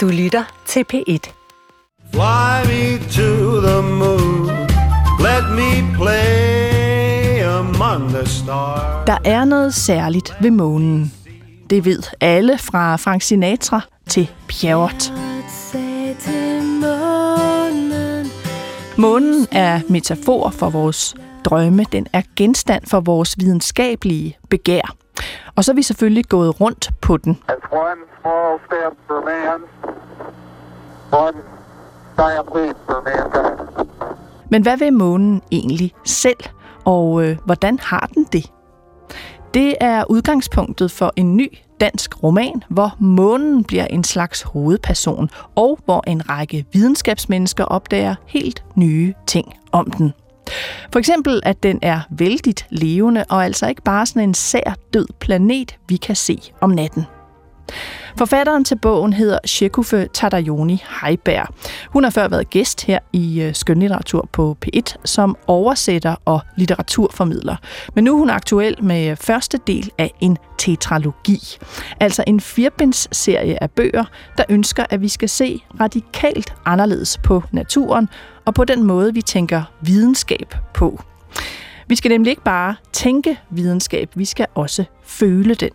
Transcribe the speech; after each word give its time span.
Du 0.00 0.08
lytter 0.08 0.62
til 0.66 0.84
P1. 0.92 1.32
Fly 2.12 2.66
me 2.70 2.98
to 2.98 3.60
the 3.60 3.82
moon. 3.82 4.46
Let 5.18 5.44
me 5.54 5.96
play 5.96 7.42
among 7.44 8.08
the 8.08 8.26
stars. 8.26 9.06
Der 9.06 9.18
er 9.24 9.44
noget 9.44 9.74
særligt 9.74 10.34
ved 10.40 10.50
månen. 10.50 11.12
Det 11.70 11.84
ved 11.84 12.02
alle 12.20 12.58
fra 12.58 12.96
Frank 12.96 13.22
Sinatra 13.22 13.80
til 14.08 14.30
Pjerrot. 14.48 15.12
Månen 18.98 19.46
er 19.52 19.80
metafor 19.88 20.50
for 20.50 20.70
vores 20.70 21.14
drømme. 21.44 21.84
Den 21.92 22.06
er 22.12 22.22
genstand 22.36 22.86
for 22.86 23.00
vores 23.00 23.34
videnskabelige 23.38 24.38
begær. 24.50 24.94
Og 25.56 25.64
så 25.64 25.72
er 25.72 25.76
vi 25.76 25.82
selvfølgelig 25.82 26.24
gået 26.24 26.60
rundt 26.60 26.90
på 27.00 27.16
den. 27.16 27.38
That's 27.50 27.72
one 27.72 28.00
small 28.20 28.58
step 28.66 28.92
for 29.06 29.24
man, 29.24 29.60
one 29.60 29.66
giant 29.66 29.80
leap 29.80 29.80
for 29.80 29.80
mankind. 29.80 29.80
Men 34.50 34.62
hvad 34.62 34.76
vil 34.76 34.92
månen 34.92 35.42
egentlig 35.50 35.92
selv, 36.06 36.38
og 36.84 37.24
øh, 37.24 37.36
hvordan 37.44 37.78
har 37.78 38.10
den 38.14 38.24
det? 38.32 38.52
Det 39.54 39.74
er 39.80 40.04
udgangspunktet 40.10 40.90
for 40.90 41.12
en 41.16 41.36
ny 41.36 41.58
dansk 41.80 42.22
roman, 42.22 42.62
hvor 42.68 42.96
månen 42.98 43.64
bliver 43.64 43.84
en 43.84 44.04
slags 44.04 44.42
hovedperson, 44.42 45.30
og 45.56 45.78
hvor 45.84 46.04
en 46.06 46.30
række 46.30 46.64
videnskabsmennesker 46.72 47.64
opdager 47.64 48.14
helt 48.26 48.64
nye 48.74 49.14
ting 49.26 49.54
om 49.72 49.90
den. 49.90 50.12
For 50.92 50.98
eksempel, 50.98 51.40
at 51.42 51.62
den 51.62 51.78
er 51.82 52.00
vældigt 52.10 52.66
levende, 52.70 53.24
og 53.28 53.44
altså 53.44 53.68
ikke 53.68 53.82
bare 53.82 54.06
sådan 54.06 54.22
en 54.22 54.34
sær 54.34 54.74
død 54.94 55.06
planet, 55.20 55.78
vi 55.88 55.96
kan 55.96 56.16
se 56.16 56.52
om 56.60 56.70
natten. 56.70 57.06
Forfatteren 58.18 58.64
til 58.64 58.78
bogen 58.78 59.12
hedder 59.12 59.38
Shekufe 59.44 60.08
Tadayoni 60.12 60.82
Heiberg. 61.02 61.54
Hun 61.88 62.04
har 62.04 62.10
før 62.10 62.28
været 62.28 62.50
gæst 62.50 62.84
her 62.84 62.98
i 63.12 63.42
øh, 63.42 63.54
Skønlitteratur 63.54 64.28
på 64.32 64.56
P1 64.66 64.94
som 65.04 65.36
oversætter 65.46 66.14
og 66.24 66.40
litteraturformidler. 66.56 67.56
Men 67.94 68.04
nu 68.04 68.14
er 68.14 68.18
hun 68.18 68.30
aktuel 68.30 68.84
med 68.84 69.16
første 69.16 69.58
del 69.66 69.90
af 69.98 70.10
en 70.20 70.38
tetralogi. 70.58 71.38
Altså 72.00 72.24
en 72.26 72.40
firbindsserie 72.40 73.62
af 73.62 73.70
bøger, 73.70 74.04
der 74.36 74.44
ønsker, 74.48 74.84
at 74.90 75.00
vi 75.00 75.08
skal 75.08 75.28
se 75.28 75.62
radikalt 75.80 76.54
anderledes 76.64 77.18
på 77.18 77.42
naturen 77.52 78.08
og 78.44 78.54
på 78.54 78.64
den 78.64 78.82
måde, 78.82 79.14
vi 79.14 79.22
tænker 79.22 79.62
videnskab 79.80 80.54
på. 80.74 81.00
Vi 81.86 81.96
skal 81.96 82.08
nemlig 82.08 82.30
ikke 82.30 82.42
bare 82.42 82.74
tænke 82.92 83.38
videnskab, 83.50 84.10
vi 84.14 84.24
skal 84.24 84.46
også 84.54 84.84
føle 85.04 85.54
den. 85.54 85.70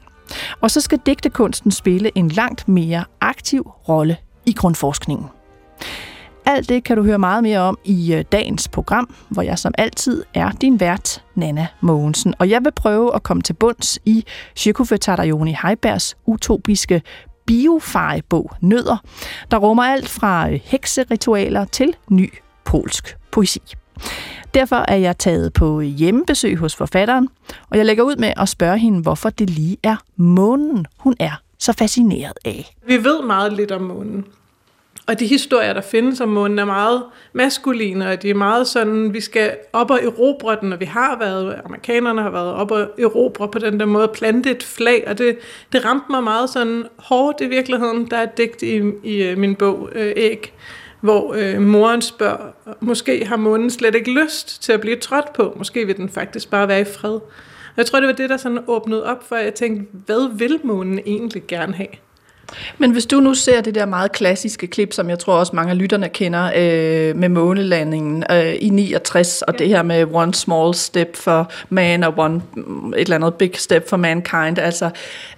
Og 0.62 0.72
så 0.72 0.82
skal 0.82 1.00
digtekunsten 1.06 1.72
spille 1.72 2.12
en 2.16 2.28
langt 2.28 2.68
mere 2.68 3.04
aktiv 3.22 3.62
rolle 3.90 4.18
i 4.46 4.54
grundforskningen. 4.54 5.26
Alt 6.46 6.70
det 6.70 6.84
kan 6.84 6.98
du 6.98 7.04
høre 7.04 7.20
meget 7.20 7.44
mere 7.44 7.60
om 7.60 7.78
i 7.84 8.14
øh, 8.14 8.26
dagens 8.32 8.68
program, 8.68 9.16
hvor 9.30 9.42
jeg 9.42 9.60
som 9.60 9.74
altid 9.78 10.24
er 10.34 10.52
din 10.52 10.80
vært, 10.80 11.24
Nana 11.36 11.68
Mogensen. 11.82 12.34
Og 12.40 12.50
jeg 12.50 12.64
vil 12.64 12.72
prøve 12.72 13.16
at 13.16 13.24
komme 13.24 13.44
til 13.44 13.54
bunds 13.54 14.00
i 14.06 14.26
Shikufe 14.56 14.98
Tadayoni 14.98 15.56
Heibergs 15.64 16.18
utopiske 16.26 17.02
biofarebog 17.46 18.52
Nødder, 18.62 18.98
der 19.52 19.58
rummer 19.58 19.84
alt 19.84 20.10
fra 20.10 20.50
øh, 20.50 20.60
hekseritualer 20.64 21.66
til 21.66 21.96
ny 22.10 22.34
polsk 22.66 23.18
poesi. 23.32 23.62
Derfor 24.54 24.86
er 24.88 24.96
jeg 24.96 25.18
taget 25.18 25.54
på 25.54 25.82
hjemmebesøg 25.82 26.58
hos 26.58 26.76
forfatteren, 26.76 27.30
og 27.70 27.78
jeg 27.78 27.86
lægger 27.86 28.04
ud 28.04 28.16
med 28.16 28.34
at 28.38 28.50
spørge 28.50 28.78
hende, 28.78 29.02
hvorfor 29.02 29.30
det 29.30 29.50
lige 29.50 29.78
er 29.84 29.96
månen, 30.16 30.86
hun 30.98 31.16
er 31.20 31.42
så 31.60 31.74
fascineret 31.74 32.38
af. 32.46 32.76
Vi 32.88 33.04
ved 33.04 33.24
meget 33.24 33.54
lidt 33.54 33.72
om 33.72 33.82
månen. 33.82 34.26
Og 35.08 35.20
de 35.20 35.28
historier, 35.28 35.74
der 35.74 35.82
findes 35.82 36.22
om 36.22 36.30
månen, 36.30 36.60
er 36.60 36.66
meget 36.66 37.04
maskuline, 37.34 38.10
og 38.10 38.22
de 38.22 38.30
er 38.30 38.36
meget 38.36 38.68
sådan, 38.68 39.14
vi 39.14 39.22
skal 39.22 39.58
op 39.74 39.92
og 39.92 40.04
erobre 40.04 40.58
den, 40.62 40.74
og 40.74 40.80
vi 40.80 40.86
har 40.86 41.20
været, 41.20 41.62
amerikanerne 41.66 42.22
har 42.22 42.30
været 42.30 42.54
op 42.54 42.72
og 42.72 42.90
erobre 43.00 43.48
på 43.48 43.60
den 43.60 43.80
der 43.80 43.86
måde, 43.86 44.08
plante 44.08 44.52
et 44.52 44.64
flag, 44.64 45.04
og 45.08 45.18
det, 45.18 45.38
det 45.74 45.86
ramte 45.86 46.06
mig 46.10 46.24
meget 46.24 46.50
sådan 46.50 46.84
hårdt 46.98 47.42
i 47.42 47.46
virkeligheden. 47.46 48.06
Der 48.12 48.18
er 48.18 48.24
et 48.24 48.38
digt 48.38 48.62
i, 48.62 48.82
i 49.04 49.24
øh, 49.24 49.38
min 49.38 49.56
bog, 49.56 49.90
øh, 49.96 50.14
Æg, 50.16 50.54
hvor 51.06 51.34
øh, 51.34 51.62
moren 51.62 52.02
spørger, 52.02 52.76
måske 52.80 53.26
har 53.26 53.36
månen 53.36 53.70
slet 53.70 53.96
ikke 53.96 54.12
lyst 54.24 54.64
til 54.64 54.72
at 54.72 54.82
blive 54.82 54.96
trådt 54.96 55.34
på, 55.34 55.54
måske 55.58 55.86
vil 55.86 55.98
den 55.98 56.10
faktisk 56.10 56.50
bare 56.50 56.68
være 56.68 56.82
i 56.82 56.84
fred. 56.84 57.12
Og 57.12 57.78
jeg 57.78 57.86
tror, 57.86 58.00
det 58.00 58.08
var 58.08 58.14
det, 58.14 58.30
der 58.30 58.38
sådan 58.38 58.60
åbnede 58.68 59.06
op 59.06 59.28
for, 59.28 59.36
at 59.36 59.46
jeg 59.46 59.54
tænkte, 59.54 59.98
hvad 60.06 60.38
vil 60.38 60.60
månen 60.64 61.00
egentlig 61.06 61.44
gerne 61.48 61.74
have? 61.74 61.88
Men 62.78 62.92
hvis 62.92 63.06
du 63.06 63.20
nu 63.20 63.34
ser 63.34 63.62
det 63.62 63.76
der 63.76 63.86
meget 63.86 64.12
klassiske 64.12 64.68
klip, 64.68 64.94
som 64.94 65.10
jeg 65.10 65.20
tror 65.20 65.34
også 65.34 65.56
mange 65.56 65.72
af 65.72 65.78
lytterne 65.78 66.10
kender, 66.10 66.46
øh, 66.56 67.16
med 67.16 67.30
månelandingen 67.30 68.24
øh, 68.32 68.54
i 68.62 68.70
69, 68.70 69.42
og 69.42 69.54
ja. 69.54 69.58
det 69.58 69.68
her 69.68 69.84
med 69.84 70.06
one 70.14 70.34
small 70.34 70.74
step 70.74 71.16
for 71.16 71.52
man 71.70 72.04
og 72.04 72.14
one 72.18 72.42
et 72.98 73.02
eller 73.02 73.16
andet 73.16 73.34
big 73.34 73.52
step 73.56 73.90
for 73.90 73.98
mankind, 73.98 74.58
altså 74.58 74.90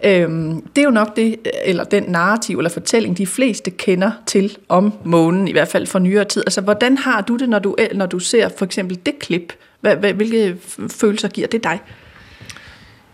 øh, 0.03 0.29
det 0.75 0.77
er 0.77 0.83
jo 0.83 0.89
nok 0.89 1.15
det, 1.15 1.35
eller 1.65 1.83
den 1.83 2.03
narrativ 2.03 2.57
eller 2.57 2.69
fortælling, 2.69 3.17
de 3.17 3.27
fleste 3.27 3.71
kender 3.71 4.11
til 4.25 4.57
om 4.69 4.93
månen, 5.03 5.47
i 5.47 5.51
hvert 5.51 5.67
fald 5.67 5.87
for 5.87 5.99
nyere 5.99 6.25
tid. 6.25 6.43
Altså 6.45 6.61
hvordan 6.61 6.97
har 6.97 7.21
du 7.21 7.35
det, 7.35 7.49
når 7.49 7.59
du, 7.59 7.75
når 7.95 8.05
du 8.05 8.19
ser 8.19 8.49
for 8.57 8.65
eksempel 8.65 8.99
det 9.05 9.19
klip? 9.19 9.53
Hvilke 9.99 10.57
følelser 10.91 11.27
giver 11.27 11.47
det 11.47 11.63
dig? 11.63 11.79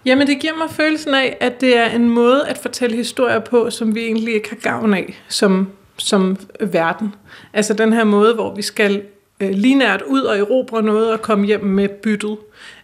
Jamen 0.05 0.27
det 0.27 0.39
giver 0.39 0.55
mig 0.57 0.69
følelsen 0.69 1.13
af, 1.13 1.37
at 1.39 1.61
det 1.61 1.77
er 1.77 1.89
en 1.89 2.09
måde 2.09 2.47
at 2.47 2.57
fortælle 2.57 2.95
historier 2.95 3.39
på, 3.39 3.69
som 3.69 3.95
vi 3.95 4.01
egentlig 4.01 4.33
ikke 4.33 4.49
har 4.49 4.55
gavn 4.55 4.93
af 4.93 5.23
som, 5.27 5.67
som 5.97 6.37
verden. 6.59 7.15
Altså 7.53 7.73
den 7.73 7.93
her 7.93 8.03
måde, 8.03 8.33
hvor 8.33 8.55
vi 8.55 8.61
skal 8.61 9.03
øh, 9.39 9.49
linært 9.49 10.01
ud 10.01 10.21
og 10.21 10.37
erobre 10.37 10.83
noget 10.83 11.11
og 11.11 11.21
komme 11.21 11.45
hjem 11.45 11.63
med 11.63 11.89
byttet. 11.89 12.37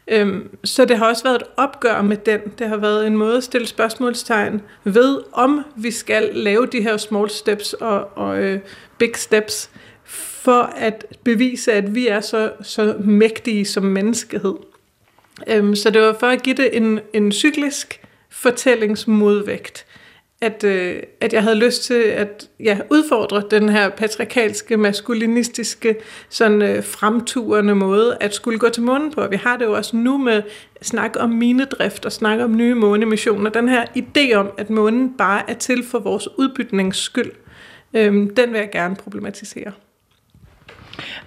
Øhm, 0.08 0.58
så 0.64 0.86
det 0.86 0.98
har 0.98 1.06
også 1.06 1.24
været 1.24 1.36
et 1.36 1.48
opgør 1.58 2.02
med 2.02 2.18
den. 2.18 2.40
Det 2.60 2.70
har 2.70 2.78
været 2.78 3.08
en 3.08 3.18
måde 3.18 3.38
at 3.38 3.44
stille 3.44 3.68
spørgsmålstegn 3.68 4.62
ved, 4.84 5.20
om 5.34 5.66
vi 5.76 5.92
skal 5.92 6.30
lave 6.34 6.66
de 6.66 6.82
her 6.82 6.98
small 6.98 7.30
steps 7.30 7.74
og, 7.74 8.18
og 8.18 8.40
øh, 8.40 8.60
big 8.98 9.16
steps, 9.16 9.70
for 10.44 10.62
at 10.62 11.06
bevise, 11.24 11.74
at 11.74 11.96
vi 11.96 12.08
er 12.08 12.20
så, 12.20 12.52
så 12.62 12.96
mægtige 13.00 13.66
som 13.66 13.84
menneskehed. 13.84 14.54
Øhm, 15.48 15.76
så 15.76 15.90
det 15.90 16.02
var 16.02 16.16
for 16.20 16.28
at 16.28 16.44
give 16.44 16.56
det 16.56 16.78
en, 16.78 17.00
en 17.14 17.32
cyklisk 17.32 18.02
fortællingsmodvægt, 18.30 19.86
at, 20.42 20.64
øh, 20.64 21.04
at 21.22 21.34
jeg 21.34 21.44
havde 21.44 21.56
lyst 21.56 21.84
til 21.84 21.94
at 21.94 22.50
ja, 22.60 22.80
udfordre 22.90 23.44
den 23.52 23.70
her 23.70 23.90
patriarkalske, 23.90 24.78
maskulinistiske, 24.78 25.96
sådan 26.30 26.62
øh, 26.62 26.84
fremturende 26.84 27.76
måde 27.76 28.18
at 28.20 28.34
skulle 28.34 28.60
gå 28.60 28.70
til 28.70 28.84
månen 28.84 29.12
på. 29.12 29.28
Vi 29.28 29.36
har 29.36 29.58
det 29.58 29.66
jo 29.66 29.74
også 29.74 29.96
nu 29.96 30.18
med 30.18 30.42
snak 30.82 31.16
om 31.20 31.30
minedrift 31.30 32.06
og 32.06 32.12
snak 32.12 32.40
om 32.40 32.56
nye 32.56 32.76
månemissioner. 32.76 33.50
Den 33.50 33.70
her 33.70 33.86
idé 33.98 34.34
om, 34.34 34.50
at 34.58 34.70
månen 34.70 35.14
bare 35.18 35.50
er 35.50 35.54
til 35.54 35.86
for 35.86 36.00
vores 36.00 36.28
udbytningsskyld, 36.38 37.32
øh, 37.94 38.14
den 38.14 38.52
vil 38.52 38.60
jeg 38.60 38.70
gerne 38.72 38.96
problematisere. 38.96 39.72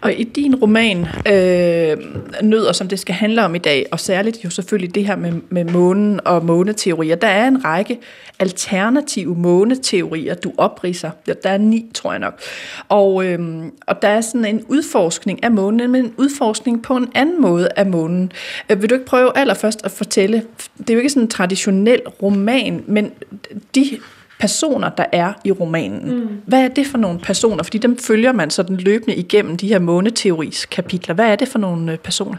Og 0.02 0.12
i 0.12 0.24
din 0.24 0.54
roman, 0.54 1.06
øh, 1.26 1.96
Nødder, 2.42 2.72
som 2.72 2.88
det 2.88 2.98
skal 2.98 3.14
handle 3.14 3.44
om 3.44 3.54
i 3.54 3.58
dag, 3.58 3.86
og 3.92 4.00
særligt 4.00 4.44
jo 4.44 4.50
selvfølgelig 4.50 4.94
det 4.94 5.06
her 5.06 5.16
med, 5.16 5.32
med 5.48 5.64
månen 5.64 6.20
og 6.24 6.44
måneteorier, 6.44 7.16
der 7.16 7.26
er 7.26 7.48
en 7.48 7.64
række 7.64 7.98
alternative 8.38 9.34
måneteorier, 9.34 10.34
du 10.34 10.52
opriser. 10.56 11.10
Der 11.42 11.50
er 11.50 11.58
ni, 11.58 11.90
tror 11.94 12.12
jeg 12.12 12.20
nok. 12.20 12.40
Og, 12.88 13.26
øh, 13.26 13.64
og 13.86 14.02
der 14.02 14.08
er 14.08 14.20
sådan 14.20 14.44
en 14.44 14.64
udforskning 14.68 15.44
af 15.44 15.50
månen, 15.50 15.92
men 15.92 16.04
en 16.04 16.14
udforskning 16.16 16.82
på 16.82 16.96
en 16.96 17.08
anden 17.14 17.42
måde 17.42 17.68
af 17.76 17.86
månen. 17.86 18.32
Øh, 18.70 18.82
vil 18.82 18.90
du 18.90 18.94
ikke 18.94 19.06
prøve 19.06 19.38
allerførst 19.38 19.84
at 19.84 19.90
fortælle, 19.90 20.42
det 20.78 20.90
er 20.90 20.94
jo 20.94 21.00
ikke 21.00 21.10
sådan 21.10 21.22
en 21.22 21.28
traditionel 21.28 22.00
roman, 22.22 22.84
men 22.86 23.12
de 23.74 23.98
personer, 24.42 24.88
der 24.88 25.04
er 25.12 25.32
i 25.44 25.52
romanen. 25.52 26.16
Mm. 26.16 26.28
Hvad 26.46 26.64
er 26.64 26.68
det 26.68 26.86
for 26.86 26.98
nogle 26.98 27.18
personer? 27.18 27.62
Fordi 27.62 27.78
dem 27.78 27.98
følger 27.98 28.32
man 28.32 28.50
sådan 28.50 28.76
løbende 28.76 29.16
igennem 29.16 29.56
de 29.56 29.68
her 29.68 29.78
måneteoris 29.78 30.66
kapitler. 30.66 31.14
Hvad 31.14 31.26
er 31.26 31.36
det 31.36 31.48
for 31.48 31.58
nogle 31.58 31.92
øh, 31.92 31.98
personer? 31.98 32.36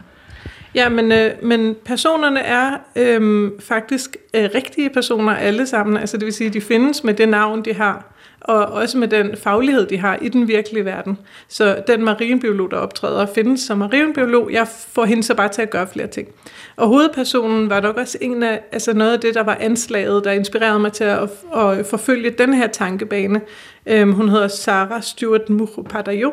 Ja, 0.74 0.88
men, 0.88 1.12
øh, 1.12 1.30
men 1.42 1.76
personerne 1.84 2.40
er 2.40 2.70
øh, 2.96 3.50
faktisk 3.60 4.16
øh, 4.34 4.48
rigtige 4.54 4.90
personer 4.90 5.34
alle 5.34 5.66
sammen. 5.66 5.96
Altså 5.96 6.16
det 6.16 6.24
vil 6.24 6.32
sige, 6.32 6.50
de 6.50 6.60
findes 6.60 7.04
med 7.04 7.14
det 7.14 7.28
navn, 7.28 7.64
de 7.64 7.74
har 7.74 8.13
og 8.44 8.66
også 8.66 8.98
med 8.98 9.08
den 9.08 9.36
faglighed, 9.36 9.86
de 9.86 9.98
har 9.98 10.18
i 10.22 10.28
den 10.28 10.48
virkelige 10.48 10.84
verden. 10.84 11.18
Så 11.48 11.82
den 11.86 12.04
marinebiolog, 12.04 12.70
der 12.70 12.76
optræder, 12.76 13.26
findes 13.34 13.60
som 13.60 13.78
marinbiolog. 13.78 14.52
Jeg 14.52 14.68
får 14.68 15.04
hende 15.04 15.22
så 15.22 15.34
bare 15.34 15.48
til 15.48 15.62
at 15.62 15.70
gøre 15.70 15.86
flere 15.86 16.06
ting. 16.06 16.28
Og 16.76 16.88
hovedpersonen 16.88 17.70
var 17.70 17.80
nok 17.80 17.96
også 17.96 18.18
en 18.20 18.42
af, 18.42 18.60
altså 18.72 18.92
noget 18.92 19.12
af 19.12 19.20
det, 19.20 19.34
der 19.34 19.42
var 19.42 19.56
anslaget, 19.60 20.24
der 20.24 20.32
inspirerede 20.32 20.78
mig 20.78 20.92
til 20.92 21.04
at, 21.04 21.30
at 21.56 21.86
forfølge 21.86 22.30
den 22.30 22.54
her 22.54 22.66
tankebane. 22.66 23.40
Øhm, 23.86 24.12
hun 24.12 24.28
hedder 24.28 24.48
Sarah 24.48 25.02
Stewart 25.02 25.50
Mukhopadhyay, 25.50 26.30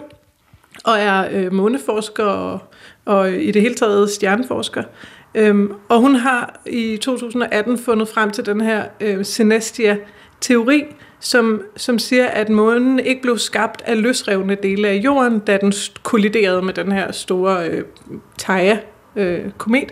og 0.84 1.00
er 1.00 1.28
øh, 1.32 1.54
måneforsker 1.54 2.24
og, 2.24 2.60
og 3.06 3.32
i 3.32 3.52
det 3.52 3.62
hele 3.62 3.76
taget 3.76 4.10
stjerneforsker. 4.10 4.84
Øhm, 5.36 5.74
og 5.90 6.00
hun 6.00 6.16
har 6.16 6.62
i 6.66 6.98
2018 6.98 7.78
fundet 7.78 8.08
frem 8.08 8.32
til 8.32 8.46
den 8.46 8.62
her 8.62 8.84
øh, 9.02 9.26
Synestia 9.26 9.98
teori, 10.42 10.84
som, 11.22 11.62
som 11.78 12.00
siger, 12.00 12.28
at 12.28 12.50
månen 12.50 13.00
ikke 13.00 13.22
blev 13.22 13.38
skabt 13.38 13.82
af 13.86 14.02
løsrevne 14.02 14.56
dele 14.64 14.88
af 14.88 14.96
jorden, 14.96 15.40
da 15.40 15.58
den 15.58 15.74
kolliderede 16.04 16.62
med 16.62 16.74
den 16.74 16.92
her 16.92 17.12
store 17.12 17.70
øh, 17.70 17.84
Theia-komet, 18.38 19.92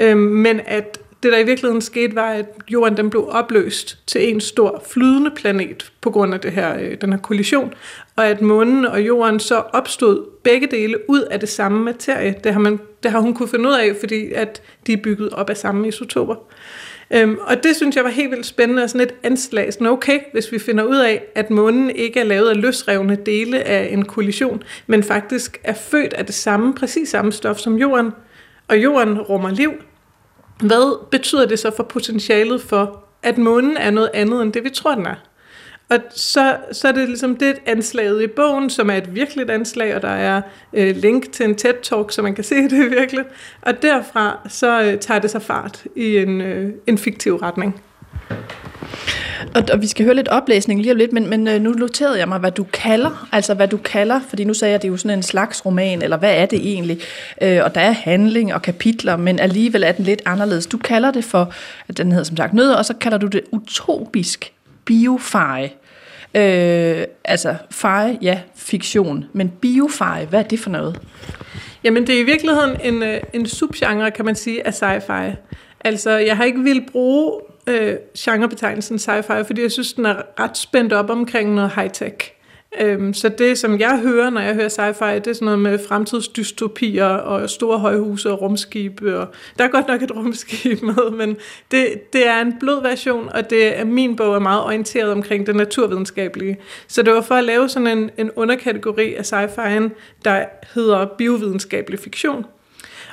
øh, 0.00 0.10
øh, 0.10 0.16
men 0.16 0.60
at 0.66 0.98
det, 1.22 1.32
der 1.32 1.38
i 1.38 1.44
virkeligheden 1.44 1.80
skete, 1.80 2.14
var, 2.14 2.30
at 2.30 2.46
jorden 2.70 2.96
den 2.96 3.10
blev 3.10 3.28
opløst 3.30 3.98
til 4.06 4.32
en 4.32 4.40
stor 4.40 4.82
flydende 4.90 5.30
planet 5.36 5.92
på 6.00 6.10
grund 6.10 6.34
af 6.34 6.40
det 6.40 6.52
her, 6.52 6.78
øh, 6.80 6.96
den 7.00 7.12
her 7.12 7.20
kollision, 7.20 7.74
og 8.16 8.26
at 8.26 8.40
månen 8.40 8.86
og 8.86 9.06
jorden 9.06 9.40
så 9.40 9.54
opstod 9.72 10.24
begge 10.42 10.66
dele 10.66 11.10
ud 11.10 11.20
af 11.20 11.40
det 11.40 11.48
samme 11.48 11.84
materie. 11.84 12.34
Det 12.44 12.52
har, 12.52 12.60
man, 12.60 12.80
det 13.02 13.10
har 13.10 13.20
hun 13.20 13.34
kunne 13.34 13.48
finde 13.48 13.68
ud 13.68 13.74
af, 13.74 13.96
fordi 14.00 14.32
at 14.32 14.62
de 14.86 14.92
er 14.92 14.96
bygget 14.96 15.30
op 15.30 15.50
af 15.50 15.56
samme 15.56 15.88
isotoper. 15.88 16.34
Øhm, 17.14 17.38
og 17.40 17.62
det 17.62 17.76
synes 17.76 17.96
jeg 17.96 18.04
var 18.04 18.10
helt 18.10 18.30
vildt 18.30 18.46
spændende 18.46 18.82
og 18.82 18.90
sådan 18.90 19.06
et 19.06 19.14
anslag. 19.22 19.72
Sådan 19.72 19.86
okay, 19.86 20.20
hvis 20.32 20.52
vi 20.52 20.58
finder 20.58 20.84
ud 20.84 20.96
af, 20.96 21.24
at 21.34 21.50
månen 21.50 21.90
ikke 21.90 22.20
er 22.20 22.24
lavet 22.24 22.48
af 22.48 22.60
løsrevne 22.60 23.16
dele 23.26 23.62
af 23.62 23.88
en 23.92 24.04
kollision, 24.04 24.62
men 24.86 25.02
faktisk 25.02 25.60
er 25.64 25.74
født 25.74 26.12
af 26.12 26.26
det 26.26 26.34
samme, 26.34 26.74
præcis 26.74 27.08
samme 27.08 27.32
stof 27.32 27.58
som 27.58 27.76
jorden, 27.76 28.12
og 28.68 28.78
jorden 28.78 29.20
rummer 29.20 29.50
liv, 29.50 29.72
hvad 30.60 31.08
betyder 31.10 31.46
det 31.46 31.58
så 31.58 31.70
for 31.76 31.82
potentialet 31.82 32.62
for, 32.62 33.04
at 33.22 33.38
månen 33.38 33.76
er 33.76 33.90
noget 33.90 34.10
andet 34.14 34.42
end 34.42 34.52
det, 34.52 34.64
vi 34.64 34.70
tror, 34.70 34.94
den 34.94 35.06
er? 35.06 35.14
Og 35.88 35.98
så, 36.10 36.56
så 36.72 36.88
er 36.88 36.92
det 36.92 37.08
ligesom 37.08 37.36
det 37.36 37.56
anslaget 37.66 38.22
i 38.22 38.26
bogen, 38.26 38.70
som 38.70 38.90
er 38.90 38.94
et 38.94 39.14
virkeligt 39.14 39.50
anslag, 39.50 39.96
og 39.96 40.02
der 40.02 40.08
er 40.08 40.42
øh, 40.72 40.96
link 40.96 41.32
til 41.32 41.46
en 41.46 41.54
TED-talk, 41.54 42.10
så 42.10 42.22
man 42.22 42.34
kan 42.34 42.44
se 42.44 42.54
det 42.70 42.90
virkelig. 42.90 43.24
Og 43.62 43.82
derfra 43.82 44.38
så 44.48 44.82
øh, 44.82 44.98
tager 44.98 45.20
det 45.20 45.30
sig 45.30 45.42
fart 45.42 45.84
i 45.96 46.16
en, 46.16 46.40
øh, 46.40 46.72
en 46.86 46.98
fiktiv 46.98 47.36
retning. 47.36 47.82
Og, 49.54 49.62
og 49.72 49.82
vi 49.82 49.86
skal 49.86 50.04
høre 50.04 50.14
lidt 50.14 50.28
oplæsning 50.28 50.80
lige 50.80 50.92
om 50.92 50.98
lidt, 50.98 51.12
men, 51.12 51.30
men 51.30 51.48
øh, 51.48 51.60
nu 51.60 51.70
noterede 51.70 52.18
jeg 52.18 52.28
mig, 52.28 52.38
hvad 52.38 52.50
du 52.50 52.64
kalder, 52.72 53.28
altså 53.32 53.54
hvad 53.54 53.68
du 53.68 53.76
kalder, 53.76 54.20
fordi 54.28 54.44
nu 54.44 54.54
sagde 54.54 54.70
jeg, 54.70 54.74
at 54.74 54.82
det 54.82 54.88
er 54.88 54.92
jo 54.92 54.96
sådan 54.96 55.18
en 55.18 55.22
slags 55.22 55.66
roman, 55.66 56.02
eller 56.02 56.16
hvad 56.16 56.34
er 56.36 56.46
det 56.46 56.58
egentlig? 56.58 57.00
Øh, 57.42 57.60
og 57.64 57.74
der 57.74 57.80
er 57.80 57.92
handling 57.92 58.54
og 58.54 58.62
kapitler, 58.62 59.16
men 59.16 59.38
alligevel 59.38 59.82
er 59.82 59.92
den 59.92 60.04
lidt 60.04 60.22
anderledes. 60.24 60.66
Du 60.66 60.78
kalder 60.78 61.10
det 61.10 61.24
for, 61.24 61.52
at 61.88 61.98
den 61.98 62.12
hedder 62.12 62.24
som 62.24 62.36
sagt 62.36 62.54
nød, 62.54 62.70
og 62.70 62.84
så 62.84 62.94
kalder 62.94 63.18
du 63.18 63.26
det 63.26 63.40
utopisk 63.52 64.53
biofej. 64.84 65.72
Øh, 66.34 67.04
altså, 67.24 67.54
feje, 67.70 68.18
ja, 68.22 68.40
fiktion, 68.54 69.24
men 69.32 69.48
biofeje, 69.48 70.26
hvad 70.26 70.38
er 70.38 70.48
det 70.48 70.60
for 70.60 70.70
noget? 70.70 71.00
Jamen, 71.84 72.06
det 72.06 72.14
er 72.14 72.20
i 72.20 72.24
virkeligheden 72.24 72.80
en, 72.84 73.02
øh, 73.02 73.20
en 73.32 73.46
subgenre, 73.46 74.10
kan 74.10 74.24
man 74.24 74.34
sige, 74.34 74.66
af 74.66 74.72
sci-fi. 74.72 75.36
Altså, 75.84 76.10
jeg 76.10 76.36
har 76.36 76.44
ikke 76.44 76.60
vil 76.60 76.86
bruge 76.92 77.40
øh, 77.66 77.96
genrebetegnelsen 78.18 78.96
sci-fi, 78.96 79.42
fordi 79.42 79.62
jeg 79.62 79.72
synes, 79.72 79.92
den 79.92 80.06
er 80.06 80.22
ret 80.40 80.56
spændt 80.56 80.92
op 80.92 81.10
omkring 81.10 81.54
noget 81.54 81.70
high-tech. 81.70 82.33
Øhm, 82.80 83.14
så 83.14 83.28
det, 83.28 83.58
som 83.58 83.80
jeg 83.80 83.98
hører, 83.98 84.30
når 84.30 84.40
jeg 84.40 84.54
hører 84.54 84.68
sci-fi, 84.68 85.14
det 85.14 85.26
er 85.26 85.32
sådan 85.32 85.44
noget 85.44 85.58
med 85.58 85.78
fremtidsdystopier 85.88 87.04
og 87.04 87.50
store 87.50 87.78
højhuse 87.78 88.30
og 88.30 88.40
rumskibe. 88.40 89.18
Og 89.18 89.28
der 89.58 89.64
er 89.64 89.68
godt 89.68 89.88
nok 89.88 90.02
et 90.02 90.16
rumskib 90.16 90.82
med, 90.92 91.10
men 91.10 91.36
det, 91.70 92.12
det 92.12 92.28
er 92.28 92.40
en 92.40 92.58
blød 92.60 92.82
version, 92.82 93.28
og 93.28 93.50
det 93.50 93.78
er, 93.78 93.84
min 93.84 94.16
bog 94.16 94.34
er 94.34 94.38
meget 94.38 94.62
orienteret 94.62 95.12
omkring 95.12 95.46
det 95.46 95.56
naturvidenskabelige. 95.56 96.58
Så 96.86 97.02
det 97.02 97.12
var 97.12 97.20
for 97.20 97.34
at 97.34 97.44
lave 97.44 97.68
sådan 97.68 97.98
en, 97.98 98.10
en 98.18 98.30
underkategori 98.36 99.14
af 99.14 99.32
sci-fi'en, 99.32 99.90
der 100.24 100.44
hedder 100.74 101.06
biovidenskabelig 101.06 101.98
fiktion. 101.98 102.46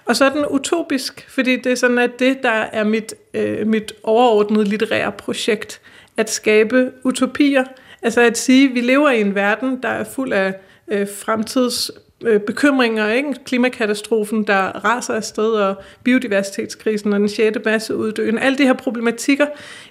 Og 0.06 0.16
så 0.16 0.26
er 0.26 0.30
den 0.30 0.46
utopisk, 0.50 1.26
fordi 1.30 1.56
det 1.56 1.72
er 1.72 1.76
sådan, 1.76 1.98
at 1.98 2.20
det, 2.20 2.44
der 2.44 2.50
er 2.50 2.84
mit, 2.84 3.14
øh, 3.34 3.68
mit 3.68 3.94
overordnede 4.04 4.66
litterære 4.66 5.12
projekt, 5.12 5.82
at 6.18 6.30
skabe 6.30 6.92
utopier, 7.04 7.64
altså 8.02 8.22
at 8.22 8.38
sige, 8.38 8.70
at 8.70 8.76
vi 8.76 8.82
lever 8.82 9.10
i 9.10 9.22
en 9.22 9.36
verden, 9.36 9.80
der 9.84 9.90
er 9.90 10.04
fuld 10.04 10.34
af 10.34 10.54
øh, 10.88 11.08
fremtids 11.16 11.92
øh, 12.24 12.40
bekymringer, 12.40 13.12
ikke? 13.12 13.34
klimakatastrofen, 13.46 14.44
der 14.44 14.62
raser 14.62 15.14
afsted, 15.14 15.52
og 15.52 15.76
biodiversitetskrisen 16.04 17.14
og 17.14 17.20
den 17.20 17.30
sjette 17.30 17.62
masseuddøen. 17.66 18.38
Alle 18.38 18.58
de 18.58 18.64
her 18.64 18.74
problematikker. 18.74 19.46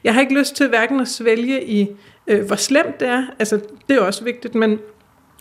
Jeg 0.04 0.14
har 0.14 0.20
ikke 0.20 0.38
lyst 0.38 0.56
til 0.56 0.68
hverken 0.68 1.00
at 1.00 1.08
svælge 1.08 1.64
i, 1.64 1.88
øh, 2.26 2.46
hvor 2.46 2.56
slemt 2.56 3.00
det 3.00 3.08
er, 3.08 3.26
altså 3.38 3.60
det 3.88 3.96
er 3.96 4.00
også 4.00 4.24
vigtigt, 4.24 4.54
men 4.54 4.78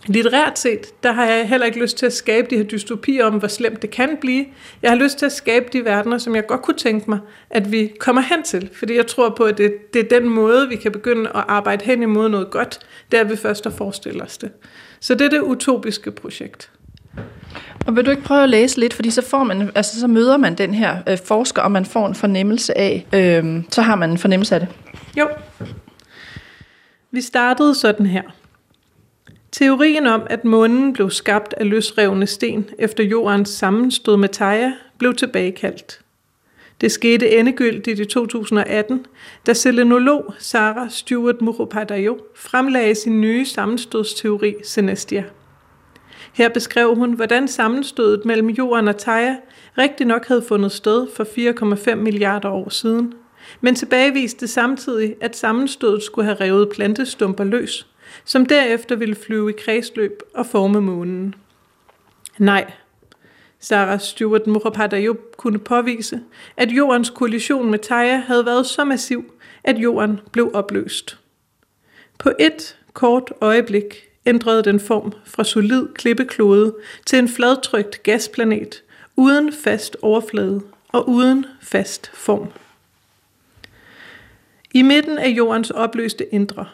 Litterært 0.06 0.58
set, 0.58 1.02
der 1.02 1.12
har 1.12 1.24
jeg 1.24 1.48
heller 1.48 1.66
ikke 1.66 1.80
lyst 1.80 1.96
til 1.96 2.06
at 2.06 2.12
skabe 2.12 2.46
de 2.50 2.56
her 2.56 2.64
dystopier 2.64 3.24
om, 3.24 3.34
hvor 3.38 3.48
slemt 3.48 3.82
det 3.82 3.90
kan 3.90 4.16
blive. 4.20 4.46
Jeg 4.82 4.90
har 4.90 4.96
lyst 4.96 5.18
til 5.18 5.26
at 5.26 5.32
skabe 5.32 5.66
de 5.72 5.84
verdener, 5.84 6.18
som 6.18 6.34
jeg 6.34 6.46
godt 6.46 6.62
kunne 6.62 6.76
tænke 6.76 7.10
mig, 7.10 7.18
at 7.50 7.72
vi 7.72 7.92
kommer 7.98 8.22
hen 8.22 8.42
til. 8.42 8.70
Fordi 8.72 8.96
jeg 8.96 9.06
tror 9.06 9.34
på, 9.36 9.44
at 9.44 9.58
det, 9.58 9.94
det 9.94 10.04
er 10.04 10.20
den 10.20 10.28
måde, 10.28 10.68
vi 10.68 10.76
kan 10.76 10.92
begynde 10.92 11.30
at 11.34 11.44
arbejde 11.48 11.84
hen 11.84 12.02
imod 12.02 12.28
noget 12.28 12.50
godt, 12.50 12.78
der 13.12 13.24
vi 13.24 13.36
først 13.36 13.66
at 13.66 13.72
forestille 13.72 14.22
os 14.22 14.38
det. 14.38 14.50
Så 15.00 15.14
det 15.14 15.24
er 15.24 15.30
det 15.30 15.40
utopiske 15.40 16.10
projekt. 16.10 16.70
Og 17.86 17.96
vil 17.96 18.06
du 18.06 18.10
ikke 18.10 18.22
prøve 18.22 18.42
at 18.42 18.48
læse 18.48 18.80
lidt, 18.80 18.94
fordi 18.94 19.10
så, 19.10 19.22
får 19.22 19.44
man, 19.44 19.70
altså, 19.74 20.00
så 20.00 20.06
møder 20.06 20.36
man 20.36 20.54
den 20.54 20.74
her 20.74 20.96
øh, 21.08 21.18
forsker, 21.24 21.62
og 21.62 21.72
man 21.72 21.84
får 21.84 22.06
en 22.06 22.14
fornemmelse 22.14 22.78
af, 22.78 23.06
øh, 23.14 23.62
så 23.70 23.82
har 23.82 23.94
man 23.94 24.10
en 24.10 24.18
fornemmelse 24.18 24.54
af 24.54 24.60
det. 24.60 24.68
Jo. 25.18 25.28
Vi 27.10 27.20
startede 27.20 27.74
sådan 27.74 28.06
her. 28.06 28.22
Teorien 29.52 30.06
om, 30.06 30.22
at 30.26 30.44
månen 30.44 30.92
blev 30.92 31.10
skabt 31.10 31.54
af 31.56 31.70
løsrevne 31.70 32.26
sten 32.26 32.70
efter 32.78 33.04
jordens 33.04 33.48
sammenstød 33.48 34.16
med 34.16 34.28
Theia, 34.28 34.72
blev 34.98 35.14
tilbagekaldt. 35.14 36.00
Det 36.80 36.92
skete 36.92 37.38
endegyldigt 37.38 38.00
i 38.00 38.04
2018, 38.04 39.06
da 39.46 39.52
selenolog 39.52 40.34
Sarah 40.38 40.90
Stewart 40.90 41.40
Muropadayo 41.40 42.18
fremlagde 42.36 42.94
sin 42.94 43.20
nye 43.20 43.46
sammenstødsteori 43.46 44.54
Celestia. 44.64 45.24
Her 46.32 46.48
beskrev 46.48 46.94
hun, 46.94 47.12
hvordan 47.12 47.48
sammenstødet 47.48 48.24
mellem 48.24 48.48
jorden 48.48 48.88
og 48.88 48.98
Theia 48.98 49.36
rigtig 49.78 50.06
nok 50.06 50.28
havde 50.28 50.42
fundet 50.48 50.72
sted 50.72 51.06
for 51.16 51.24
4,5 51.94 51.94
milliarder 51.94 52.48
år 52.48 52.68
siden, 52.68 53.14
men 53.60 53.74
tilbageviste 53.74 54.46
samtidig, 54.46 55.14
at 55.20 55.36
sammenstødet 55.36 56.02
skulle 56.02 56.24
have 56.24 56.40
revet 56.40 56.68
plantestumper 56.74 57.44
løs, 57.44 57.86
som 58.30 58.46
derefter 58.46 58.96
ville 58.96 59.14
flyve 59.14 59.50
i 59.50 59.54
kredsløb 59.58 60.22
og 60.34 60.46
forme 60.46 60.80
månen. 60.80 61.34
Nej, 62.38 62.72
Sarah 63.60 64.00
Stewart 64.00 64.46
Mukhopadhyay 64.46 65.10
kunne 65.36 65.58
påvise, 65.58 66.20
at 66.56 66.70
jordens 66.70 67.10
kollision 67.10 67.70
med 67.70 67.78
Theia 67.78 68.16
havde 68.16 68.46
været 68.46 68.66
så 68.66 68.84
massiv, 68.84 69.32
at 69.64 69.78
jorden 69.78 70.20
blev 70.32 70.50
opløst. 70.54 71.18
På 72.18 72.32
et 72.38 72.78
kort 72.92 73.32
øjeblik 73.40 74.08
ændrede 74.26 74.64
den 74.64 74.80
form 74.80 75.12
fra 75.24 75.44
solid 75.44 75.88
klippeklode 75.94 76.74
til 77.06 77.18
en 77.18 77.28
fladtrykt 77.28 78.02
gasplanet 78.02 78.82
uden 79.16 79.52
fast 79.52 79.96
overflade 80.02 80.60
og 80.88 81.08
uden 81.08 81.46
fast 81.62 82.10
form. 82.14 82.48
I 84.74 84.82
midten 84.82 85.18
af 85.18 85.28
jordens 85.28 85.70
opløste 85.70 86.34
indre 86.34 86.66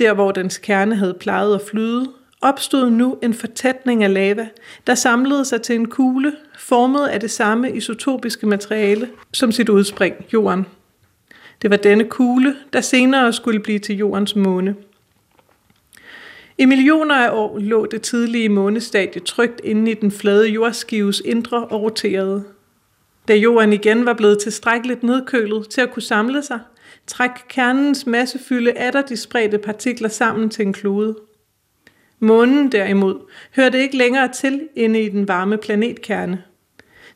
der 0.00 0.14
hvor 0.14 0.32
dens 0.32 0.58
kerne 0.58 0.96
havde 0.96 1.14
plejet 1.14 1.54
at 1.54 1.60
flyde, 1.70 2.10
opstod 2.40 2.90
nu 2.90 3.18
en 3.22 3.34
fortætning 3.34 4.04
af 4.04 4.14
lava, 4.14 4.48
der 4.86 4.94
samlede 4.94 5.44
sig 5.44 5.62
til 5.62 5.74
en 5.74 5.88
kugle, 5.88 6.32
formet 6.58 7.06
af 7.06 7.20
det 7.20 7.30
samme 7.30 7.72
isotopiske 7.72 8.46
materiale 8.46 9.08
som 9.32 9.52
sit 9.52 9.68
udspring, 9.68 10.14
jorden. 10.32 10.66
Det 11.62 11.70
var 11.70 11.76
denne 11.76 12.04
kugle, 12.04 12.56
der 12.72 12.80
senere 12.80 13.32
skulle 13.32 13.60
blive 13.60 13.78
til 13.78 13.96
jordens 13.96 14.36
måne. 14.36 14.74
I 16.58 16.64
millioner 16.64 17.14
af 17.14 17.30
år 17.32 17.58
lå 17.58 17.86
det 17.86 18.02
tidlige 18.02 18.48
månestadie 18.48 19.20
trygt 19.20 19.60
inde 19.64 19.90
i 19.90 19.94
den 19.94 20.10
flade 20.10 20.48
jordskives 20.48 21.22
indre 21.24 21.64
og 21.64 21.82
roterede. 21.82 22.44
Da 23.28 23.34
jorden 23.34 23.72
igen 23.72 24.06
var 24.06 24.12
blevet 24.12 24.38
tilstrækkeligt 24.38 25.02
nedkølet 25.02 25.68
til 25.68 25.80
at 25.80 25.92
kunne 25.92 26.02
samle 26.02 26.42
sig, 26.42 26.58
Træk 27.10 27.30
kernens 27.48 28.06
massefylde 28.06 28.72
atter 28.72 29.02
de 29.02 29.16
spredte 29.16 29.58
partikler 29.58 30.08
sammen 30.08 30.50
til 30.50 30.66
en 30.66 30.72
klode. 30.72 31.16
Månen 32.18 32.72
derimod 32.72 33.20
hørte 33.56 33.78
ikke 33.78 33.96
længere 33.96 34.28
til 34.32 34.68
inde 34.76 35.02
i 35.02 35.08
den 35.08 35.28
varme 35.28 35.56
planetkerne. 35.58 36.42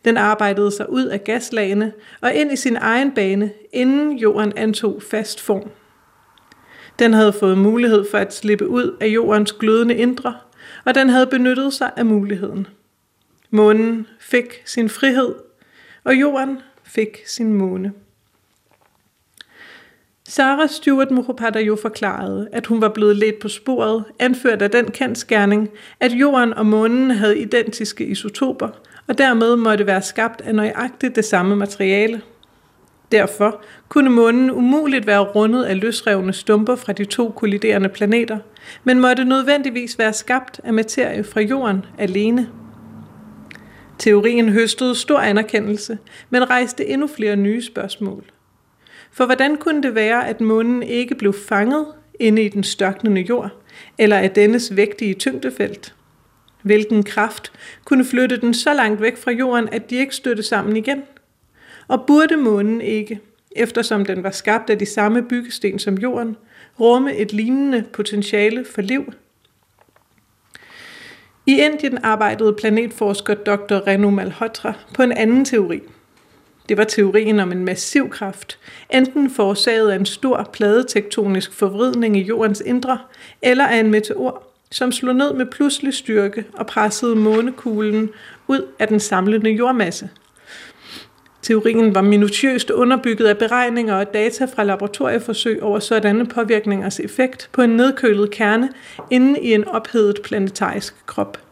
Den 0.04 0.16
arbejdede 0.16 0.70
sig 0.70 0.90
ud 0.90 1.04
af 1.04 1.24
gaslagene 1.24 1.92
og 2.20 2.34
ind 2.34 2.52
i 2.52 2.56
sin 2.56 2.76
egen 2.76 3.14
bane, 3.14 3.52
inden 3.72 4.18
jorden 4.18 4.52
antog 4.56 5.02
fast 5.02 5.40
form. 5.40 5.70
Den 6.98 7.12
havde 7.12 7.32
fået 7.32 7.58
mulighed 7.58 8.04
for 8.10 8.18
at 8.18 8.34
slippe 8.34 8.68
ud 8.68 8.96
af 9.00 9.06
jordens 9.06 9.52
glødende 9.52 9.96
indre, 9.96 10.36
og 10.84 10.94
den 10.94 11.08
havde 11.08 11.26
benyttet 11.26 11.72
sig 11.72 11.90
af 11.96 12.06
muligheden. 12.06 12.66
Månen 13.50 14.06
fik 14.20 14.62
sin 14.64 14.88
frihed, 14.88 15.34
og 16.04 16.14
jorden 16.14 16.58
fik 16.84 17.22
sin 17.26 17.52
måne. 17.52 17.92
Sarah 20.28 20.69
Stewart 20.69 21.11
Mukhopadhyay 21.11 21.78
forklarede, 21.83 22.49
at 22.52 22.66
hun 22.66 22.81
var 22.81 22.88
blevet 22.88 23.16
ledt 23.16 23.38
på 23.38 23.49
sporet, 23.49 24.04
anført 24.19 24.62
af 24.62 24.71
den 24.71 24.90
kendskærning, 24.90 25.71
at 26.00 26.12
jorden 26.12 26.54
og 26.54 26.66
månen 26.66 27.11
havde 27.11 27.38
identiske 27.38 28.07
isotoper, 28.07 28.69
og 29.09 29.19
dermed 29.19 29.57
måtte 29.57 29.87
være 29.87 30.02
skabt 30.02 30.40
af 30.40 30.54
nøjagtigt 30.54 31.16
det 31.16 31.25
samme 31.25 31.57
materiale. 31.57 32.23
Derfor 33.12 33.62
kunne 33.88 34.11
månen 34.11 34.50
umuligt 34.50 35.07
være 35.07 35.21
rundet 35.21 35.64
af 35.64 35.81
løsrevne 35.81 36.33
stumper 36.33 36.76
fra 36.76 36.93
de 36.93 37.04
to 37.04 37.28
kolliderende 37.28 37.88
planeter, 37.88 38.38
men 38.85 39.00
måtte 39.00 39.25
nødvendigvis 39.25 39.99
være 39.99 40.12
skabt 40.12 40.61
af 40.64 40.73
materie 40.73 41.25
fra 41.25 41.40
jorden 41.40 41.85
alene. 41.99 42.49
Teorien 43.99 44.49
høstede 44.49 44.95
stor 44.95 45.19
anerkendelse, 45.19 45.99
men 46.31 46.50
rejste 46.50 46.87
endnu 46.87 47.07
flere 47.07 47.37
nye 47.37 47.62
spørgsmål. 47.62 48.34
For 49.14 49.26
hvordan 49.26 49.56
kunne 49.56 49.83
det 49.83 49.94
være, 49.94 50.28
at 50.28 50.40
månen 50.40 50.83
ikke 50.83 51.14
blev 51.14 51.33
fanget 51.33 51.87
inde 52.21 52.42
i 52.42 52.49
den 52.49 52.64
størknende 52.64 53.21
jord, 53.21 53.50
eller 53.99 54.16
af 54.16 54.30
dennes 54.30 54.76
vægtige 54.76 55.14
tyngdefelt? 55.14 55.94
Hvilken 56.62 57.02
kraft 57.02 57.52
kunne 57.85 58.04
flytte 58.04 58.40
den 58.40 58.54
så 58.54 58.75
langt 58.75 59.00
væk 59.00 59.16
fra 59.16 59.30
jorden, 59.30 59.68
at 59.73 59.90
de 59.90 59.97
ikke 59.97 60.14
støtte 60.14 60.42
sammen 60.42 60.76
igen? 60.76 61.02
Og 61.88 62.04
burde 62.06 62.37
månen 62.37 62.80
ikke, 62.80 63.21
eftersom 63.56 64.06
den 64.06 64.23
var 64.23 64.30
skabt 64.30 64.71
af 64.71 64.78
de 64.78 64.87
samme 64.87 65.23
byggesten 65.23 65.78
som 65.78 65.94
jorden, 65.94 66.37
rumme 66.80 67.16
et 67.16 67.33
lignende 67.33 67.85
potentiale 67.92 68.64
for 68.64 68.83
liv? 68.83 69.12
I 71.47 71.61
Indien 71.61 71.99
arbejdede 72.02 72.52
planetforsker 72.52 73.35
Dr. 73.35 73.87
Renu 73.87 74.11
Malhotra 74.11 74.73
på 74.94 75.02
en 75.02 75.12
anden 75.12 75.44
teori. 75.44 75.80
Det 76.68 76.76
var 76.76 76.85
teorien 76.85 77.40
om 77.40 77.52
en 77.52 77.64
massiv 77.64 78.11
kraft, 78.11 78.59
enten 78.90 79.30
forårsaget 79.30 79.90
af 79.90 79.97
en 79.97 80.06
stor 80.06 80.50
pladetektonisk 80.52 81.52
forvridning 81.52 82.16
i 82.16 82.23
jordens 82.23 82.62
indre, 82.66 82.99
eller 83.42 83.66
af 83.66 83.76
en 83.76 83.90
meteor, 83.90 84.42
som 84.71 84.92
slog 84.92 85.14
ned 85.14 85.35
med 85.35 85.47
pludselig 85.47 85.94
styrke 85.94 86.44
og 86.52 86.66
pressede 86.66 87.16
månekuglen 87.16 88.11
ud 88.49 88.66
af 88.78 88.88
den 88.88 89.00
samlede 89.00 89.50
jordmasse. 89.50 90.09
Teorien 91.42 91.94
var 91.94 92.02
minutiøst 92.02 92.71
underbygget 92.71 93.26
af 93.26 93.38
beregninger 93.38 93.94
og 93.94 94.14
data 94.14 94.44
fra 94.44 94.64
laboratorieforsøg 94.64 95.62
over 95.62 95.78
sådanne 95.78 96.26
påvirkningers 96.26 97.00
effekt 97.00 97.49
på 97.52 97.62
en 97.62 97.71
nedkølet 97.71 98.30
kerne 98.30 98.68
inde 99.11 99.40
i 99.40 99.54
en 99.54 99.68
ophedet 99.68 100.21
planetarisk 100.25 101.06
krop. 101.06 101.43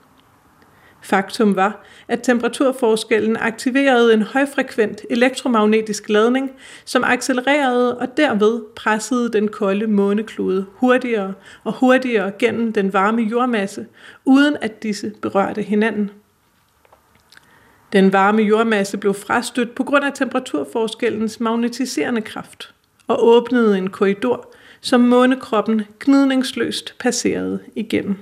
Faktum 1.02 1.56
var, 1.56 1.84
at 2.08 2.22
temperaturforskellen 2.22 3.36
aktiverede 3.36 4.14
en 4.14 4.22
højfrekvent 4.22 5.00
elektromagnetisk 5.10 6.08
ladning, 6.08 6.50
som 6.84 7.04
accelererede 7.04 7.98
og 7.98 8.16
derved 8.16 8.62
pressede 8.76 9.32
den 9.32 9.48
kolde 9.48 9.86
måneklude 9.86 10.66
hurtigere 10.72 11.34
og 11.64 11.72
hurtigere 11.72 12.32
gennem 12.38 12.72
den 12.72 12.92
varme 12.92 13.22
jordmasse, 13.22 13.86
uden 14.24 14.56
at 14.60 14.82
disse 14.82 15.12
berørte 15.22 15.62
hinanden. 15.62 16.10
Den 17.92 18.12
varme 18.12 18.42
jordmasse 18.42 18.98
blev 18.98 19.14
frastødt 19.14 19.74
på 19.74 19.84
grund 19.84 20.04
af 20.04 20.12
temperaturforskellens 20.14 21.40
magnetiserende 21.40 22.20
kraft 22.20 22.74
og 23.06 23.26
åbnede 23.26 23.78
en 23.78 23.90
korridor, 23.90 24.54
som 24.80 25.00
månekroppen 25.00 25.82
gnidningsløst 26.00 26.94
passerede 26.98 27.60
igennem. 27.76 28.16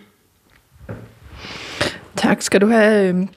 Tak 2.16 2.42
skal 2.42 2.60
du 2.60 2.66
have, 2.66 3.08
øhm, 3.08 3.22
øh, 3.22 3.28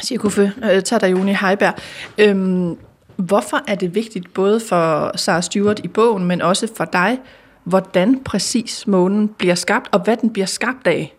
Siguffe 0.00 0.52
øh, 0.72 0.82
Tadajoni 0.82 1.32
Heiberg. 1.32 1.74
Øhm, 2.18 2.76
hvorfor 3.16 3.60
er 3.68 3.74
det 3.74 3.94
vigtigt, 3.94 4.34
både 4.34 4.60
for 4.60 5.16
Sarah 5.16 5.42
Stewart 5.42 5.78
i 5.78 5.88
bogen, 5.88 6.24
men 6.24 6.42
også 6.42 6.68
for 6.76 6.84
dig, 6.84 7.18
hvordan 7.64 8.20
præcis 8.24 8.86
månen 8.86 9.28
bliver 9.28 9.54
skabt, 9.54 9.88
og 9.92 10.00
hvad 10.00 10.16
den 10.16 10.30
bliver 10.30 10.46
skabt 10.46 10.86
af? 10.86 11.14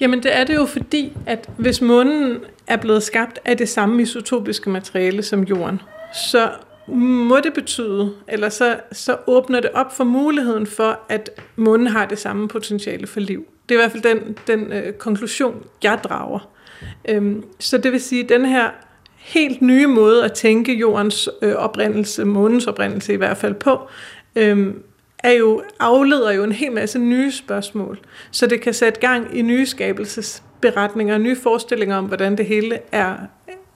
Jamen 0.00 0.22
det 0.22 0.36
er 0.36 0.44
det 0.44 0.54
jo 0.54 0.66
fordi, 0.66 1.12
at 1.26 1.48
hvis 1.56 1.80
månen 1.80 2.38
er 2.66 2.76
blevet 2.76 3.02
skabt 3.02 3.38
af 3.44 3.56
det 3.56 3.68
samme 3.68 4.02
isotopiske 4.02 4.70
materiale 4.70 5.22
som 5.22 5.42
jorden, 5.42 5.80
så 6.14 6.50
må 6.88 7.40
det 7.40 7.54
betyde, 7.54 8.12
eller 8.28 8.48
så, 8.48 8.76
så 8.92 9.16
åbner 9.26 9.60
det 9.60 9.70
op 9.70 9.96
for 9.96 10.04
muligheden 10.04 10.66
for, 10.66 11.00
at 11.08 11.30
månen 11.56 11.86
har 11.86 12.06
det 12.06 12.18
samme 12.18 12.48
potentiale 12.48 13.06
for 13.06 13.20
liv. 13.20 13.46
Det 13.68 13.74
er 13.74 13.78
i 13.78 13.82
hvert 13.82 13.92
fald 13.92 14.02
den, 14.02 14.38
den 14.46 14.72
øh, 14.72 14.92
konklusion, 14.92 15.64
jeg 15.82 15.98
drager. 16.04 16.50
Øhm, 17.08 17.44
så 17.58 17.78
det 17.78 17.92
vil 17.92 18.00
sige, 18.00 18.22
at 18.22 18.28
den 18.28 18.44
her 18.46 18.70
helt 19.16 19.62
nye 19.62 19.86
måde 19.86 20.24
at 20.24 20.32
tænke 20.32 20.74
jordens 20.74 21.28
øh, 21.42 21.54
oprindelse, 21.54 22.24
månens 22.24 22.66
oprindelse 22.66 23.12
i 23.12 23.16
hvert 23.16 23.36
fald 23.36 23.54
på, 23.54 23.88
øhm, 24.36 24.82
er 25.18 25.32
jo, 25.32 25.62
afleder 25.80 26.32
jo 26.32 26.44
en 26.44 26.52
hel 26.52 26.72
masse 26.72 26.98
nye 26.98 27.32
spørgsmål. 27.32 27.98
Så 28.30 28.46
det 28.46 28.60
kan 28.60 28.74
sætte 28.74 29.00
gang 29.00 29.38
i 29.38 29.42
nye 29.42 29.66
skabelsesberetninger, 29.66 31.18
nye 31.18 31.36
forestillinger 31.36 31.96
om, 31.96 32.04
hvordan 32.04 32.36
det 32.36 32.46
hele 32.46 32.78
er, 32.92 33.16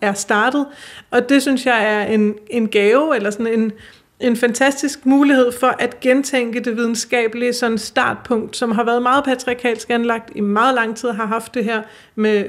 er 0.01 0.13
startet. 0.13 0.67
Og 1.11 1.29
det 1.29 1.43
synes 1.43 1.67
jeg 1.67 1.95
er 1.95 2.03
en, 2.07 2.35
en 2.51 2.69
gave, 2.69 3.17
eller 3.17 3.31
sådan 3.31 3.47
en, 3.47 3.73
en 4.21 4.37
fantastisk 4.37 5.07
mulighed 5.07 5.53
for 5.53 5.75
at 5.79 6.01
gentænke 6.01 6.61
det 6.61 6.77
videnskabelige 6.77 7.53
sådan 7.53 7.79
startpunkt, 7.79 8.57
som 8.57 8.71
har 8.71 8.85
været 8.85 9.03
meget 9.03 9.25
patriarkalsk 9.25 9.91
anlagt 9.91 10.31
i 10.35 10.41
meget 10.41 10.75
lang 10.75 10.97
tid, 10.97 11.11
har 11.11 11.27
haft 11.27 11.55
det 11.55 11.65
her 11.65 11.83
med 12.15 12.45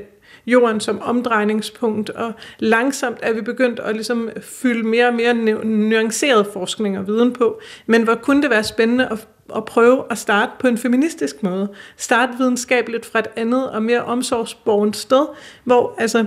jorden 0.46 0.80
som 0.80 1.02
omdrejningspunkt, 1.02 2.10
og 2.10 2.34
langsomt 2.60 3.18
er 3.22 3.34
vi 3.34 3.42
begyndt 3.42 3.80
at 3.80 3.94
ligesom 3.94 4.30
fylde 4.42 4.88
mere 4.88 5.08
og 5.08 5.14
mere 5.14 5.34
nuanceret 5.66 6.48
forskning 6.54 6.98
og 6.98 7.08
viden 7.08 7.34
på. 7.34 7.60
Men 7.86 8.04
hvor 8.04 8.16
kunne 8.16 8.42
det 8.42 8.50
være 8.50 8.64
spændende 8.64 9.08
at, 9.12 9.28
at 9.56 9.66
prøve 9.66 10.04
at 10.10 10.18
starte 10.18 10.52
på 10.60 10.68
en 10.68 10.78
feministisk 10.78 11.44
måde? 11.44 11.70
Starte 11.98 12.32
videnskabeligt 12.38 13.06
fra 13.06 13.20
et 13.20 13.28
andet 13.36 13.70
og 13.70 13.84
mere 13.84 14.04
omsorgsborgens 14.04 14.98
sted, 14.98 15.26
hvor 15.64 15.96
altså 15.98 16.26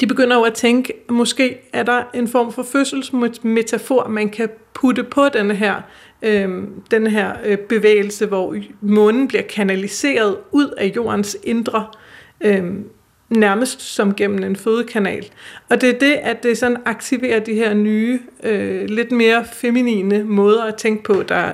de 0.00 0.06
begynder 0.06 0.36
jo 0.36 0.42
at 0.42 0.54
tænke, 0.54 0.92
måske 1.08 1.58
er 1.72 1.82
der 1.82 2.02
en 2.14 2.28
form 2.28 2.52
for 2.52 2.62
fødselsmetafor, 2.62 4.08
man 4.08 4.28
kan 4.28 4.48
putte 4.74 5.04
på 5.04 5.28
denne 5.28 5.54
her, 5.54 5.74
øh, 6.22 6.62
den 6.90 7.06
her 7.06 7.32
øh, 7.44 7.58
bevægelse, 7.58 8.26
hvor 8.26 8.56
månen 8.80 9.28
bliver 9.28 9.42
kanaliseret 9.42 10.36
ud 10.50 10.68
af 10.78 10.92
jordens 10.96 11.36
indre, 11.44 11.86
øh, 12.40 12.64
nærmest 13.30 13.80
som 13.80 14.14
gennem 14.14 14.42
en 14.42 14.56
fødekanal. 14.56 15.26
Og 15.70 15.80
det 15.80 15.88
er 15.88 15.98
det, 15.98 16.12
at 16.12 16.42
det 16.42 16.58
sådan 16.58 16.76
aktiverer 16.84 17.40
de 17.40 17.54
her 17.54 17.74
nye, 17.74 18.20
øh, 18.42 18.84
lidt 18.88 19.12
mere 19.12 19.44
feminine 19.52 20.24
måder 20.24 20.64
at 20.64 20.74
tænke 20.74 21.02
på, 21.02 21.22
der 21.28 21.52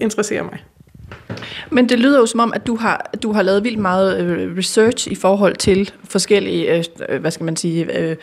interesserer 0.00 0.42
mig. 0.42 0.64
Men 1.70 1.88
det 1.88 1.98
lyder 1.98 2.18
jo 2.18 2.26
som 2.26 2.40
om, 2.40 2.52
at 2.54 2.66
du 2.66 2.76
har, 2.76 3.10
du 3.22 3.32
har 3.32 3.42
lavet 3.42 3.64
vildt 3.64 3.78
meget 3.78 4.20
øh, 4.20 4.56
research 4.56 5.08
i 5.12 5.14
forhold 5.14 5.56
til 5.56 5.90
forskellige, 6.08 6.76
øh, 6.76 6.84
øh, 7.08 7.20
hvad 7.20 7.30
skal 7.30 7.44
man 7.44 7.56
sige, 7.56 8.16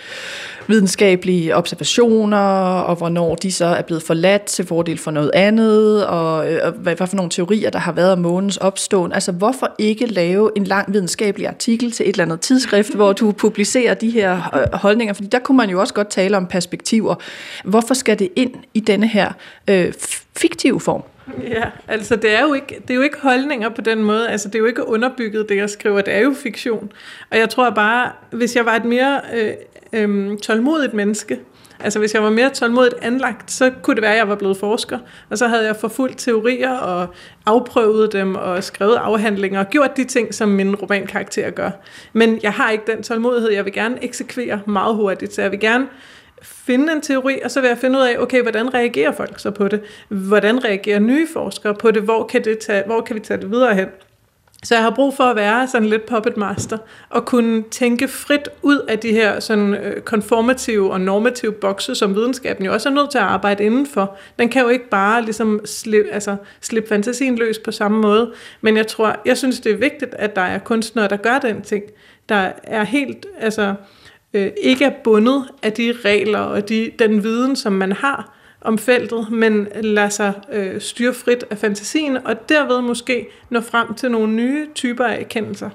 videnskabelige 0.68 1.56
observationer, 1.56 2.38
og 2.80 2.96
hvornår 2.96 3.36
de 3.36 3.52
så 3.52 3.66
er 3.66 3.82
blevet 3.82 4.04
forladt 4.04 4.44
til 4.44 4.66
fordel 4.66 4.98
for 4.98 5.12
noget 5.12 5.32
andet, 5.34 6.06
og, 6.06 6.36
og 6.36 6.72
hvad, 6.72 6.96
hvad 6.96 7.08
for 7.08 7.16
nogle 7.16 7.30
teorier, 7.30 7.70
der 7.70 7.80
har 7.80 7.92
været 7.92 8.12
om 8.12 8.20
månens 8.20 8.58
opståen. 8.58 9.14
Altså, 9.14 9.32
hvorfor 9.32 9.76
ikke 9.78 10.06
lave 10.06 10.52
en 10.56 10.64
lang 10.64 10.94
videnskabelig 10.94 11.48
artikel 11.48 11.92
til 11.92 12.10
et 12.10 12.14
eller 12.14 12.24
andet 12.24 12.40
tidsskrift, 12.40 12.96
hvor 12.96 13.14
du 13.14 13.32
publicerer 13.32 13.94
de 13.94 14.10
her 14.10 14.36
holdninger? 14.78 15.14
Fordi 15.14 15.28
der 15.28 15.40
kunne 15.40 15.58
man 15.58 15.70
jo 15.70 15.80
også 15.80 15.94
godt 15.94 16.10
tale 16.10 16.38
om 16.38 16.48
perspektiver. 16.48 17.16
Hvorfor 17.64 17.94
skal 17.94 18.20
det 18.20 18.30
ind 18.36 18.54
i 18.74 18.80
denne 18.80 19.08
her 19.08 19.32
øh, 19.70 19.94
fiktive 20.36 20.80
form? 20.80 21.04
Ja, 21.44 21.64
altså 21.88 22.16
det 22.16 22.36
er, 22.36 22.42
jo 22.42 22.54
ikke, 22.54 22.82
det 22.82 22.90
er 22.90 22.96
jo 22.96 23.02
ikke 23.02 23.22
holdninger 23.22 23.70
på 23.70 23.82
den 23.82 24.04
måde, 24.04 24.30
altså 24.30 24.48
det 24.48 24.56
er 24.56 24.60
jo 24.60 24.66
ikke 24.66 24.88
underbygget, 24.88 25.50
det 25.50 25.58
jeg 25.58 25.70
skriver, 25.70 26.02
det 26.02 26.14
er 26.14 26.20
jo 26.20 26.34
fiktion. 26.34 26.92
Og 27.32 27.38
jeg 27.38 27.50
tror 27.50 27.70
bare, 27.70 28.12
hvis 28.32 28.56
jeg 28.56 28.66
var 28.66 28.76
et 28.76 28.86
mere 28.86 29.22
øh, 29.34 29.54
øh, 29.94 30.38
tålmodigt 30.38 30.94
menneske, 30.94 31.40
altså 31.80 32.00
hvis 32.00 32.14
jeg 32.14 32.24
var 32.24 32.30
mere 32.30 32.50
tålmodigt 32.50 32.96
anlagt, 33.02 33.52
så 33.52 33.72
kunne 33.82 33.96
det 33.96 34.02
være, 34.02 34.12
at 34.12 34.18
jeg 34.18 34.30
var 34.30 34.36
blevet 34.36 34.58
forsker, 34.58 35.00
og 35.30 35.38
så 35.38 35.48
havde 35.48 35.66
jeg 35.66 35.76
forfulgt 35.76 36.18
teorier 36.20 36.72
og 36.78 37.08
afprøvet 37.46 38.14
dem 38.14 38.36
og 38.36 38.64
skrevet 38.64 38.96
afhandlinger 38.96 39.60
og 39.60 39.70
gjort 39.70 39.98
de 39.98 40.04
ting, 40.04 40.34
som 40.34 40.50
min 40.50 40.76
romankarakter 40.76 41.50
gør. 41.50 41.72
Men 42.14 42.40
jeg 42.44 42.52
har 42.52 42.72
ikke 42.72 42.84
den 42.92 43.04
tålmodighed, 43.04 43.52
jeg 43.52 43.66
vil 43.66 43.74
gerne 43.74 44.04
eksekvere 44.04 44.62
meget 44.66 44.96
hurtigt, 44.96 45.34
så 45.34 45.42
jeg 45.42 45.52
vil 45.52 45.60
gerne 45.60 45.88
finde 46.42 46.94
en 46.94 47.02
teori, 47.02 47.40
og 47.44 47.52
så 47.52 47.62
vil 47.62 47.68
jeg 47.68 47.78
finde 47.78 48.00
ud 48.00 48.04
af, 48.04 48.16
okay, 48.20 48.42
hvordan 48.42 48.74
reagerer 48.74 49.12
folk 49.12 49.40
så 49.40 49.52
på 49.52 49.68
det? 49.68 49.82
Hvordan 50.10 50.66
reagerer 50.66 51.00
nye 51.00 51.28
forskere 51.34 51.76
på 51.76 51.92
det? 51.92 52.02
Hvor 52.04 52.28
kan, 52.28 52.44
det 52.44 52.60
tage, 52.60 52.84
hvor 52.86 53.02
kan 53.02 53.16
vi 53.16 53.20
tage 53.20 53.42
det 53.42 53.52
videre 53.52 53.76
hen? 53.76 53.88
Så 54.66 54.76
jeg 54.76 54.84
har 54.84 54.90
brug 54.90 55.14
for 55.14 55.24
at 55.24 55.36
være 55.36 55.68
sådan 55.68 55.88
lidt 55.88 56.06
puppet 56.06 56.38
master, 56.38 56.78
og 57.10 57.26
kunne 57.26 57.64
tænke 57.72 58.08
frit 58.08 58.50
ud 58.62 58.80
af 58.88 59.00
de 59.00 59.12
her 59.12 59.40
sådan 59.40 59.74
øh, 59.74 60.02
konformative 60.02 60.92
og 60.92 61.02
normative 61.02 61.52
bokse, 61.52 61.96
som 61.96 62.16
videnskaben 62.16 62.66
jo 62.66 62.74
også 62.74 62.90
er 62.90 62.94
nødt 62.94 63.12
til 63.12 63.18
at 63.18 63.24
arbejde 63.24 63.64
indenfor. 63.64 64.18
Den 64.40 64.50
kan 64.50 64.62
jo 64.62 64.70
ikke 64.70 64.90
bare 64.90 65.22
ligesom 65.22 65.62
slippe, 65.66 66.12
altså, 66.12 66.36
slippe 66.62 66.90
fantasien 66.90 67.36
løs 67.36 67.60
på 67.60 67.72
samme 67.72 68.02
måde. 68.02 68.34
Men 68.62 68.78
jeg 68.78 68.88
tror, 68.88 69.16
jeg 69.26 69.38
synes, 69.38 69.60
det 69.60 69.72
er 69.72 69.78
vigtigt, 69.78 70.14
at 70.14 70.36
der 70.36 70.42
er 70.42 70.60
kunstnere, 70.60 71.08
der 71.08 71.18
gør 71.18 71.40
den 71.40 71.62
ting. 71.62 71.84
Der 72.30 72.52
er 72.64 72.84
helt, 72.84 73.26
altså, 73.40 73.74
øh, 74.36 74.52
ikke 74.62 74.86
er 74.86 74.92
bundet 75.04 75.46
af 75.64 75.74
de 75.74 75.94
regler 76.06 76.40
og 76.40 76.70
de, 76.70 76.92
den 77.00 77.24
viden, 77.24 77.56
som 77.56 77.74
man 77.74 77.92
har 77.92 78.32
om 78.62 78.78
feltet, 78.78 79.32
men 79.32 79.68
lader 79.82 80.10
sig 80.10 80.34
øh, 80.52 80.82
styre 80.82 81.14
frit 81.14 81.44
af 81.50 81.58
fantasien, 81.58 82.18
og 82.28 82.50
derved 82.50 82.82
måske 82.82 83.28
nå 83.50 83.62
frem 83.62 83.94
til 83.94 84.12
nogle 84.12 84.34
nye 84.34 84.68
typer 84.76 85.06
af 85.06 85.20
erkendelser. 85.20 85.70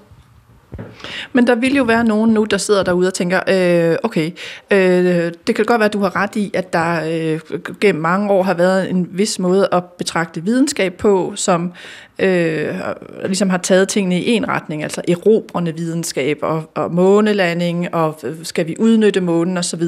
Men 1.33 1.47
der 1.47 1.55
vil 1.55 1.76
jo 1.76 1.85
være 1.85 2.05
nogen 2.05 2.31
nu, 2.31 2.45
der 2.45 2.57
sidder 2.57 2.83
derude 2.83 3.07
og 3.07 3.14
tænker, 3.14 3.40
øh, 3.49 3.97
okay, 4.02 4.31
øh, 4.71 5.33
det 5.47 5.55
kan 5.55 5.64
godt 5.64 5.79
være, 5.79 5.87
at 5.87 5.93
du 5.93 6.00
har 6.00 6.17
ret 6.17 6.37
i, 6.37 6.50
at 6.55 6.73
der 6.73 7.05
øh, 7.35 7.61
gennem 7.81 8.02
mange 8.02 8.31
år 8.31 8.43
har 8.43 8.55
været 8.55 8.90
en 8.90 9.09
vis 9.11 9.38
måde 9.38 9.69
at 9.73 9.85
betragte 9.85 10.45
videnskab 10.45 10.95
på, 10.95 11.33
som 11.37 11.73
øh, 12.20 12.74
ligesom 13.24 13.50
har 13.50 13.58
taget 13.58 13.88
tingene 13.88 14.20
i 14.20 14.30
en 14.30 14.48
retning, 14.48 14.82
altså 14.82 15.02
erobrende 15.08 15.74
videnskab 15.76 16.38
og, 16.42 16.70
og 16.74 16.94
månelanding, 16.94 17.94
og 17.94 18.20
skal 18.42 18.66
vi 18.66 18.76
udnytte 18.78 19.20
månen 19.20 19.56
osv. 19.56 19.82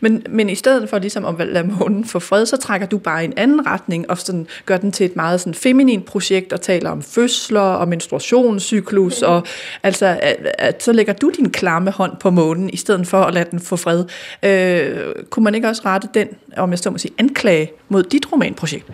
Men, 0.00 0.22
men 0.30 0.50
i 0.50 0.54
stedet 0.54 0.88
for 0.88 0.98
ligesom 0.98 1.24
at 1.24 1.48
lade 1.48 1.66
månen 1.66 2.04
få 2.04 2.18
fred, 2.18 2.46
så 2.46 2.56
trækker 2.56 2.86
du 2.86 2.98
bare 2.98 3.22
i 3.22 3.24
en 3.24 3.32
anden 3.36 3.66
retning, 3.66 4.10
og 4.10 4.18
sådan 4.18 4.46
gør 4.66 4.76
den 4.76 4.92
til 4.92 5.06
et 5.06 5.16
meget 5.16 5.40
sådan 5.40 5.54
feminin 5.54 6.02
projekt, 6.02 6.52
og 6.52 6.60
taler 6.60 6.90
om 6.90 7.02
fødsler 7.02 7.60
og 7.60 7.88
menstruationscyklus, 7.88 9.22
og 9.22 9.46
altså, 9.82 10.18
at, 10.22 10.36
at, 10.58 10.82
så 10.82 10.92
lægger 10.92 11.12
du 11.12 11.30
din 11.36 11.50
klamme 11.50 11.90
hånd 11.90 12.12
på 12.20 12.30
månen, 12.30 12.70
i 12.70 12.76
stedet 12.76 13.06
for 13.06 13.20
at 13.22 13.34
lade 13.34 13.46
den 13.50 13.60
få 13.60 13.76
fred. 13.76 14.04
Øh, 14.42 15.14
kunne 15.30 15.44
man 15.44 15.54
ikke 15.54 15.68
også 15.68 15.82
rette 15.84 16.08
den, 16.14 16.28
om 16.56 16.70
jeg 16.70 16.78
så 16.78 16.90
må 16.90 16.98
sige, 16.98 17.12
anklage 17.18 17.70
mod 17.88 18.02
dit 18.02 18.32
romanprojekt? 18.32 18.86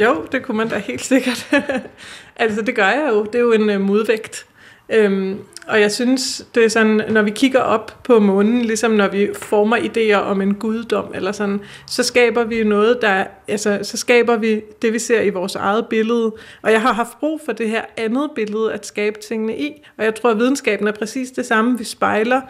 Jo, 0.00 0.26
det 0.32 0.42
kunne 0.42 0.56
man 0.56 0.68
da 0.68 0.78
helt 0.78 1.04
sikkert. 1.04 1.48
altså, 2.36 2.62
det 2.62 2.74
gør 2.74 2.88
jeg 2.88 3.08
jo. 3.10 3.24
Det 3.24 3.34
er 3.34 3.40
jo 3.40 3.52
en 3.52 3.70
øh, 3.70 3.80
modvægt. 3.80 4.46
Øhm, 4.88 5.38
og 5.68 5.80
jeg 5.80 5.92
synes, 5.92 6.46
det 6.54 6.64
er 6.64 6.68
sådan, 6.68 7.02
når 7.08 7.22
vi 7.22 7.30
kigger 7.30 7.60
op 7.60 7.98
på 8.04 8.18
månen, 8.20 8.62
ligesom 8.62 8.90
når 8.90 9.08
vi 9.08 9.28
former 9.34 9.76
idéer 9.76 10.16
om 10.16 10.40
en 10.40 10.54
guddom, 10.54 11.12
eller 11.14 11.32
sådan, 11.32 11.60
så 11.86 12.02
skaber 12.02 12.44
vi 12.44 12.64
noget, 12.64 12.98
der, 13.02 13.24
altså, 13.48 13.78
så 13.82 13.96
skaber 13.96 14.36
vi 14.36 14.60
det, 14.82 14.92
vi 14.92 14.98
ser 14.98 15.20
i 15.20 15.30
vores 15.30 15.54
eget 15.54 15.86
billede. 15.86 16.34
Og 16.62 16.72
jeg 16.72 16.82
har 16.82 16.92
haft 16.92 17.20
brug 17.20 17.40
for 17.44 17.52
det 17.52 17.68
her 17.68 17.82
andet 17.96 18.30
billede 18.34 18.72
at 18.72 18.86
skabe 18.86 19.18
tingene 19.28 19.58
i, 19.58 19.86
og 19.98 20.04
jeg 20.04 20.14
tror, 20.14 20.30
at 20.30 20.38
videnskaben 20.38 20.88
er 20.88 20.92
præcis 20.92 21.30
det 21.30 21.46
samme. 21.46 21.78
Vi 21.78 21.84
spejler 21.84 22.40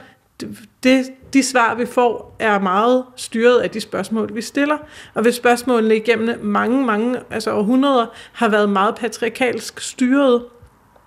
det, 0.82 1.06
de 1.32 1.42
svar, 1.42 1.74
vi 1.74 1.86
får, 1.86 2.36
er 2.38 2.58
meget 2.58 3.04
styret 3.16 3.60
af 3.60 3.70
de 3.70 3.80
spørgsmål, 3.80 4.34
vi 4.34 4.42
stiller. 4.42 4.78
Og 5.14 5.22
hvis 5.22 5.34
spørgsmålene 5.34 5.96
igennem 5.96 6.44
mange, 6.44 6.86
mange 6.86 7.18
altså 7.30 7.52
århundreder 7.52 8.06
har 8.32 8.48
været 8.48 8.68
meget 8.68 8.94
patriarkalsk 8.94 9.80
styret, 9.80 10.42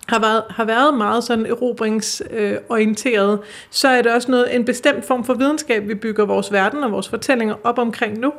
har 0.08 0.18
været, 0.18 0.42
har 0.50 0.64
været 0.64 0.94
meget 0.94 1.24
sådan 1.24 1.46
erobringsorienteret, 1.46 3.38
øh, 3.38 3.44
så 3.70 3.88
er 3.88 4.02
det 4.02 4.12
også 4.12 4.30
noget, 4.30 4.56
en 4.56 4.64
bestemt 4.64 5.04
form 5.04 5.24
for 5.24 5.34
videnskab, 5.34 5.88
vi 5.88 5.94
bygger 5.94 6.24
vores 6.24 6.52
verden 6.52 6.84
og 6.84 6.92
vores 6.92 7.08
fortællinger 7.08 7.54
op 7.64 7.78
omkring 7.78 8.18
nu. 8.18 8.32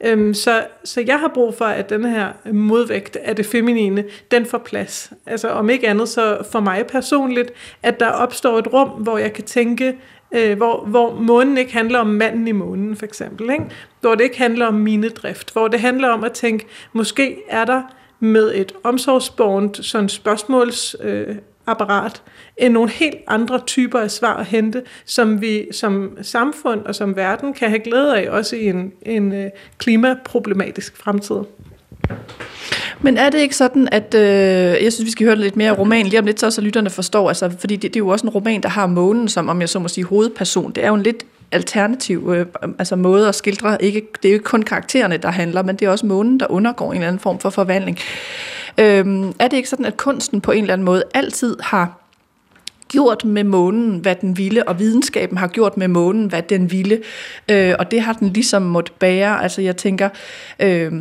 Øhm, 0.00 0.34
så, 0.34 0.66
så 0.84 1.00
jeg 1.06 1.20
har 1.20 1.30
brug 1.34 1.54
for, 1.54 1.64
at 1.64 1.90
den 1.90 2.04
her 2.04 2.28
modvægt 2.52 3.16
af 3.16 3.36
det 3.36 3.46
feminine, 3.46 4.04
den 4.30 4.46
får 4.46 4.58
plads. 4.58 5.12
Altså 5.26 5.48
om 5.48 5.70
ikke 5.70 5.88
andet, 5.88 6.08
så 6.08 6.38
for 6.52 6.60
mig 6.60 6.86
personligt, 6.86 7.52
at 7.82 8.00
der 8.00 8.08
opstår 8.08 8.58
et 8.58 8.72
rum, 8.72 8.88
hvor 8.88 9.18
jeg 9.18 9.32
kan 9.32 9.44
tænke, 9.44 9.96
øh, 10.32 10.56
hvor, 10.56 10.84
hvor 10.84 11.14
månen 11.14 11.58
ikke 11.58 11.72
handler 11.72 11.98
om 11.98 12.06
manden 12.06 12.48
i 12.48 12.52
månen, 12.52 12.96
for 12.96 13.06
eksempel. 13.06 13.50
Ikke? 13.50 13.64
Hvor 14.00 14.14
det 14.14 14.24
ikke 14.24 14.38
handler 14.38 14.66
om 14.66 14.74
minedrift. 14.74 15.52
Hvor 15.52 15.68
det 15.68 15.80
handler 15.80 16.08
om 16.08 16.24
at 16.24 16.32
tænke, 16.32 16.66
måske 16.92 17.36
er 17.48 17.64
der 17.64 17.82
med 18.20 18.52
et 18.54 18.72
omsorgsbornt 18.84 19.84
sådan 19.84 20.08
spørgsmålsapparat 20.08 22.22
øh, 22.26 22.32
end 22.56 22.74
nogle 22.74 22.90
helt 22.90 23.16
andre 23.26 23.60
typer 23.66 23.98
af 23.98 24.10
svar 24.10 24.36
at 24.36 24.46
hente, 24.46 24.82
som 25.04 25.40
vi 25.40 25.68
som 25.72 26.18
samfund 26.22 26.86
og 26.86 26.94
som 26.94 27.16
verden 27.16 27.54
kan 27.54 27.68
have 27.68 27.80
glæde 27.80 28.18
af, 28.18 28.30
også 28.30 28.56
i 28.56 28.66
en, 28.66 28.92
en 29.02 29.32
øh, 29.32 29.50
klimaproblematisk 29.78 30.96
fremtid. 30.96 31.36
Men 33.00 33.16
er 33.16 33.30
det 33.30 33.38
ikke 33.38 33.56
sådan, 33.56 33.88
at 33.92 34.14
øh, 34.14 34.84
jeg 34.84 34.92
synes, 34.92 35.06
vi 35.06 35.10
skal 35.10 35.26
høre 35.26 35.36
lidt 35.36 35.56
mere 35.56 35.72
roman 35.72 36.06
lige 36.06 36.18
om 36.18 36.26
lidt, 36.26 36.40
så, 36.40 36.50
så 36.50 36.60
lytterne 36.60 36.90
forstår, 36.90 37.28
altså, 37.28 37.50
fordi 37.58 37.76
det, 37.76 37.82
det 37.82 37.96
er 37.96 38.04
jo 38.04 38.08
også 38.08 38.26
en 38.26 38.30
roman, 38.30 38.62
der 38.62 38.68
har 38.68 38.86
månen 38.86 39.28
som, 39.28 39.48
om 39.48 39.60
jeg 39.60 39.68
så 39.68 39.78
må 39.78 39.88
sige, 39.88 40.04
hovedperson. 40.04 40.72
Det 40.72 40.84
er 40.84 40.88
jo 40.88 40.94
en 40.94 41.02
lidt 41.02 41.24
alternativ 41.52 42.32
øh, 42.36 42.46
altså 42.78 42.96
måde 42.96 43.28
at 43.28 43.34
skildre. 43.34 43.82
Ikke, 43.82 44.02
det 44.22 44.28
er 44.28 44.32
jo 44.32 44.34
ikke 44.34 44.44
kun 44.44 44.62
karaktererne, 44.62 45.16
der 45.16 45.30
handler, 45.30 45.62
men 45.62 45.76
det 45.76 45.86
er 45.86 45.90
også 45.90 46.06
månen, 46.06 46.40
der 46.40 46.46
undergår 46.50 46.90
en 46.90 46.96
eller 46.96 47.08
anden 47.08 47.20
form 47.20 47.38
for 47.38 47.50
forvandling. 47.50 47.98
Øh, 48.78 49.06
er 49.38 49.48
det 49.48 49.56
ikke 49.56 49.68
sådan, 49.68 49.84
at 49.84 49.96
kunsten 49.96 50.40
på 50.40 50.52
en 50.52 50.62
eller 50.62 50.72
anden 50.72 50.84
måde 50.84 51.02
altid 51.14 51.56
har 51.60 52.07
gjort 52.88 53.24
med 53.24 53.44
månen, 53.44 53.98
hvad 53.98 54.14
den 54.14 54.38
ville, 54.38 54.68
og 54.68 54.78
videnskaben 54.78 55.38
har 55.38 55.46
gjort 55.46 55.76
med 55.76 55.88
månen, 55.88 56.26
hvad 56.26 56.42
den 56.42 56.70
ville, 56.70 56.98
øh, 57.50 57.74
og 57.78 57.90
det 57.90 58.00
har 58.00 58.12
den 58.12 58.28
ligesom 58.32 58.62
måtte 58.62 58.92
bære. 58.98 59.42
Altså 59.42 59.62
jeg 59.62 59.76
tænker, 59.76 60.08
øh, 60.60 60.92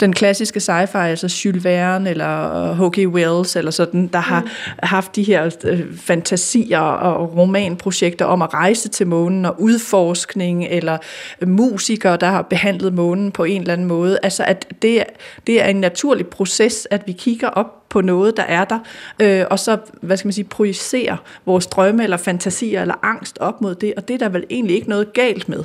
den 0.00 0.12
klassiske 0.12 0.58
sci-fi, 0.58 0.98
altså 0.98 1.40
Jules 1.44 1.64
Verne 1.64 2.10
eller 2.10 2.74
H.G. 2.74 3.08
Wells, 3.08 3.56
eller 3.56 3.70
sådan, 3.70 4.06
der 4.06 4.18
har 4.18 4.40
mm. 4.40 4.48
haft 4.82 5.16
de 5.16 5.22
her 5.22 5.56
øh, 5.64 5.80
fantasier 5.96 6.80
og 6.80 7.36
romanprojekter 7.36 8.24
om 8.24 8.42
at 8.42 8.54
rejse 8.54 8.88
til 8.88 9.06
månen, 9.06 9.44
og 9.44 9.60
udforskning, 9.60 10.66
eller 10.70 10.98
musikere, 11.46 12.16
der 12.16 12.26
har 12.26 12.42
behandlet 12.42 12.94
månen 12.94 13.32
på 13.32 13.44
en 13.44 13.60
eller 13.60 13.72
anden 13.72 13.86
måde. 13.86 14.18
Altså 14.22 14.44
at 14.44 14.66
det, 14.82 15.04
det 15.46 15.62
er 15.62 15.66
en 15.66 15.80
naturlig 15.80 16.26
proces, 16.26 16.88
at 16.90 17.02
vi 17.06 17.12
kigger 17.12 17.48
op 17.48 17.85
på 17.96 18.00
noget, 18.00 18.36
der 18.36 18.42
er 18.42 18.64
der, 18.64 18.78
øh, 19.22 19.44
og 19.50 19.58
så, 19.58 19.78
hvad 20.00 20.16
skal 20.16 20.26
man 20.26 20.32
sige, 20.32 20.44
projicere 20.44 21.16
vores 21.46 21.66
drømme 21.66 22.04
eller 22.04 22.16
fantasier 22.16 22.80
eller 22.80 22.94
angst 23.02 23.38
op 23.40 23.60
mod 23.60 23.74
det, 23.74 23.94
og 23.96 24.08
det 24.08 24.14
er 24.14 24.18
der 24.18 24.28
vel 24.28 24.44
egentlig 24.50 24.76
ikke 24.76 24.88
noget 24.88 25.12
galt 25.12 25.48
med. 25.48 25.64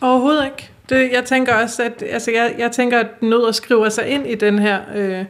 Overhovedet 0.00 0.44
ikke. 0.44 0.70
Det, 0.88 1.12
jeg 1.12 1.24
tænker 1.24 1.54
også, 1.54 1.82
at 1.82 2.04
altså 2.10 2.30
jeg, 2.30 2.54
jeg 2.58 2.72
tænker, 2.72 2.98
at 2.98 3.06
nød 3.22 3.52
skriver 3.52 3.88
sig 3.88 4.06
ind 4.08 4.26
i 4.26 4.34
den 4.34 4.58
her 4.58 4.80
øh, 4.94 5.24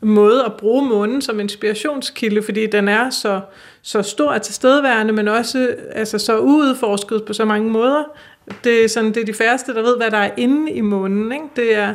måde 0.00 0.44
at 0.44 0.52
bruge 0.52 0.88
månen 0.88 1.22
som 1.22 1.40
inspirationskilde, 1.40 2.42
fordi 2.42 2.66
den 2.66 2.88
er 2.88 3.10
så, 3.10 3.40
så 3.82 4.02
stor 4.02 4.30
og 4.30 4.42
tilstedeværende, 4.42 5.12
men 5.12 5.28
også 5.28 5.74
altså, 5.92 6.18
så 6.18 6.38
uudforsket 6.38 7.24
på 7.24 7.32
så 7.32 7.44
mange 7.44 7.70
måder. 7.70 8.04
Det 8.64 8.84
er, 8.84 8.88
sådan, 8.88 9.14
det 9.14 9.20
er 9.20 9.26
de 9.26 9.34
færreste, 9.34 9.74
der 9.74 9.82
ved, 9.82 9.96
hvad 9.96 10.10
der 10.10 10.18
er 10.18 10.30
inde 10.36 10.72
i 10.72 10.80
månen. 10.80 11.32
Ikke? 11.32 11.44
Det 11.56 11.76
er, 11.76 11.92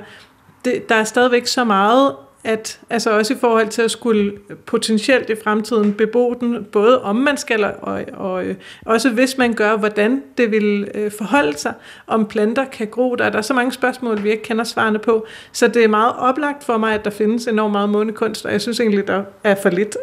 det, 0.65 0.89
der 0.89 0.95
er 0.95 1.03
stadigvæk 1.03 1.47
så 1.47 1.63
meget 1.63 2.15
at 2.43 2.79
altså 2.89 3.17
også 3.17 3.33
i 3.33 3.37
forhold 3.37 3.67
til 3.67 3.81
at 3.81 3.91
skulle 3.91 4.33
potentielt 4.65 5.29
i 5.29 5.35
fremtiden 5.43 5.93
bebo 5.93 6.33
den, 6.39 6.63
både 6.63 7.01
om 7.01 7.15
man 7.15 7.37
skal, 7.37 7.63
og, 7.63 7.73
og, 7.81 8.03
og 8.13 8.45
øh, 8.45 8.55
også 8.85 9.09
hvis 9.09 9.37
man 9.37 9.53
gør, 9.53 9.77
hvordan 9.77 10.23
det 10.37 10.51
vil 10.51 10.87
øh, 10.95 11.11
forholde 11.17 11.57
sig, 11.57 11.73
om 12.07 12.25
planter 12.25 12.65
kan 12.65 12.87
gro 12.87 13.15
der. 13.15 13.29
Der 13.29 13.37
er 13.37 13.41
så 13.41 13.53
mange 13.53 13.71
spørgsmål, 13.71 14.23
vi 14.23 14.31
ikke 14.31 14.43
kender 14.43 14.63
svarene 14.63 14.99
på, 14.99 15.25
så 15.51 15.67
det 15.67 15.83
er 15.83 15.87
meget 15.87 16.13
oplagt 16.17 16.63
for 16.63 16.77
mig, 16.77 16.93
at 16.93 17.05
der 17.05 17.11
findes 17.11 17.47
enormt 17.47 17.71
meget 17.71 17.89
månekunst, 17.89 18.45
og 18.45 18.51
jeg 18.51 18.61
synes 18.61 18.79
egentlig, 18.79 19.07
der 19.07 19.23
er 19.43 19.55
for 19.55 19.69
lidt. 19.69 19.97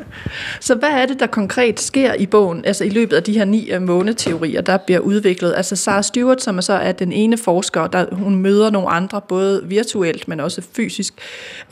så 0.60 0.74
hvad 0.74 0.90
er 0.90 1.06
det, 1.06 1.20
der 1.20 1.26
konkret 1.26 1.80
sker 1.80 2.14
i 2.14 2.26
bogen, 2.26 2.64
altså 2.64 2.84
i 2.84 2.88
løbet 2.88 3.16
af 3.16 3.22
de 3.22 3.32
her 3.32 3.44
ni 3.44 3.70
øh, 3.70 3.82
måneteorier, 3.82 4.60
der 4.60 4.76
bliver 4.76 5.00
udviklet? 5.00 5.54
Altså 5.56 5.76
Sarah 5.76 6.04
Stewart, 6.04 6.42
som 6.42 6.56
er 6.56 6.60
så 6.60 6.72
er 6.72 6.92
den 6.92 7.12
ene 7.12 7.38
forsker, 7.38 7.86
der 7.86 8.14
hun 8.14 8.36
møder 8.36 8.70
nogle 8.70 8.88
andre, 8.88 9.20
både 9.20 9.62
virtuelt, 9.64 10.28
men 10.28 10.40
også 10.40 10.62
fysisk, 10.76 11.14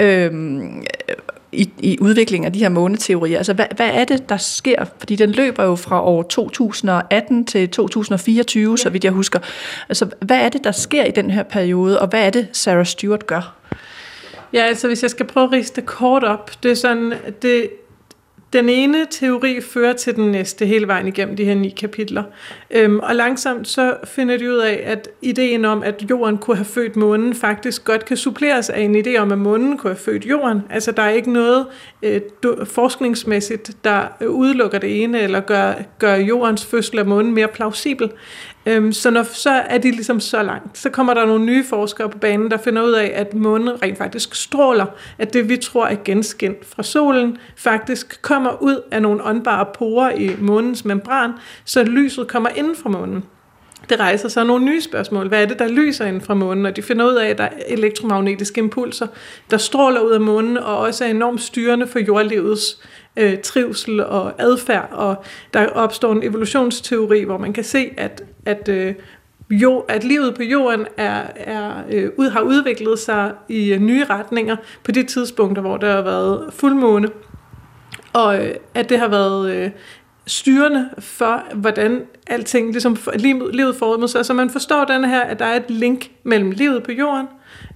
øh, 0.02 0.30
i, 1.52 1.70
i 1.78 1.98
udviklingen 2.00 2.46
af 2.46 2.52
de 2.52 2.58
her 2.58 2.68
måneteorier. 2.68 3.36
Altså, 3.36 3.52
hvad, 3.52 3.66
hvad 3.76 3.90
er 3.92 4.04
det, 4.04 4.28
der 4.28 4.36
sker? 4.36 4.84
Fordi 4.98 5.16
den 5.16 5.30
løber 5.30 5.64
jo 5.64 5.76
fra 5.76 6.04
år 6.04 6.22
2018 6.22 7.44
til 7.44 7.68
2024, 7.68 8.70
ja. 8.70 8.76
så 8.76 8.90
vidt 8.90 9.04
jeg 9.04 9.12
husker. 9.12 9.38
Altså, 9.88 10.08
hvad 10.20 10.40
er 10.40 10.48
det, 10.48 10.64
der 10.64 10.72
sker 10.72 11.04
i 11.04 11.10
den 11.10 11.30
her 11.30 11.42
periode, 11.42 12.00
og 12.00 12.08
hvad 12.08 12.26
er 12.26 12.30
det, 12.30 12.48
Sarah 12.52 12.86
Stewart 12.86 13.26
gør? 13.26 13.56
Ja, 14.52 14.62
altså 14.62 14.86
hvis 14.86 15.02
jeg 15.02 15.10
skal 15.10 15.26
prøve 15.26 15.44
at 15.44 15.52
riste 15.52 15.82
kort 15.82 16.24
op, 16.24 16.50
det 16.62 16.70
er 16.70 16.74
sådan, 16.74 17.12
det, 17.42 17.68
den 18.52 18.68
ene 18.68 19.06
teori 19.10 19.60
fører 19.60 19.92
til 19.92 20.16
den 20.16 20.32
næste 20.32 20.66
hele 20.66 20.86
vejen 20.86 21.08
igennem 21.08 21.36
de 21.36 21.44
her 21.44 21.54
ni 21.54 21.68
kapitler. 21.68 22.22
Øhm, 22.70 22.98
og 22.98 23.14
langsomt 23.14 23.68
så 23.68 23.96
finder 24.04 24.36
de 24.36 24.52
ud 24.52 24.56
af, 24.56 24.82
at 24.84 25.08
ideen 25.22 25.64
om, 25.64 25.82
at 25.82 26.04
jorden 26.10 26.38
kunne 26.38 26.56
have 26.56 26.64
født 26.64 26.96
månen, 26.96 27.34
faktisk 27.34 27.84
godt 27.84 28.04
kan 28.04 28.16
suppleres 28.16 28.70
af 28.70 28.80
en 28.80 28.96
idé 29.06 29.16
om, 29.16 29.32
at 29.32 29.38
månen 29.38 29.78
kunne 29.78 29.90
have 29.90 29.98
født 29.98 30.26
jorden. 30.26 30.62
Altså 30.70 30.92
der 30.92 31.02
er 31.02 31.10
ikke 31.10 31.32
noget 31.32 31.66
øh, 32.02 32.20
forskningsmæssigt, 32.64 33.70
der 33.84 34.02
udelukker 34.26 34.78
det 34.78 35.02
ene, 35.02 35.20
eller 35.20 35.40
gør, 35.40 35.74
gør 35.98 36.14
jordens 36.14 36.66
fødsel 36.66 36.98
af 36.98 37.06
månen 37.06 37.34
mere 37.34 37.48
plausibel. 37.48 38.10
Øhm, 38.66 38.92
så 38.92 39.10
når 39.10 39.22
så 39.22 39.50
er 39.50 39.78
de 39.78 39.90
ligesom 39.90 40.20
så 40.20 40.42
langt, 40.42 40.78
så 40.78 40.90
kommer 40.90 41.14
der 41.14 41.26
nogle 41.26 41.44
nye 41.44 41.64
forskere 41.64 42.08
på 42.08 42.18
banen, 42.18 42.50
der 42.50 42.56
finder 42.56 42.82
ud 42.82 42.92
af, 42.92 43.12
at 43.14 43.34
månen 43.34 43.82
rent 43.82 43.98
faktisk 43.98 44.34
stråler, 44.34 44.86
at 45.18 45.32
det 45.32 45.48
vi 45.48 45.56
tror 45.56 45.86
er 45.86 45.96
genskin 46.04 46.54
fra 46.62 46.82
solen, 46.82 47.38
faktisk 47.56 48.22
kommer 48.22 48.62
ud 48.62 48.80
af 48.90 49.02
nogle 49.02 49.24
åndbare 49.24 49.66
porer 49.74 50.10
i 50.10 50.30
månens 50.38 50.84
membran, 50.84 51.30
så 51.64 51.84
lyset 51.84 52.28
kommer 52.28 52.48
ind 52.48 52.76
fra 52.76 52.90
månen. 52.90 53.24
Det 53.90 54.00
rejser 54.00 54.28
så 54.28 54.44
nogle 54.44 54.64
nye 54.64 54.80
spørgsmål. 54.80 55.28
Hvad 55.28 55.42
er 55.42 55.46
det, 55.46 55.58
der 55.58 55.68
lyser 55.68 56.06
ind 56.06 56.20
fra 56.20 56.34
månen? 56.34 56.66
Og 56.66 56.76
de 56.76 56.82
finder 56.82 57.06
ud 57.06 57.14
af, 57.14 57.28
at 57.28 57.38
der 57.38 57.44
er 57.44 57.62
elektromagnetiske 57.66 58.58
impulser, 58.58 59.06
der 59.50 59.56
stråler 59.56 60.00
ud 60.00 60.12
af 60.12 60.20
månen, 60.20 60.56
og 60.56 60.78
også 60.78 61.04
er 61.04 61.08
enormt 61.08 61.40
styrende 61.40 61.86
for 61.86 61.98
jordlivets 61.98 62.78
øh, 63.16 63.38
trivsel 63.38 64.04
og 64.04 64.32
adfærd, 64.38 64.88
og 64.92 65.24
der 65.54 65.66
opstår 65.66 66.12
en 66.12 66.22
evolutionsteori, 66.22 67.22
hvor 67.22 67.38
man 67.38 67.52
kan 67.52 67.64
se, 67.64 67.90
at, 67.96 68.22
at, 68.46 68.68
øh, 68.68 68.94
jo, 69.50 69.78
at 69.78 70.04
livet 70.04 70.34
på 70.34 70.42
jorden 70.42 70.86
er, 70.96 71.22
er, 71.36 71.72
øh, 71.90 72.10
ud, 72.16 72.28
har 72.30 72.40
udviklet 72.40 72.98
sig 72.98 73.32
i 73.48 73.72
øh, 73.72 73.80
nye 73.80 74.04
retninger 74.04 74.56
på 74.84 74.92
de 74.92 75.02
tidspunkter, 75.02 75.62
hvor 75.62 75.76
der 75.76 75.92
har 75.92 76.02
været 76.02 76.52
fuldmåne. 76.54 77.08
og 78.12 78.46
øh, 78.46 78.54
at 78.74 78.88
det 78.88 78.98
har 78.98 79.08
været 79.08 79.50
øh, 79.56 79.70
styrende 80.26 80.90
for, 80.98 81.42
hvordan 81.54 82.02
alting, 82.26 82.70
ligesom 82.70 82.96
for- 82.96 83.12
livet, 83.14 83.54
livet 83.54 83.76
formet 83.76 84.10
sig. 84.10 84.26
Så 84.26 84.34
man 84.34 84.50
forstår 84.50 84.84
den 84.84 85.04
her, 85.04 85.20
at 85.20 85.38
der 85.38 85.44
er 85.44 85.56
et 85.56 85.70
link 85.70 86.10
mellem 86.24 86.50
livet 86.50 86.82
på 86.82 86.92
jorden 86.92 87.26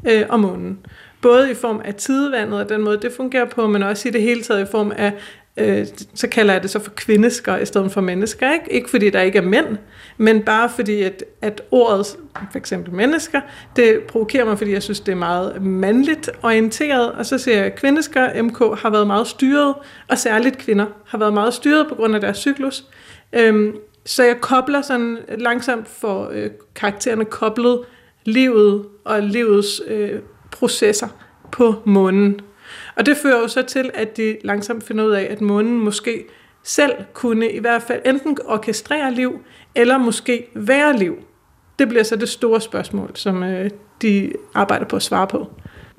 øh, 0.09 0.23
og 0.29 0.41
månen. 0.41 0.79
Både 1.23 1.51
i 1.51 1.55
form 1.55 1.81
af 1.85 1.95
tidevandet 1.95 2.61
og 2.61 2.69
den 2.69 2.83
måde, 2.83 2.99
det 3.03 3.13
fungerer 3.17 3.45
på, 3.45 3.67
men 3.67 3.83
også 3.83 4.09
i 4.09 4.13
det 4.13 4.23
hele 4.23 4.43
taget 4.43 4.69
i 4.69 4.71
form 4.71 4.93
af, 4.97 5.13
øh, 5.57 5.87
så 6.15 6.29
kalder 6.29 6.53
jeg 6.53 6.63
det 6.63 6.71
så 6.71 6.79
for 6.79 6.91
kvindesker 6.91 7.57
i 7.57 7.67
stedet 7.67 7.93
for 7.93 8.01
mennesker. 8.01 8.53
Ikke, 8.53 8.73
ikke 8.73 8.91
fordi 8.91 9.11
der 9.11 9.21
ikke 9.21 9.39
er 9.39 9.43
mænd, 9.43 9.77
men 10.17 10.43
bare 10.43 10.71
fordi, 10.71 11.03
at, 11.03 11.25
at 11.43 11.63
ordet, 11.71 12.07
for 12.51 12.59
eksempel 12.59 12.95
mennesker, 12.95 13.41
det 13.77 14.01
provokerer 14.09 14.45
mig, 14.45 14.59
fordi 14.59 14.73
jeg 14.73 14.83
synes, 14.83 15.01
det 15.01 15.13
er 15.13 15.17
meget 15.17 15.63
mandligt 15.63 16.31
orienteret, 16.43 17.13
og 17.13 17.27
så 17.27 17.39
siger 17.39 17.57
jeg, 17.57 17.67
at 17.67 17.75
kvindesker, 17.75 18.43
MK, 18.43 18.59
har 18.59 18.91
været 18.91 19.07
meget 19.07 19.27
styret, 19.27 19.75
og 20.09 20.19
særligt 20.19 20.59
kvinder 20.59 20.87
har 21.07 21.19
været 21.19 21.35
meget 21.35 21.55
styret 21.55 21.87
på 21.89 21.95
grund 21.95 22.15
af 22.15 22.21
deres 22.21 22.39
cyklus. 22.39 22.85
Øhm, 23.33 23.77
så 24.05 24.25
jeg 24.25 24.41
kobler 24.41 24.83
sådan 24.83 25.19
langsomt 25.39 25.89
for 25.89 26.31
øh, 26.33 26.51
karaktererne 26.75 27.25
koblet 27.25 27.81
livet 28.25 28.85
og 29.05 29.23
livets 29.23 29.83
øh, 29.87 30.21
processer 30.51 31.09
på 31.53 31.75
månen. 31.85 32.41
Og 32.97 33.07
det 33.07 33.17
fører 33.17 33.39
jo 33.39 33.49
så 33.49 33.63
til, 33.63 33.91
at 33.95 34.17
de 34.17 34.37
langsomt 34.45 34.85
finder 34.85 35.05
ud 35.05 35.11
af, 35.11 35.27
at 35.31 35.41
månen 35.41 35.79
måske 35.79 36.25
selv 36.63 36.93
kunne 37.13 37.51
i 37.51 37.59
hvert 37.59 37.83
fald 37.83 38.03
enten 38.05 38.39
orkestrere 38.45 39.15
liv, 39.15 39.41
eller 39.75 39.99
måske 39.99 40.47
være 40.55 40.99
liv. 40.99 41.17
Det 41.79 41.89
bliver 41.89 42.05
så 42.05 42.17
det 42.17 42.29
store 42.29 42.61
spørgsmål, 42.61 43.11
som 43.15 43.43
øh, 43.43 43.71
de 44.03 44.33
arbejder 44.55 44.87
på 44.87 44.97
at 44.97 45.03
svare 45.03 45.27
på. 45.27 45.51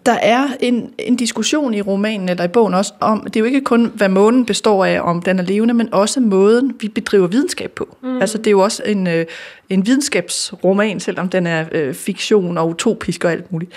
Der 0.07 0.13
er 0.13 0.47
en, 0.59 0.93
en 0.99 1.15
diskussion 1.15 1.73
i 1.73 1.81
romanen, 1.81 2.29
eller 2.29 2.43
i 2.43 2.47
bogen 2.47 2.73
også, 2.73 2.93
om, 2.99 3.21
det 3.23 3.35
er 3.35 3.39
jo 3.39 3.45
ikke 3.45 3.61
kun, 3.61 3.91
hvad 3.95 4.09
månen 4.09 4.45
består 4.45 4.85
af, 4.85 5.01
om 5.01 5.21
den 5.21 5.39
er 5.39 5.43
levende, 5.43 5.73
men 5.73 5.93
også 5.93 6.19
måden, 6.19 6.75
vi 6.79 6.87
bedriver 6.87 7.27
videnskab 7.27 7.71
på. 7.71 7.97
Mm. 8.03 8.21
Altså, 8.21 8.37
det 8.37 8.47
er 8.47 8.51
jo 8.51 8.59
også 8.59 8.83
en, 8.85 9.07
øh, 9.07 9.25
en 9.69 9.85
videnskabsroman, 9.85 10.99
selvom 10.99 11.29
den 11.29 11.47
er 11.47 11.65
øh, 11.71 11.93
fiktion 11.93 12.57
og 12.57 12.69
utopisk 12.69 13.23
og 13.23 13.31
alt 13.31 13.51
muligt. 13.51 13.71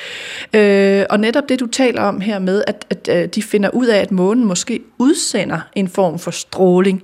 Øh, 0.55 1.05
og 1.11 1.21
netop 1.21 1.49
det, 1.49 1.61
du 1.61 1.67
taler 1.67 2.03
om 2.03 2.21
her 2.21 2.39
med, 2.39 2.65
at, 2.67 2.87
at 2.91 3.09
øh, 3.23 3.29
de 3.29 3.43
finder 3.43 3.71
ud 3.71 3.87
af, 3.87 3.99
at 3.99 4.13
månen 4.13 4.45
måske 4.45 4.81
udsender 4.99 5.61
en 5.75 5.89
form 5.89 6.19
for 6.19 6.31
stråling, 6.31 7.03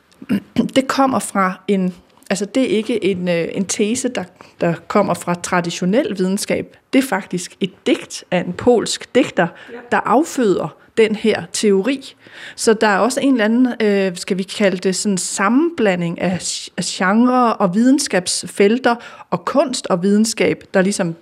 det 0.76 0.88
kommer 0.88 1.18
fra 1.18 1.60
en 1.68 1.94
Altså 2.30 2.44
det 2.44 2.62
er 2.62 2.76
ikke 2.76 3.04
en, 3.04 3.28
øh, 3.28 3.48
en 3.52 3.64
tese, 3.64 4.08
der, 4.08 4.24
der 4.60 4.74
kommer 4.88 5.14
fra 5.14 5.34
traditionel 5.34 6.18
videnskab. 6.18 6.76
Det 6.92 6.98
er 6.98 7.08
faktisk 7.08 7.56
et 7.60 7.86
digt 7.86 8.24
af 8.30 8.38
en 8.38 8.52
polsk 8.52 9.14
digter, 9.14 9.48
der 9.92 10.00
afføder 10.00 10.76
den 10.98 11.16
her 11.16 11.42
teori. 11.52 12.14
Så 12.56 12.72
der 12.72 12.86
er 12.86 12.98
også 12.98 13.20
en 13.20 13.32
eller 13.32 13.44
anden, 13.44 13.74
øh, 13.82 14.16
skal 14.16 14.38
vi 14.38 14.42
kalde 14.42 14.76
det, 14.76 14.96
sådan 14.96 15.18
sammenblanding 15.18 16.20
af, 16.20 16.68
af 16.76 16.84
genre 16.84 17.56
og 17.56 17.74
videnskabsfelter 17.74 18.94
og 19.30 19.44
kunst 19.44 19.86
og 19.86 20.02
videnskab, 20.02 20.64
der 20.74 20.82
ligesom 20.82 21.14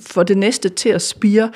får 0.00 0.22
det 0.22 0.38
næste 0.38 0.68
til 0.68 0.88
at 0.88 1.02
spire. 1.02 1.50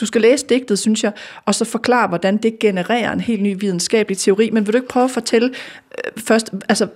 Du 0.00 0.06
skal 0.06 0.20
læse 0.20 0.46
digtet, 0.48 0.78
synes 0.78 1.04
jeg, 1.04 1.12
og 1.44 1.54
så 1.54 1.64
forklare, 1.64 2.08
hvordan 2.08 2.36
det 2.36 2.58
genererer 2.58 3.12
en 3.12 3.20
helt 3.20 3.42
ny 3.42 3.56
videnskabelig 3.60 4.18
teori. 4.18 4.50
Men 4.50 4.66
vil 4.66 4.72
du 4.72 4.78
ikke 4.78 4.88
prøve 4.88 5.04
at 5.04 5.10
fortælle 5.10 5.48
øh, 5.48 6.22
først, 6.22 6.50
altså 6.68 6.88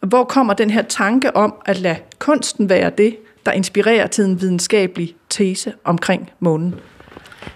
hvor 0.00 0.24
kommer 0.24 0.54
den 0.54 0.70
her 0.70 0.82
tanke 0.82 1.36
om 1.36 1.54
at 1.66 1.78
lade 1.78 1.98
kunsten 2.18 2.68
være 2.68 2.90
det, 2.98 3.16
der 3.46 3.52
inspirerer 3.52 4.06
til 4.06 4.24
en 4.24 4.40
videnskabelig 4.40 5.16
tese 5.30 5.72
omkring 5.84 6.30
månen? 6.40 6.74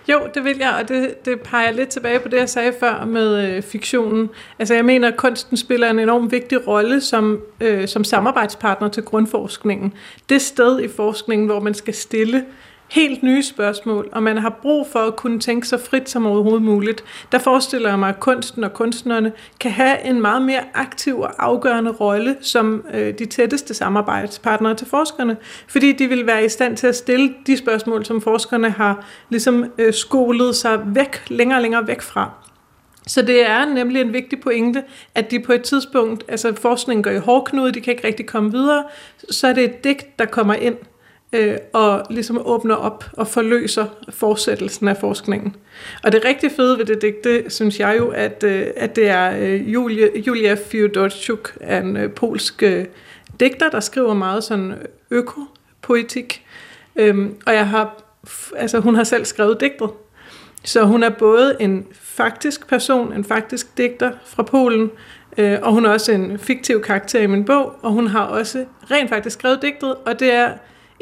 Jo, 0.08 0.20
det 0.34 0.44
vil 0.44 0.56
jeg, 0.58 0.74
og 0.82 0.88
det, 0.88 1.24
det 1.24 1.40
peger 1.40 1.70
lidt 1.70 1.88
tilbage 1.88 2.20
på 2.20 2.28
det, 2.28 2.36
jeg 2.36 2.48
sagde 2.48 2.72
før 2.80 3.04
med 3.04 3.48
øh, 3.48 3.62
fiktionen. 3.62 4.30
Altså 4.58 4.74
jeg 4.74 4.84
mener, 4.84 5.08
at 5.08 5.16
kunsten 5.16 5.56
spiller 5.56 5.90
en 5.90 5.98
enorm 5.98 6.32
vigtig 6.32 6.66
rolle 6.66 7.00
som, 7.00 7.40
øh, 7.60 7.88
som 7.88 8.04
samarbejdspartner 8.04 8.88
til 8.88 9.02
grundforskningen. 9.02 9.92
Det 10.28 10.42
sted 10.42 10.80
i 10.80 10.88
forskningen, 10.88 11.46
hvor 11.46 11.60
man 11.60 11.74
skal 11.74 11.94
stille 11.94 12.44
helt 12.92 13.22
nye 13.22 13.42
spørgsmål, 13.42 14.08
og 14.12 14.22
man 14.22 14.38
har 14.38 14.58
brug 14.62 14.86
for 14.92 14.98
at 14.98 15.16
kunne 15.16 15.40
tænke 15.40 15.68
så 15.68 15.78
frit 15.78 16.10
som 16.10 16.26
overhovedet 16.26 16.62
muligt. 16.62 17.04
Der 17.32 17.38
forestiller 17.38 17.88
jeg 17.88 17.98
mig, 17.98 18.08
at 18.08 18.20
kunsten 18.20 18.64
og 18.64 18.72
kunstnerne 18.72 19.32
kan 19.60 19.70
have 19.70 20.06
en 20.06 20.20
meget 20.20 20.42
mere 20.42 20.60
aktiv 20.74 21.20
og 21.20 21.30
afgørende 21.38 21.90
rolle 21.90 22.36
som 22.40 22.84
øh, 22.94 23.18
de 23.18 23.26
tætteste 23.26 23.74
samarbejdspartnere 23.74 24.74
til 24.74 24.86
forskerne, 24.86 25.36
fordi 25.68 25.92
de 25.92 26.06
vil 26.06 26.26
være 26.26 26.44
i 26.44 26.48
stand 26.48 26.76
til 26.76 26.86
at 26.86 26.96
stille 26.96 27.34
de 27.46 27.56
spørgsmål, 27.56 28.04
som 28.04 28.20
forskerne 28.20 28.70
har 28.70 29.06
ligesom 29.28 29.72
øh, 29.78 29.92
skolet 29.92 30.56
sig 30.56 30.80
væk, 30.84 31.22
længere 31.28 31.58
og 31.58 31.62
længere 31.62 31.86
væk 31.86 32.00
fra. 32.00 32.30
Så 33.06 33.22
det 33.22 33.48
er 33.48 33.64
nemlig 33.64 34.02
en 34.02 34.12
vigtig 34.12 34.40
pointe, 34.40 34.82
at 35.14 35.30
de 35.30 35.40
på 35.40 35.52
et 35.52 35.62
tidspunkt, 35.62 36.24
altså 36.28 36.54
forskningen 36.54 37.02
går 37.02 37.10
i 37.10 37.18
hårdknude, 37.18 37.72
de 37.72 37.80
kan 37.80 37.92
ikke 37.94 38.06
rigtig 38.06 38.26
komme 38.26 38.52
videre, 38.52 38.84
så 39.30 39.46
er 39.46 39.52
det 39.52 39.64
et 39.64 39.84
digt, 39.84 40.18
der 40.18 40.24
kommer 40.24 40.54
ind 40.54 40.76
øh, 41.32 41.56
og 41.72 42.06
ligesom 42.10 42.46
åbner 42.46 42.74
op 42.74 43.04
og 43.12 43.28
forløser 43.28 43.86
fortsættelsen 44.08 44.88
af 44.88 44.96
forskningen. 44.96 45.56
Og 46.04 46.12
det 46.12 46.24
rigtig 46.24 46.50
fede 46.56 46.78
ved 46.78 46.84
det 46.84 47.02
digte, 47.02 47.50
synes 47.50 47.80
jeg 47.80 47.96
jo, 47.98 48.08
at, 48.08 48.44
øh, 48.44 48.66
at 48.76 48.96
det 48.96 49.08
er 49.08 49.36
øh, 49.38 49.72
Julia, 49.72 50.08
Julia 50.26 50.54
Fyodorczuk, 50.54 51.56
en 51.70 51.96
øh, 51.96 52.10
polsk 52.10 52.62
øh, 52.62 52.84
digter, 53.40 53.70
der 53.70 53.80
skriver 53.80 54.14
meget 54.14 54.44
sådan 54.44 54.74
økopoetik. 55.10 56.46
Øhm, 56.96 57.34
og 57.46 57.54
jeg 57.54 57.68
har, 57.68 58.02
altså 58.56 58.80
hun 58.80 58.94
har 58.94 59.04
selv 59.04 59.24
skrevet 59.24 59.60
digtet. 59.60 59.90
Så 60.64 60.84
hun 60.84 61.02
er 61.02 61.10
både 61.10 61.56
en 61.60 61.86
faktisk 61.92 62.68
person, 62.68 63.12
en 63.12 63.24
faktisk 63.24 63.78
digter 63.78 64.10
fra 64.26 64.42
Polen, 64.42 64.90
øh, 65.38 65.58
og 65.62 65.72
hun 65.72 65.84
er 65.84 65.90
også 65.90 66.12
en 66.12 66.38
fiktiv 66.38 66.82
karakter 66.82 67.20
i 67.20 67.26
min 67.26 67.44
bog, 67.44 67.72
og 67.82 67.92
hun 67.92 68.06
har 68.06 68.24
også 68.24 68.64
rent 68.90 69.10
faktisk 69.10 69.38
skrevet 69.38 69.62
digtet, 69.62 69.94
og 69.94 70.20
det 70.20 70.32
er 70.32 70.50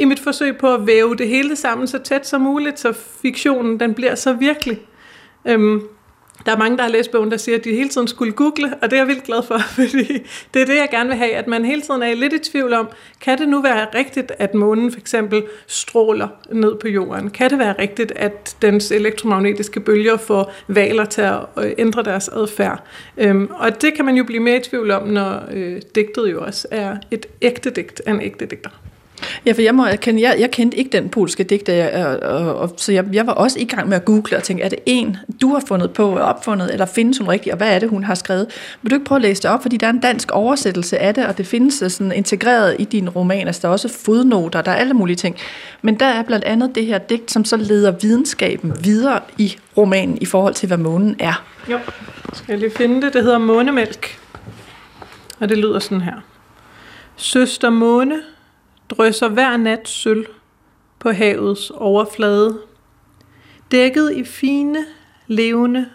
i 0.00 0.04
mit 0.04 0.20
forsøg 0.20 0.56
på 0.56 0.74
at 0.74 0.86
væve 0.86 1.16
det 1.16 1.28
hele 1.28 1.56
sammen 1.56 1.86
så 1.86 1.98
tæt 1.98 2.26
som 2.26 2.40
muligt, 2.40 2.80
så 2.80 2.92
fiktionen 3.22 3.80
den 3.80 3.94
bliver 3.94 4.14
så 4.14 4.32
virkelig. 4.32 4.78
Øhm, 5.44 5.82
der 6.46 6.52
er 6.52 6.56
mange, 6.56 6.76
der 6.76 6.82
har 6.82 6.90
læst 6.90 7.10
bogen, 7.10 7.30
der 7.30 7.36
siger, 7.36 7.58
at 7.58 7.64
de 7.64 7.74
hele 7.74 7.88
tiden 7.88 8.08
skulle 8.08 8.32
google, 8.32 8.74
og 8.82 8.90
det 8.90 8.92
er 8.92 9.00
jeg 9.00 9.06
vildt 9.06 9.24
glad 9.24 9.42
for, 9.42 9.58
fordi 9.78 10.26
det 10.54 10.62
er 10.62 10.66
det, 10.66 10.76
jeg 10.76 10.88
gerne 10.90 11.08
vil 11.08 11.18
have, 11.18 11.32
at 11.32 11.46
man 11.46 11.64
hele 11.64 11.82
tiden 11.82 12.02
er 12.02 12.14
lidt 12.14 12.32
i 12.32 12.38
tvivl 12.38 12.72
om, 12.72 12.88
kan 13.20 13.38
det 13.38 13.48
nu 13.48 13.62
være 13.62 13.86
rigtigt, 13.94 14.32
at 14.38 14.54
månen 14.54 14.92
for 14.92 15.00
eksempel 15.00 15.42
stråler 15.66 16.28
ned 16.52 16.74
på 16.74 16.88
jorden? 16.88 17.30
Kan 17.30 17.50
det 17.50 17.58
være 17.58 17.74
rigtigt, 17.78 18.12
at 18.16 18.56
dens 18.62 18.90
elektromagnetiske 18.90 19.80
bølger 19.80 20.16
får 20.16 20.52
valer 20.68 21.04
til 21.04 21.22
at 21.22 21.40
øh, 21.58 21.72
ændre 21.78 22.02
deres 22.02 22.28
adfærd? 22.28 22.84
Øhm, 23.16 23.50
og 23.50 23.82
det 23.82 23.94
kan 23.94 24.04
man 24.04 24.16
jo 24.16 24.24
blive 24.24 24.40
mere 24.40 24.56
i 24.56 24.60
tvivl 24.60 24.90
om, 24.90 25.08
når 25.08 25.42
øh, 25.52 25.82
digtet 25.94 26.32
jo 26.32 26.44
også 26.44 26.68
er 26.70 26.96
et 27.10 27.26
ægte 27.42 27.70
digt 27.70 28.02
af 28.06 28.12
en 28.12 28.20
ægte 28.20 28.46
digter. 28.46 28.70
Ja, 29.46 29.52
for 29.52 29.62
jeg, 29.62 29.74
må 29.74 29.85
erkende, 29.85 30.22
jeg, 30.22 30.37
jeg 30.38 30.50
kendte 30.50 30.76
ikke 30.78 30.90
den 30.92 31.09
polske 31.09 31.44
digter, 31.44 31.72
jeg, 31.72 32.06
og, 32.06 32.30
og, 32.30 32.56
og, 32.56 32.74
så 32.76 32.92
jeg, 32.92 33.04
jeg 33.12 33.26
var 33.26 33.33
også 33.33 33.59
i 33.59 33.64
gang 33.64 33.88
med 33.88 33.96
at 33.96 34.04
google 34.04 34.37
og 34.37 34.42
tænke, 34.42 34.62
er 34.62 34.68
det 34.68 34.78
en, 34.87 35.16
du 35.40 35.48
har 35.48 35.62
fundet 35.68 35.92
på, 35.92 36.18
opfundet, 36.18 36.72
eller 36.72 36.87
findes 36.87 37.18
hun 37.18 37.28
rigtigt, 37.28 37.52
og 37.52 37.56
hvad 37.56 37.74
er 37.74 37.78
det, 37.78 37.88
hun 37.88 38.04
har 38.04 38.14
skrevet? 38.14 38.46
Vil 38.83 38.90
du 38.90 38.96
ikke 38.96 39.04
prøve 39.04 39.16
at 39.16 39.22
læse 39.22 39.42
det 39.42 39.50
op, 39.50 39.62
fordi 39.62 39.76
der 39.76 39.87
er 39.87 39.90
en 39.90 40.00
dansk 40.00 40.30
oversættelse 40.30 40.98
af 40.98 41.14
det, 41.14 41.26
og 41.26 41.38
det 41.38 41.46
findes 41.46 41.83
øh, 41.83 41.90
sådan 41.90 42.12
integreret 42.12 42.76
i 42.78 42.85
din 42.85 43.09
roman, 43.09 43.46
altså 43.46 43.62
der 43.62 43.68
er 43.68 43.72
også 43.72 43.88
fodnoter, 44.04 44.62
der 44.62 44.70
er 44.70 44.76
alle 44.76 44.94
mulige 44.94 45.16
ting. 45.16 45.37
Men 45.83 45.94
der 45.94 46.06
er 46.06 46.22
blandt 46.22 46.44
andet 46.44 46.74
det 46.74 46.87
her 46.87 46.98
digt, 46.98 47.30
som 47.30 47.44
så 47.44 47.56
leder 47.56 47.90
videnskaben 47.90 48.72
videre 48.85 49.20
i 49.38 49.56
romanen 49.76 50.18
i 50.20 50.26
forhold 50.26 50.54
til, 50.54 50.66
hvad 50.66 50.78
månen 50.78 51.16
er. 51.18 51.44
Jo, 51.70 51.78
skal 52.33 52.52
jeg 52.52 52.59
lige 52.59 52.70
finde 52.76 53.02
det. 53.02 53.12
Det 53.12 53.22
hedder 53.22 53.38
Månemælk. 53.38 54.18
Og 55.40 55.48
det 55.48 55.59
lyder 55.59 55.78
sådan 55.78 56.00
her. 56.00 56.24
Søster 57.16 57.70
Måne 57.70 58.16
drysser 58.90 59.29
hver 59.29 59.57
nat 59.57 59.88
sølv 59.88 60.26
på 60.98 61.11
havets 61.11 61.70
overflade, 61.70 62.61
dækket 63.70 64.16
i 64.16 64.24
fine, 64.24 64.87
levende 65.26 65.90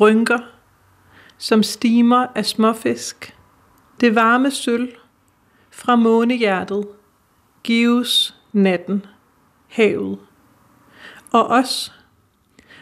rynker, 0.00 0.38
som 1.38 1.62
stimer 1.62 2.26
af 2.34 2.46
småfisk. 2.46 3.36
Det 4.00 4.14
varme 4.14 4.50
sølv 4.50 4.92
fra 5.70 5.96
månehjertet 5.96 6.88
gives 7.64 8.34
natten, 8.52 9.06
havet. 9.68 10.18
Og 11.32 11.46
os, 11.46 11.92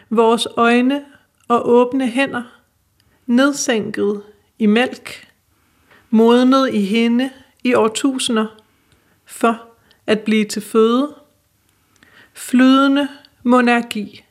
vores 0.09 0.47
øjne 0.57 1.05
og 1.47 1.69
åbne 1.69 2.07
hænder, 2.07 2.43
nedsænket 3.25 4.23
i 4.59 4.65
mælk, 4.65 5.27
modnet 6.09 6.73
i 6.73 6.81
hende 6.85 7.29
i 7.63 7.73
årtusinder, 7.73 8.60
for 9.31 9.61
at 10.07 10.19
blive 10.19 10.45
til 10.45 10.61
føde. 10.61 11.15
Flydende 12.33 13.07
monarki 13.43 14.25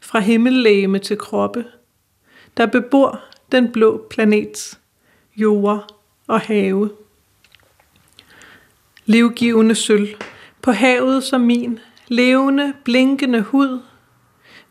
fra 0.00 0.20
himmellæme 0.20 0.98
til 0.98 1.18
kroppe, 1.18 1.64
der 2.56 2.66
bebor 2.66 3.20
den 3.52 3.72
blå 3.72 4.06
planets 4.10 4.80
jord 5.36 5.96
og 6.26 6.40
have. 6.40 6.90
Livgivende 9.04 9.74
sølv 9.74 10.08
på 10.62 10.72
havet 10.72 11.24
som 11.24 11.40
min, 11.40 11.78
levende, 12.08 12.74
blinkende 12.84 13.40
hud. 13.40 13.80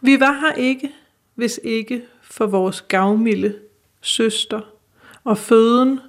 Vi 0.01 0.19
var 0.19 0.39
her 0.39 0.53
ikke, 0.53 0.91
hvis 1.35 1.59
ikke 1.63 2.05
for 2.21 2.45
vores 2.45 2.81
gavmilde 2.81 3.59
søster 4.01 4.61
og 5.23 5.37
føden, 5.37 5.99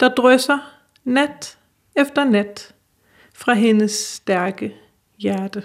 der 0.00 0.08
drysser 0.08 0.58
nat 1.04 1.58
efter 1.96 2.24
nat 2.24 2.74
fra 3.34 3.54
hendes 3.54 3.92
stærke 3.92 4.74
hjerte. 5.18 5.62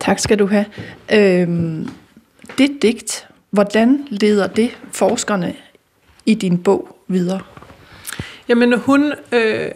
Tak 0.00 0.18
skal 0.18 0.38
du 0.38 0.46
have. 0.46 0.66
Øhm, 1.12 1.88
det 2.58 2.82
digt, 2.82 3.28
hvordan 3.50 4.06
leder 4.10 4.46
det 4.46 4.78
forskerne 4.92 5.56
i 6.26 6.34
din 6.34 6.62
bog 6.62 6.96
videre? 7.08 7.40
Jamen 8.48 8.78
hun, 8.78 9.12
øh, 9.32 9.70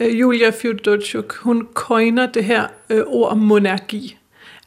Julia 0.00 0.50
Fjodorchuk, 0.50 1.36
hun 1.36 1.68
coiner 1.74 2.32
det 2.32 2.44
her 2.44 2.66
øh, 2.90 3.02
ord 3.06 3.36
monergi. 3.36 4.18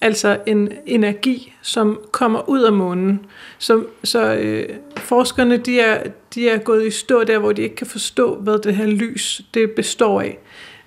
Altså 0.01 0.39
en 0.45 0.71
energi, 0.85 1.53
som 1.61 1.99
kommer 2.11 2.49
ud 2.49 2.61
af 2.61 2.73
månen. 2.73 3.25
Så, 3.57 3.83
så 4.03 4.33
øh, 4.35 4.69
forskerne 4.97 5.57
de 5.57 5.79
er, 5.79 6.03
de 6.35 6.49
er 6.49 6.57
gået 6.57 6.87
i 6.87 6.91
stå 6.91 7.23
der, 7.23 7.39
hvor 7.39 7.51
de 7.51 7.61
ikke 7.61 7.75
kan 7.75 7.87
forstå, 7.87 8.35
hvad 8.35 8.59
det 8.59 8.75
her 8.75 8.85
lys 8.85 9.41
det 9.53 9.71
består 9.71 10.21
af. 10.21 10.37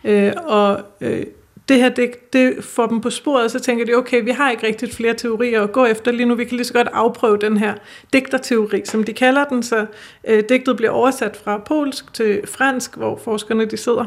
Øh, 0.04 0.32
og 0.46 0.80
øh, 1.00 1.24
det 1.68 1.78
her, 1.78 1.88
det, 1.88 2.32
det 2.32 2.64
får 2.64 2.86
dem 2.86 3.00
på 3.00 3.10
sporet, 3.10 3.44
og 3.44 3.50
så 3.50 3.58
tænker 3.58 3.84
de, 3.84 3.94
okay, 3.94 4.24
vi 4.24 4.30
har 4.30 4.50
ikke 4.50 4.66
rigtig 4.66 4.92
flere 4.92 5.14
teorier 5.14 5.62
at 5.62 5.72
gå 5.72 5.84
efter 5.84 6.12
lige 6.12 6.26
nu, 6.26 6.34
vi 6.34 6.44
kan 6.44 6.56
lige 6.56 6.66
så 6.66 6.72
godt 6.72 6.88
afprøve 6.92 7.38
den 7.38 7.56
her 7.56 7.74
digterteori, 8.12 8.82
som 8.84 9.04
de 9.04 9.12
kalder 9.12 9.44
den, 9.44 9.62
så 9.62 9.86
øh, 10.28 10.44
digtet 10.48 10.76
bliver 10.76 10.90
oversat 10.90 11.40
fra 11.44 11.58
polsk 11.58 12.14
til 12.14 12.40
fransk, 12.48 12.96
hvor 12.96 13.20
forskerne 13.24 13.64
de 13.64 13.76
sidder. 13.76 14.04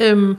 Øhm, 0.00 0.36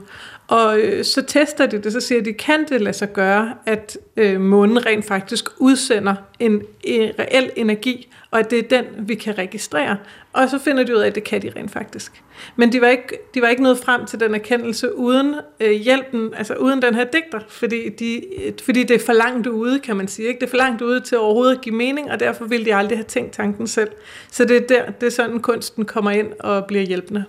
og 0.50 0.78
øh, 0.78 1.04
så 1.04 1.22
tester 1.22 1.66
de 1.66 1.78
det, 1.78 1.92
så 1.92 2.00
siger 2.00 2.22
de, 2.22 2.32
kan 2.32 2.64
det 2.68 2.80
lade 2.80 2.96
sig 2.96 3.12
gøre, 3.12 3.54
at 3.66 3.98
øh, 4.16 4.40
månen 4.40 4.86
rent 4.86 5.04
faktisk 5.04 5.48
udsender 5.58 6.14
en, 6.38 6.62
en 6.84 7.10
reel 7.18 7.50
energi, 7.56 8.12
og 8.30 8.38
at 8.38 8.50
det 8.50 8.58
er 8.58 8.82
den, 8.82 8.84
vi 9.08 9.14
kan 9.14 9.38
registrere. 9.38 9.96
Og 10.32 10.48
så 10.48 10.58
finder 10.58 10.82
de 10.84 10.96
ud 10.96 11.00
af, 11.00 11.06
at 11.06 11.14
det 11.14 11.24
kan 11.24 11.42
de 11.42 11.52
rent 11.56 11.70
faktisk. 11.70 12.22
Men 12.56 12.72
de 12.72 12.80
var 12.80 12.88
ikke, 12.88 13.18
de 13.34 13.42
var 13.42 13.48
ikke 13.48 13.62
nået 13.62 13.78
frem 13.78 14.06
til 14.06 14.20
den 14.20 14.34
erkendelse 14.34 14.96
uden 14.96 15.34
øh, 15.60 15.70
hjælpen, 15.70 16.34
altså 16.36 16.54
uden 16.54 16.82
den 16.82 16.94
her 16.94 17.04
digter, 17.04 17.40
fordi, 17.48 17.88
de, 17.88 18.22
fordi 18.64 18.82
det 18.82 18.94
er 18.94 19.04
for 19.06 19.12
langt 19.12 19.46
ude, 19.46 19.78
kan 19.78 19.96
man 19.96 20.08
sige. 20.08 20.28
Ikke? 20.28 20.40
Det 20.40 20.46
er 20.46 20.50
for 20.50 20.56
langt 20.56 20.82
ude 20.82 21.00
til 21.00 21.18
overhovedet 21.18 21.54
at 21.54 21.60
give 21.60 21.74
mening, 21.74 22.10
og 22.10 22.20
derfor 22.20 22.44
ville 22.44 22.66
de 22.66 22.74
aldrig 22.74 22.98
have 22.98 23.04
tænkt 23.04 23.32
tanken 23.32 23.66
selv. 23.66 23.90
Så 24.30 24.44
det 24.44 24.56
er 24.56 24.66
der, 24.66 24.90
det 24.90 25.06
er 25.06 25.10
sådan, 25.10 25.40
kunsten 25.40 25.84
kommer 25.84 26.10
ind 26.10 26.28
og 26.40 26.64
bliver 26.66 26.82
hjælpende. 26.82 27.24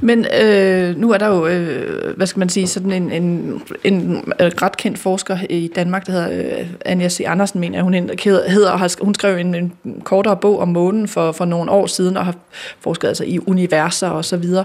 Men 0.00 0.26
øh, 0.42 0.96
nu 0.96 1.12
er 1.12 1.18
der 1.18 1.26
jo, 1.26 1.46
øh, 1.46 2.16
hvad 2.16 2.26
skal 2.26 2.38
man 2.38 2.48
sige, 2.48 2.66
sådan 2.66 2.92
en, 2.92 3.12
en, 3.12 3.62
en 3.84 4.16
øh, 4.40 4.50
ret 4.62 4.76
kendt 4.76 4.98
forsker 4.98 5.38
i 5.50 5.70
Danmark, 5.76 6.06
der 6.06 6.12
hedder 6.12 6.58
øh, 6.58 6.66
Anja 6.84 7.08
C. 7.08 7.22
Andersen, 7.26 7.60
mener 7.60 7.82
hun 7.82 7.94
hedder, 7.94 8.76
har, 8.76 9.04
hun 9.04 9.14
skrev 9.14 9.36
en, 9.36 9.54
en 9.54 9.72
kortere 10.04 10.36
bog 10.36 10.58
om 10.58 10.68
månen 10.68 11.08
for, 11.08 11.32
for 11.32 11.44
nogle 11.44 11.70
år 11.70 11.86
siden, 11.86 12.16
og 12.16 12.24
har 12.24 12.34
forsket 12.80 13.08
altså 13.08 13.24
i 13.24 13.38
universer 13.46 14.08
og 14.08 14.24
så 14.24 14.36
videre. 14.36 14.64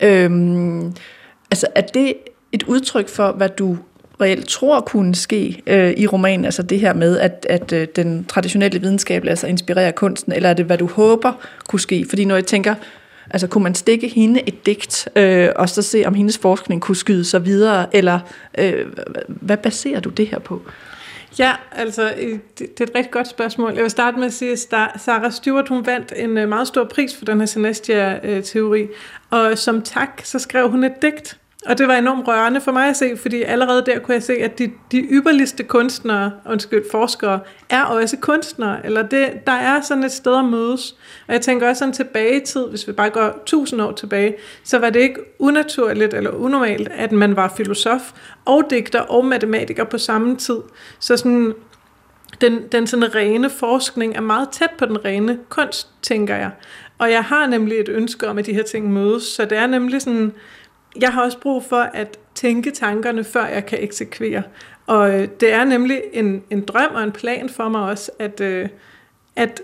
Øh, 0.00 0.30
altså 1.50 1.66
er 1.74 1.80
det 1.80 2.14
et 2.52 2.62
udtryk 2.62 3.08
for, 3.08 3.32
hvad 3.32 3.48
du 3.48 3.78
reelt 4.20 4.48
tror 4.48 4.80
kunne 4.80 5.14
ske 5.14 5.62
øh, 5.66 5.94
i 5.96 6.06
romanen, 6.06 6.44
altså 6.44 6.62
det 6.62 6.80
her 6.80 6.94
med, 6.94 7.18
at, 7.18 7.46
at 7.48 7.72
øh, 7.72 7.88
den 7.96 8.24
traditionelle 8.24 8.80
videnskab 8.80 9.24
lader 9.24 9.36
sig 9.36 9.50
inspirere 9.50 9.92
kunsten, 9.92 10.32
eller 10.32 10.48
er 10.48 10.54
det, 10.54 10.64
hvad 10.64 10.78
du 10.78 10.86
håber 10.86 11.32
kunne 11.68 11.80
ske? 11.80 12.06
Fordi 12.08 12.24
når 12.24 12.34
jeg 12.34 12.46
tænker, 12.46 12.74
Altså 13.30 13.46
kunne 13.46 13.64
man 13.64 13.74
stikke 13.74 14.08
hende 14.08 14.48
et 14.48 14.66
digt, 14.66 15.08
øh, 15.16 15.48
og 15.56 15.68
så 15.68 15.82
se, 15.82 16.02
om 16.06 16.14
hendes 16.14 16.38
forskning 16.38 16.82
kunne 16.82 16.96
skyde 16.96 17.24
sig 17.24 17.44
videre, 17.44 17.96
eller 17.96 18.20
øh, 18.58 18.86
hvad 19.28 19.56
baserer 19.56 20.00
du 20.00 20.10
det 20.10 20.26
her 20.26 20.38
på? 20.38 20.62
Ja, 21.38 21.52
altså 21.72 22.12
det, 22.58 22.80
er 22.80 22.84
et 22.84 22.90
rigtig 22.94 23.10
godt 23.10 23.28
spørgsmål. 23.28 23.72
Jeg 23.74 23.82
vil 23.82 23.90
starte 23.90 24.18
med 24.18 24.26
at 24.26 24.32
sige, 24.32 24.52
at 24.52 24.58
Sarah 25.00 25.32
Stewart 25.32 25.68
hun 25.68 25.86
vandt 25.86 26.12
en 26.16 26.38
øh, 26.38 26.48
meget 26.48 26.68
stor 26.68 26.84
pris 26.84 27.16
for 27.16 27.24
den 27.24 27.38
her 27.38 27.46
Synestia-teori, 27.46 28.82
øh, 28.82 28.88
og 29.30 29.58
som 29.58 29.82
tak, 29.82 30.20
så 30.24 30.38
skrev 30.38 30.70
hun 30.70 30.84
et 30.84 31.02
digt, 31.02 31.38
og 31.66 31.78
det 31.78 31.88
var 31.88 31.94
enormt 31.94 32.28
rørende 32.28 32.60
for 32.60 32.72
mig 32.72 32.88
at 32.88 32.96
se, 32.96 33.16
fordi 33.16 33.42
allerede 33.42 33.82
der 33.86 33.98
kunne 33.98 34.14
jeg 34.14 34.22
se, 34.22 34.32
at 34.32 34.58
de, 34.58 34.70
de 34.92 34.98
ypperligste 34.98 35.64
kunstnere, 35.64 36.32
undskyld, 36.50 36.84
forskere, 36.90 37.40
er 37.70 37.82
også 37.84 38.16
kunstnere, 38.16 38.86
eller 38.86 39.02
det, 39.02 39.46
der 39.46 39.52
er 39.52 39.80
sådan 39.80 40.04
et 40.04 40.12
sted 40.12 40.38
at 40.38 40.44
mødes. 40.44 40.96
Og 41.28 41.34
jeg 41.34 41.40
tænker 41.40 41.68
også 41.68 41.78
sådan 41.78 41.92
tilbage 41.92 42.42
i 42.42 42.44
tid, 42.44 42.66
hvis 42.68 42.88
vi 42.88 42.92
bare 42.92 43.10
går 43.10 43.42
tusind 43.46 43.82
år 43.82 43.92
tilbage, 43.92 44.34
så 44.64 44.78
var 44.78 44.90
det 44.90 45.00
ikke 45.00 45.20
unaturligt 45.38 46.14
eller 46.14 46.30
unormalt, 46.30 46.88
at 46.88 47.12
man 47.12 47.36
var 47.36 47.52
filosof 47.56 48.12
og 48.44 48.62
digter 48.70 49.00
og 49.00 49.24
matematiker 49.24 49.84
på 49.84 49.98
samme 49.98 50.36
tid. 50.36 50.58
Så 50.98 51.16
sådan, 51.16 51.54
den, 52.40 52.62
den 52.72 52.86
sådan 52.86 53.14
rene 53.14 53.50
forskning 53.50 54.16
er 54.16 54.20
meget 54.20 54.48
tæt 54.48 54.70
på 54.78 54.86
den 54.86 55.04
rene 55.04 55.38
kunst, 55.48 55.88
tænker 56.02 56.36
jeg. 56.36 56.50
Og 56.98 57.10
jeg 57.10 57.24
har 57.24 57.46
nemlig 57.46 57.78
et 57.78 57.88
ønske 57.88 58.28
om, 58.28 58.38
at 58.38 58.46
de 58.46 58.54
her 58.54 58.62
ting 58.62 58.92
mødes, 58.92 59.22
så 59.22 59.44
det 59.44 59.58
er 59.58 59.66
nemlig 59.66 60.02
sådan 60.02 60.32
jeg 61.00 61.12
har 61.12 61.24
også 61.24 61.38
brug 61.38 61.64
for 61.64 61.90
at 61.94 62.18
tænke 62.34 62.70
tankerne, 62.70 63.24
før 63.24 63.46
jeg 63.46 63.66
kan 63.66 63.78
eksekvere. 63.82 64.42
Og 64.86 65.20
øh, 65.20 65.28
det 65.40 65.52
er 65.52 65.64
nemlig 65.64 66.02
en, 66.12 66.42
en 66.50 66.64
drøm 66.64 66.94
og 66.94 67.02
en 67.02 67.12
plan 67.12 67.48
for 67.48 67.68
mig 67.68 67.82
også, 67.82 68.10
at, 68.18 68.40
øh, 68.40 68.68
at, 69.36 69.62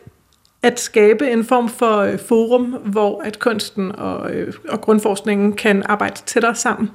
at 0.62 0.80
skabe 0.80 1.30
en 1.30 1.44
form 1.44 1.68
for 1.68 1.96
øh, 1.96 2.18
forum, 2.18 2.64
hvor 2.64 3.22
at 3.22 3.38
kunsten 3.38 3.96
og, 3.96 4.30
øh, 4.30 4.54
og 4.68 4.80
grundforskningen 4.80 5.52
kan 5.52 5.82
arbejde 5.86 6.20
tættere 6.26 6.54
sammen. 6.54 6.90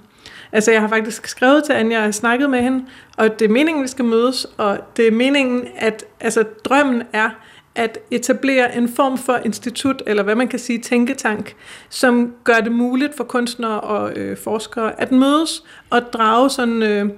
Altså 0.51 0.71
jeg 0.71 0.81
har 0.81 0.87
faktisk 0.87 1.27
skrevet 1.27 1.63
til 1.63 1.73
Anja, 1.73 1.95
jeg 1.95 2.03
har 2.03 2.11
snakket 2.11 2.49
med 2.49 2.61
hende, 2.61 2.85
og 3.17 3.39
det 3.39 3.45
er 3.45 3.49
meningen, 3.49 3.83
vi 3.83 3.87
skal 3.87 4.05
mødes, 4.05 4.47
og 4.57 4.79
det 4.97 5.07
er 5.07 5.11
meningen, 5.11 5.67
at 5.77 6.05
altså, 6.19 6.43
drømmen 6.63 7.03
er, 7.13 7.29
at 7.75 7.97
etablere 8.11 8.77
en 8.77 8.89
form 8.89 9.17
for 9.17 9.39
institut, 9.45 10.03
eller 10.07 10.23
hvad 10.23 10.35
man 10.35 10.47
kan 10.47 10.59
sige, 10.59 10.79
tænketank, 10.79 11.55
som 11.89 12.33
gør 12.43 12.59
det 12.63 12.71
muligt 12.71 13.17
for 13.17 13.23
kunstnere 13.23 13.81
og 13.81 14.13
øh, 14.15 14.37
forskere 14.37 15.01
at 15.01 15.11
mødes 15.11 15.63
og 15.89 16.01
drage 16.13 16.49
sådan, 16.49 16.83
øh, 16.83 17.09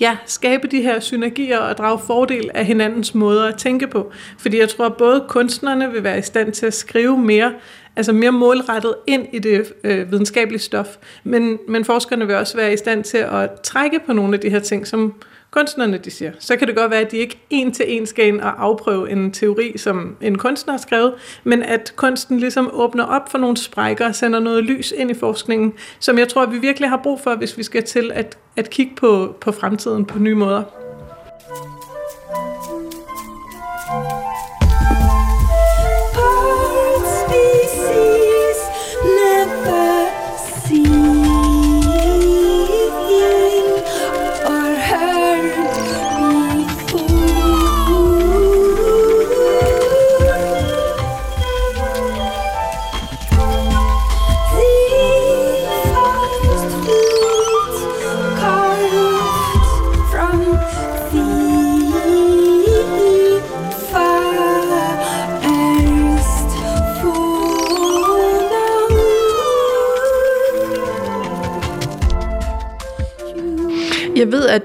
ja, 0.00 0.16
skabe 0.26 0.68
de 0.68 0.82
her 0.82 1.00
synergier 1.00 1.58
og 1.58 1.76
drage 1.76 1.98
fordel 2.06 2.50
af 2.54 2.64
hinandens 2.64 3.14
måder 3.14 3.44
at 3.44 3.58
tænke 3.58 3.86
på. 3.86 4.12
Fordi 4.38 4.58
jeg 4.58 4.68
tror, 4.68 4.86
at 4.86 4.96
både 4.96 5.24
kunstnerne 5.28 5.92
vil 5.92 6.04
være 6.04 6.18
i 6.18 6.22
stand 6.22 6.52
til 6.52 6.66
at 6.66 6.74
skrive 6.74 7.18
mere, 7.18 7.54
altså 7.96 8.12
mere 8.12 8.32
målrettet 8.32 8.94
ind 9.06 9.26
i 9.32 9.38
det 9.38 9.72
øh, 9.84 10.10
videnskabelige 10.10 10.60
stof, 10.60 10.96
men, 11.24 11.58
men 11.68 11.84
forskerne 11.84 12.26
vil 12.26 12.36
også 12.36 12.56
være 12.56 12.72
i 12.72 12.76
stand 12.76 13.04
til 13.04 13.18
at 13.18 13.50
trække 13.62 14.00
på 14.06 14.12
nogle 14.12 14.34
af 14.34 14.40
de 14.40 14.50
her 14.50 14.60
ting, 14.60 14.86
som 14.86 15.14
kunstnerne 15.50 15.98
de 15.98 16.10
siger. 16.10 16.32
Så 16.38 16.56
kan 16.56 16.68
det 16.68 16.76
godt 16.76 16.90
være, 16.90 17.00
at 17.00 17.10
de 17.10 17.16
ikke 17.16 17.38
en 17.50 17.72
til 17.72 17.84
en 17.88 18.06
skal 18.06 18.26
ind 18.26 18.40
og 18.40 18.64
afprøve 18.64 19.10
en 19.10 19.32
teori, 19.32 19.78
som 19.78 20.16
en 20.20 20.38
kunstner 20.38 20.72
har 20.72 20.78
skrevet, 20.78 21.14
men 21.44 21.62
at 21.62 21.92
kunsten 21.96 22.38
ligesom 22.40 22.70
åbner 22.72 23.04
op 23.04 23.30
for 23.30 23.38
nogle 23.38 23.56
sprækker 23.56 24.08
og 24.08 24.14
sender 24.14 24.40
noget 24.40 24.64
lys 24.64 24.92
ind 24.96 25.10
i 25.10 25.14
forskningen, 25.14 25.72
som 25.98 26.18
jeg 26.18 26.28
tror, 26.28 26.46
vi 26.46 26.58
virkelig 26.58 26.88
har 26.88 27.00
brug 27.02 27.20
for, 27.20 27.34
hvis 27.34 27.58
vi 27.58 27.62
skal 27.62 27.82
til 27.82 28.12
at, 28.14 28.38
at 28.56 28.70
kigge 28.70 28.94
på, 28.96 29.36
på 29.40 29.52
fremtiden 29.52 30.04
på 30.04 30.18
nye 30.18 30.34
måder. 30.34 30.62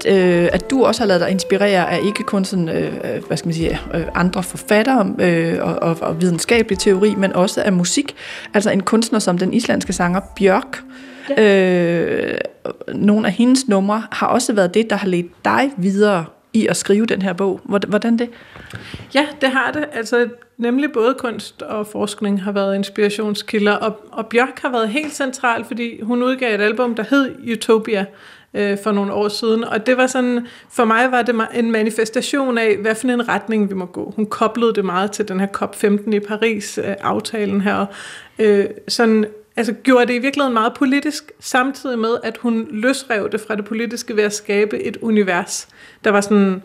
At, 0.06 0.42
øh, 0.42 0.48
at 0.52 0.70
du 0.70 0.84
også 0.84 1.00
har 1.00 1.06
lavet 1.06 1.20
dig 1.20 1.30
inspirere 1.30 1.90
af 1.90 2.00
ikke 2.06 2.22
kun 2.22 2.44
sådan, 2.44 2.68
øh, 2.68 3.26
hvad 3.26 3.36
skal 3.36 3.48
man 3.48 3.54
sige, 3.54 3.80
øh, 3.94 4.06
andre 4.14 4.42
forfattere 4.42 5.14
øh, 5.18 5.58
og, 5.60 5.74
og, 5.74 5.96
og 6.00 6.20
videnskabelig 6.20 6.78
teori, 6.78 7.14
men 7.14 7.32
også 7.32 7.62
af 7.62 7.72
musik. 7.72 8.14
Altså 8.54 8.70
en 8.70 8.82
kunstner 8.82 9.18
som 9.18 9.38
den 9.38 9.54
islandske 9.54 9.92
sanger 9.92 10.20
Bjørk. 10.38 10.82
Ja. 11.38 12.34
Øh, 12.34 12.38
nogle 12.94 13.26
af 13.26 13.32
hendes 13.32 13.68
numre 13.68 14.02
har 14.12 14.26
også 14.26 14.52
været 14.52 14.74
det, 14.74 14.90
der 14.90 14.96
har 14.96 15.08
ledt 15.08 15.44
dig 15.44 15.70
videre 15.76 16.24
i 16.52 16.66
at 16.66 16.76
skrive 16.76 17.06
den 17.06 17.22
her 17.22 17.32
bog. 17.32 17.60
Hvordan 17.64 18.18
det? 18.18 18.30
Ja, 19.14 19.26
det 19.40 19.48
har 19.48 19.70
det. 19.70 19.84
Altså, 19.92 20.28
nemlig 20.58 20.92
både 20.92 21.14
kunst 21.18 21.62
og 21.62 21.86
forskning 21.86 22.42
har 22.42 22.52
været 22.52 22.74
inspirationskilder, 22.74 23.72
og, 23.72 23.96
og 24.12 24.26
Bjørk 24.26 24.62
har 24.62 24.70
været 24.70 24.88
helt 24.88 25.14
central, 25.14 25.64
fordi 25.64 26.00
hun 26.02 26.22
udgav 26.22 26.54
et 26.54 26.60
album, 26.60 26.94
der 26.94 27.04
hed 27.10 27.52
Utopia, 27.52 28.04
øh, 28.54 28.78
for 28.82 28.92
nogle 28.92 29.12
år 29.12 29.28
siden. 29.28 29.64
Og 29.64 29.86
det 29.86 29.96
var 29.96 30.06
sådan, 30.06 30.46
for 30.70 30.84
mig 30.84 31.12
var 31.12 31.22
det 31.22 31.34
en 31.54 31.70
manifestation 31.70 32.58
af, 32.58 32.76
hvad 32.76 32.94
for 32.94 33.08
en 33.08 33.28
retning 33.28 33.70
vi 33.70 33.74
må 33.74 33.86
gå. 33.86 34.12
Hun 34.16 34.26
koblede 34.26 34.74
det 34.74 34.84
meget 34.84 35.12
til 35.12 35.28
den 35.28 35.40
her 35.40 35.46
COP15 35.46 36.14
i 36.14 36.20
Paris, 36.20 36.78
øh, 36.78 36.94
aftalen 37.00 37.60
her. 37.60 37.86
Øh, 38.38 38.66
sådan, 38.88 39.26
altså 39.56 39.72
gjorde 39.72 40.06
det 40.06 40.14
i 40.14 40.18
virkeligheden 40.18 40.54
meget 40.54 40.74
politisk, 40.74 41.32
samtidig 41.40 41.98
med, 41.98 42.16
at 42.22 42.36
hun 42.36 42.68
løsrev 42.70 43.30
det 43.32 43.40
fra 43.40 43.54
det 43.56 43.64
politiske 43.64 44.16
ved 44.16 44.24
at 44.24 44.34
skabe 44.34 44.82
et 44.82 44.96
univers, 44.96 45.68
der 46.04 46.10
var 46.10 46.20
sådan 46.20 46.62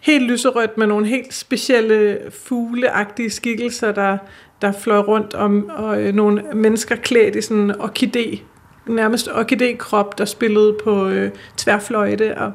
helt 0.00 0.24
lyserødt 0.30 0.78
med 0.78 0.86
nogle 0.86 1.06
helt 1.06 1.34
specielle 1.34 2.18
fugleagtige 2.30 3.30
skikkelser, 3.30 3.92
der, 3.92 4.18
der 4.62 4.72
fløj 4.72 4.98
rundt 4.98 5.34
om, 5.34 5.70
og 5.76 6.02
øh, 6.02 6.14
nogle 6.14 6.42
mennesker 6.54 6.96
klædt 6.96 7.36
i 7.36 7.40
sådan 7.40 7.62
en 7.62 7.70
orkidé, 7.70 8.38
nærmest 8.86 9.28
orkidékrop, 9.28 10.12
der 10.18 10.24
spillede 10.24 10.76
på 10.84 11.08
øh, 11.08 11.30
tværfløjte, 11.56 12.38
og 12.38 12.52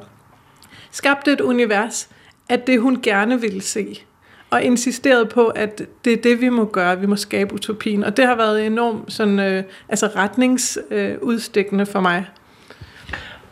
skabte 0.91 1.31
et 1.31 1.41
univers, 1.41 2.09
at 2.49 2.67
det 2.67 2.81
hun 2.81 3.01
gerne 3.01 3.41
ville 3.41 3.61
se 3.61 4.05
og 4.49 4.63
insisterede 4.63 5.25
på, 5.25 5.47
at 5.47 5.81
det 6.05 6.13
er 6.13 6.17
det, 6.17 6.41
vi 6.41 6.49
må 6.49 6.65
gøre. 6.65 6.99
Vi 6.99 7.05
må 7.05 7.15
skabe 7.15 7.53
utopien. 7.53 8.03
Og 8.03 8.17
det 8.17 8.25
har 8.25 8.35
været 8.35 8.65
enormt 8.65 9.13
sådan, 9.13 9.39
øh, 9.39 9.63
altså 9.89 10.09
retningsudstikkende 10.15 11.81
øh, 11.81 11.88
for 11.88 11.99
mig. 11.99 12.25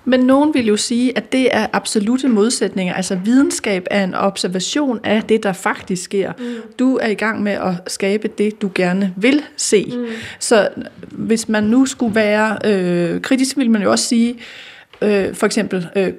Men 0.06 0.20
nogen 0.20 0.54
vil 0.54 0.68
jo 0.68 0.78
sige, 0.78 1.18
at 1.18 1.32
det 1.32 1.56
er 1.56 1.68
absolute 1.74 2.28
modsætninger. 2.28 2.94
Altså 2.94 3.16
videnskab 3.16 3.88
er 3.92 4.04
en 4.04 4.14
observation 4.14 5.00
af 5.04 5.24
det, 5.24 5.44
der 5.44 5.54
faktisk 5.54 6.04
sker. 6.04 6.32
Mm. 6.40 6.46
Du 6.80 6.98
er 7.02 7.08
i 7.08 7.14
gang 7.14 7.44
med 7.44 7.52
at 7.52 7.74
skabe 7.88 8.28
det, 8.28 8.62
du 8.62 8.72
gerne 8.76 9.14
vil 9.18 9.42
se. 9.58 9.94
Mm. 9.96 10.06
Så 10.40 10.70
hvis 11.12 11.50
man 11.50 11.64
nu 11.64 11.86
skulle 11.86 12.16
være 12.16 12.58
øh, 12.66 13.22
kritisk, 13.22 13.58
vil 13.58 13.72
man 13.72 13.82
jo 13.82 13.92
også 13.92 14.06
sige, 14.06 14.36
øh, 15.02 15.36
for 15.36 15.46
eksempel... 15.46 15.88
Øh, 15.96 16.14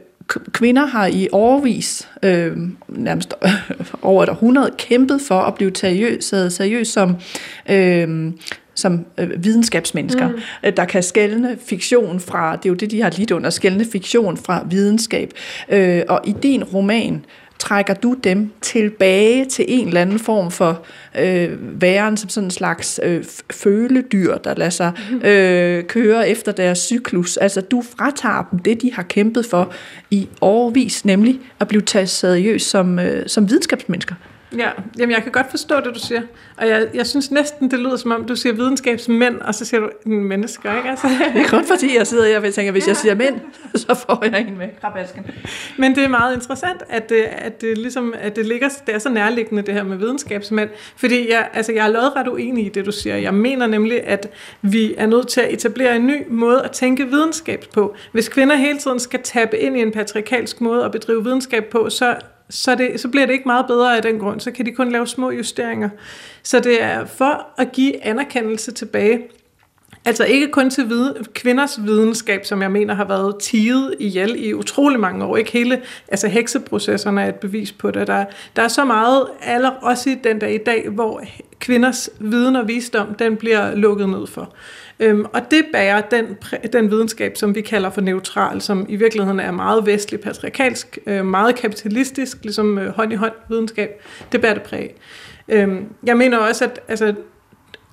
kvinder 0.53 0.87
har 0.87 1.07
i 1.07 1.29
overvis, 1.33 2.09
øh, 2.23 2.57
nærmest 2.89 3.35
over 4.03 4.23
et 4.23 4.29
århundrede, 4.29 4.71
kæmpet 4.79 5.21
for 5.21 5.41
at 5.41 5.55
blive 5.55 5.71
seriøst 5.75 6.29
seriøs 6.29 6.89
som, 6.89 7.17
øh, 7.71 8.33
som 8.75 9.07
øh, 9.19 9.45
videnskabsmennesker, 9.45 10.29
mm. 10.29 10.35
Øh, 10.65 10.73
der 10.77 10.85
kan 10.85 11.03
skælne 11.03 11.57
fiktion 11.67 12.21
fra, 12.21 12.57
det 12.57 12.67
er 12.67 12.71
jo 12.71 12.75
det, 12.75 12.91
de 12.91 13.03
har 13.03 13.11
lidt 13.19 13.31
under, 13.31 13.51
skælne 13.51 13.85
fiktion 13.93 14.37
fra 14.37 14.67
videnskab. 14.71 15.33
Øh, 15.69 16.03
og 16.09 16.21
i 16.25 16.35
din 16.43 16.65
roman, 16.65 17.25
trækker 17.59 17.95
du 17.95 18.15
dem 18.25 18.51
tilbage 18.61 19.45
til 19.45 19.65
en 19.69 19.89
eller 19.89 20.01
anden 20.01 20.19
form 20.19 20.51
for 20.51 20.85
øh, 21.19 21.81
væren 21.81 22.17
som 22.17 22.29
sådan 22.29 22.47
en 22.47 22.51
slags 22.51 23.01
øh, 23.03 23.25
føledyr, 23.53 24.37
der 24.37 24.55
lader 24.55 24.71
sig 24.71 24.93
øh, 25.25 25.85
køre 25.85 26.29
efter 26.29 26.53
deres 26.53 26.79
cyklus. 26.79 27.37
Altså 27.37 27.61
du 27.61 27.83
fratager 27.99 28.49
dem 28.51 28.59
det, 28.59 28.83
de 28.83 28.93
har 28.93 29.03
kæmpet 29.03 29.47
for 29.47 29.73
i 30.11 30.29
overvis, 30.41 31.05
nemlig 31.05 31.41
at 31.61 31.69
blive 31.69 31.83
taget 31.83 32.09
seriøst 32.09 32.71
som, 32.71 32.99
øh, 32.99 33.27
som 33.27 33.49
videnskabsmennesker. 33.49 34.15
Ja, 34.59 34.71
jamen 34.99 35.15
jeg 35.15 35.23
kan 35.23 35.33
godt 35.33 35.51
forstå 35.51 35.77
det, 35.77 35.95
du 35.95 35.99
siger. 35.99 36.23
Og 36.57 36.69
jeg, 36.69 36.87
jeg 36.95 37.07
synes 37.07 37.31
næsten, 37.31 37.71
det 37.71 37.79
lyder 37.79 37.97
som 37.97 38.11
om, 38.11 38.25
du 38.25 38.37
siger 38.37 38.53
videnskabsmænd, 38.53 39.41
og 39.41 39.55
så 39.55 39.65
siger 39.65 39.81
du 39.81 39.91
mennesker, 40.05 40.77
ikke? 40.77 40.91
Altså. 40.91 41.09
Det 41.35 41.43
er 41.43 41.49
kun 41.49 41.65
fordi, 41.65 41.97
jeg 41.97 42.07
sidder 42.07 42.27
her 42.27 42.49
og 42.49 42.55
tænker, 42.55 42.73
hvis 42.73 42.89
jeg 42.89 42.97
siger 42.97 43.15
mænd, 43.15 43.41
så 43.75 43.95
får 43.95 44.25
jeg 44.25 44.41
en 44.41 44.59
med 44.59 44.69
krabasken. 44.81 45.27
Men 45.79 45.95
det 45.95 46.05
er 46.05 46.09
meget 46.09 46.35
interessant, 46.35 46.83
at 46.89 47.09
det, 47.09 47.23
at 47.23 47.61
det, 47.61 47.79
ligesom, 47.79 48.15
at 48.19 48.37
det, 48.37 48.47
ligger, 48.47 48.69
det 48.87 48.95
er 48.95 48.99
så 48.99 49.09
nærliggende, 49.09 49.63
det 49.63 49.75
her 49.75 49.83
med 49.83 49.97
videnskabsmænd. 49.97 50.71
Fordi 50.97 51.31
jeg, 51.31 51.49
altså, 51.53 51.73
jeg 51.73 51.87
er 51.87 51.91
lodret 51.91 52.29
uenig 52.29 52.67
i 52.67 52.69
det, 52.69 52.87
du 52.87 52.93
siger. 52.93 53.17
Jeg 53.17 53.35
mener 53.35 53.67
nemlig, 53.67 54.07
at 54.07 54.31
vi 54.63 54.95
er 54.99 55.07
nødt 55.07 55.29
til 55.29 55.41
at 55.41 55.53
etablere 55.53 55.97
en 55.97 56.07
ny 56.07 56.23
måde 56.29 56.63
at 56.63 56.71
tænke 56.71 57.09
videnskab 57.09 57.65
på. 57.75 57.95
Hvis 58.13 58.29
kvinder 58.29 58.57
hele 58.57 58.79
tiden 58.79 59.01
skal 59.01 59.21
tabe 59.23 59.59
ind 59.59 59.77
i 59.77 59.81
en 59.81 59.93
patriarkalsk 59.93 60.61
måde 60.61 60.85
at 60.85 60.93
bedrive 60.93 61.25
videnskab 61.25 61.65
på, 61.65 61.91
så 61.91 62.17
så, 62.55 62.75
det, 62.75 63.01
så 63.01 63.09
bliver 63.09 63.27
det 63.27 63.33
ikke 63.33 63.49
meget 63.49 63.67
bedre 63.67 63.97
af 63.97 64.03
den 64.03 64.19
grund. 64.19 64.41
Så 64.41 64.51
kan 64.51 64.67
de 64.67 64.73
kun 64.73 64.93
lave 64.93 65.07
små 65.07 65.31
justeringer. 65.31 65.89
Så 66.43 66.61
det 66.61 66.83
er 66.83 67.05
for 67.05 67.47
at 67.57 67.73
give 67.73 68.05
anerkendelse 68.05 68.73
tilbage. 68.73 69.21
Altså 70.05 70.25
ikke 70.25 70.49
kun 70.49 70.71
til 70.71 70.89
vide, 70.89 71.25
kvinders 71.35 71.85
videnskab, 71.85 72.45
som 72.45 72.63
jeg 72.63 72.71
mener 72.71 72.95
har 72.95 73.05
været 73.05 73.37
tiget 73.41 73.95
ihjel 73.99 74.45
i 74.45 74.55
utrolig 74.55 75.01
mange 75.01 75.25
år. 75.25 75.37
Ikke 75.37 75.53
hele, 75.53 75.83
altså 76.09 76.29
hekseprocesserne 76.29 77.23
er 77.23 77.29
et 77.29 77.35
bevis 77.35 77.73
på 77.73 77.91
det. 77.91 78.07
Der, 78.07 78.25
der 78.57 78.63
er 78.63 78.69
så 78.69 78.85
meget, 78.85 79.27
aller, 79.43 79.71
også 79.71 80.11
i 80.11 80.15
den 80.25 80.39
dag 80.39 80.55
i 80.55 80.59
dag, 80.59 80.89
hvor 80.89 81.23
kvinders 81.65 82.11
viden 82.21 82.57
og 82.57 82.69
visdom, 82.69 83.15
den 83.15 83.37
bliver 83.37 83.75
lukket 83.75 84.09
ned 84.09 84.27
for. 84.27 84.55
Øhm, 85.01 85.25
og 85.33 85.51
det 85.51 85.65
bærer 85.73 86.01
den, 86.01 86.37
den 86.73 86.91
videnskab, 86.91 87.37
som 87.37 87.55
vi 87.55 87.61
kalder 87.61 87.91
for 87.91 88.01
neutral, 88.01 88.61
som 88.61 88.87
i 88.89 88.97
virkeligheden 88.97 89.41
er 89.41 89.51
meget 89.51 89.87
vestlig, 89.87 90.21
patriarkalsk, 90.21 90.99
øh, 91.07 91.25
meget 91.25 91.57
kapitalistisk, 91.57 92.39
ligesom 92.43 92.79
øh, 92.79 92.89
hånd 92.89 93.13
i 93.13 93.17
hånd 93.17 93.33
videnskab, 93.49 94.03
det 94.33 94.41
bærer 94.41 94.55
det 94.55 94.63
præg. 94.63 94.95
Øhm, 95.49 95.87
jeg 96.07 96.17
mener 96.17 96.39
også, 96.39 96.65
at 96.65 96.81
altså, 96.89 97.15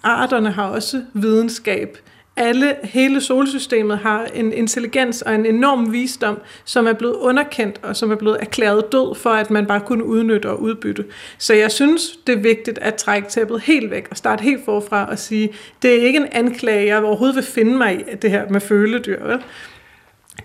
arterne 0.03 0.51
har 0.51 0.67
også 0.67 1.03
videnskab, 1.13 1.97
alle, 2.37 2.75
hele 2.83 3.21
solsystemet 3.21 3.97
har 3.97 4.25
en 4.33 4.53
intelligens 4.53 5.21
og 5.21 5.35
en 5.35 5.45
enorm 5.45 5.91
visdom, 5.91 6.39
som 6.65 6.87
er 6.87 6.93
blevet 6.93 7.15
underkendt 7.15 7.79
og 7.83 7.95
som 7.95 8.11
er 8.11 8.15
blevet 8.15 8.37
erklæret 8.39 8.91
død 8.91 9.15
for, 9.15 9.29
at 9.29 9.51
man 9.51 9.65
bare 9.65 9.79
kunne 9.79 10.05
udnytte 10.05 10.49
og 10.49 10.61
udbytte. 10.61 11.05
Så 11.37 11.53
jeg 11.53 11.71
synes, 11.71 12.19
det 12.27 12.37
er 12.37 12.41
vigtigt 12.41 12.77
at 12.77 12.95
trække 12.95 13.29
tæppet 13.29 13.61
helt 13.61 13.91
væk 13.91 14.07
og 14.11 14.17
starte 14.17 14.41
helt 14.41 14.65
forfra 14.65 15.09
og 15.09 15.19
sige, 15.19 15.49
det 15.81 15.91
er 15.99 16.05
ikke 16.05 16.19
en 16.19 16.27
anklage, 16.31 16.85
jeg 16.85 17.03
overhovedet 17.03 17.35
vil 17.35 17.43
finde 17.43 17.77
mig 17.77 17.99
i, 17.99 18.15
det 18.15 18.31
her 18.31 18.49
med 18.49 18.61
føledyr. 18.61 19.27
Vel? 19.27 19.39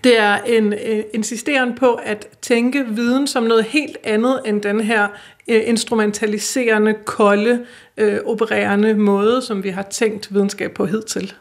Det 0.03 0.19
er 0.19 0.37
en 0.37 0.73
øh, 0.73 1.03
insisteren 1.13 1.75
på 1.75 1.93
at 1.93 2.27
tænke 2.41 2.85
viden 2.85 3.27
som 3.27 3.43
noget 3.43 3.63
helt 3.63 3.97
andet 4.03 4.41
end 4.45 4.61
den 4.61 4.79
her 4.79 5.07
øh, 5.47 5.61
instrumentaliserende, 5.65 6.93
kolde, 7.05 7.65
øh, 7.97 8.19
opererende 8.25 8.93
måde, 8.93 9.41
som 9.41 9.63
vi 9.63 9.69
har 9.69 9.83
tænkt 9.83 10.33
videnskab 10.33 10.71
på 10.71 10.85
hidtil. 10.85 11.33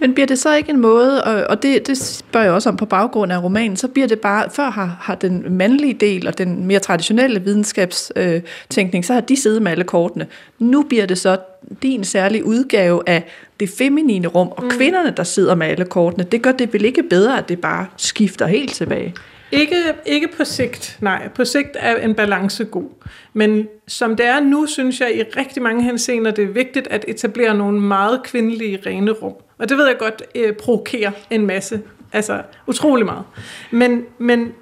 Men 0.00 0.14
bliver 0.14 0.26
det 0.26 0.38
så 0.38 0.54
ikke 0.54 0.70
en 0.70 0.80
måde, 0.80 1.24
og 1.24 1.62
det, 1.62 1.86
det 1.86 1.98
spørger 1.98 2.46
jeg 2.46 2.54
også 2.54 2.68
om 2.68 2.76
på 2.76 2.86
baggrund 2.86 3.32
af 3.32 3.42
romanen, 3.42 3.76
så 3.76 3.88
bliver 3.88 4.08
det 4.08 4.20
bare, 4.20 4.50
før 4.50 4.70
har, 4.70 4.96
har 5.00 5.14
den 5.14 5.44
mandlige 5.48 5.94
del 5.94 6.26
og 6.26 6.38
den 6.38 6.66
mere 6.66 6.78
traditionelle 6.78 7.42
videnskabstænkning, 7.42 9.02
øh, 9.02 9.04
så 9.04 9.12
har 9.12 9.20
de 9.20 9.36
siddet 9.36 9.62
med 9.62 9.72
alle 9.72 9.84
kortene. 9.84 10.26
Nu 10.58 10.82
bliver 10.82 11.06
det 11.06 11.18
så 11.18 11.36
din 11.82 12.04
særlige 12.04 12.44
udgave 12.44 13.02
af 13.06 13.24
det 13.60 13.70
feminine 13.78 14.28
rum, 14.28 14.48
og 14.48 14.64
mm. 14.64 14.70
kvinderne, 14.70 15.12
der 15.16 15.24
sidder 15.24 15.54
med 15.54 15.66
alle 15.66 15.84
kortene. 15.84 16.24
Det 16.24 16.42
gør 16.42 16.52
det 16.52 16.72
vel 16.72 16.84
ikke 16.84 17.02
bedre, 17.02 17.38
at 17.38 17.48
det 17.48 17.60
bare 17.60 17.86
skifter 17.96 18.46
helt 18.46 18.72
tilbage? 18.72 19.14
Ikke, 19.54 19.76
ikke 20.06 20.28
på 20.36 20.44
sigt, 20.44 20.98
nej. 21.00 21.28
På 21.28 21.44
sigt 21.44 21.70
er 21.74 21.96
en 21.96 22.14
balance 22.14 22.64
god. 22.64 22.90
Men 23.32 23.68
som 23.88 24.16
det 24.16 24.26
er 24.26 24.40
nu, 24.40 24.66
synes 24.66 25.00
jeg 25.00 25.16
i 25.16 25.22
rigtig 25.22 25.62
mange 25.62 25.82
henseender, 25.82 26.30
det 26.30 26.44
er 26.44 26.48
vigtigt 26.48 26.88
at 26.88 27.04
etablere 27.08 27.54
nogle 27.54 27.80
meget 27.80 28.22
kvindelige 28.22 28.78
rene 28.86 29.10
rum. 29.10 29.34
Og 29.58 29.68
det 29.68 29.78
ved 29.78 29.86
jeg 29.86 29.98
godt 29.98 30.22
øh, 30.34 30.52
provokerer 30.52 31.10
en 31.30 31.46
masse. 31.46 31.80
Altså 32.12 32.42
utrolig 32.66 33.06
meget. 33.06 33.24
Men, 33.70 34.04
men 34.18 34.52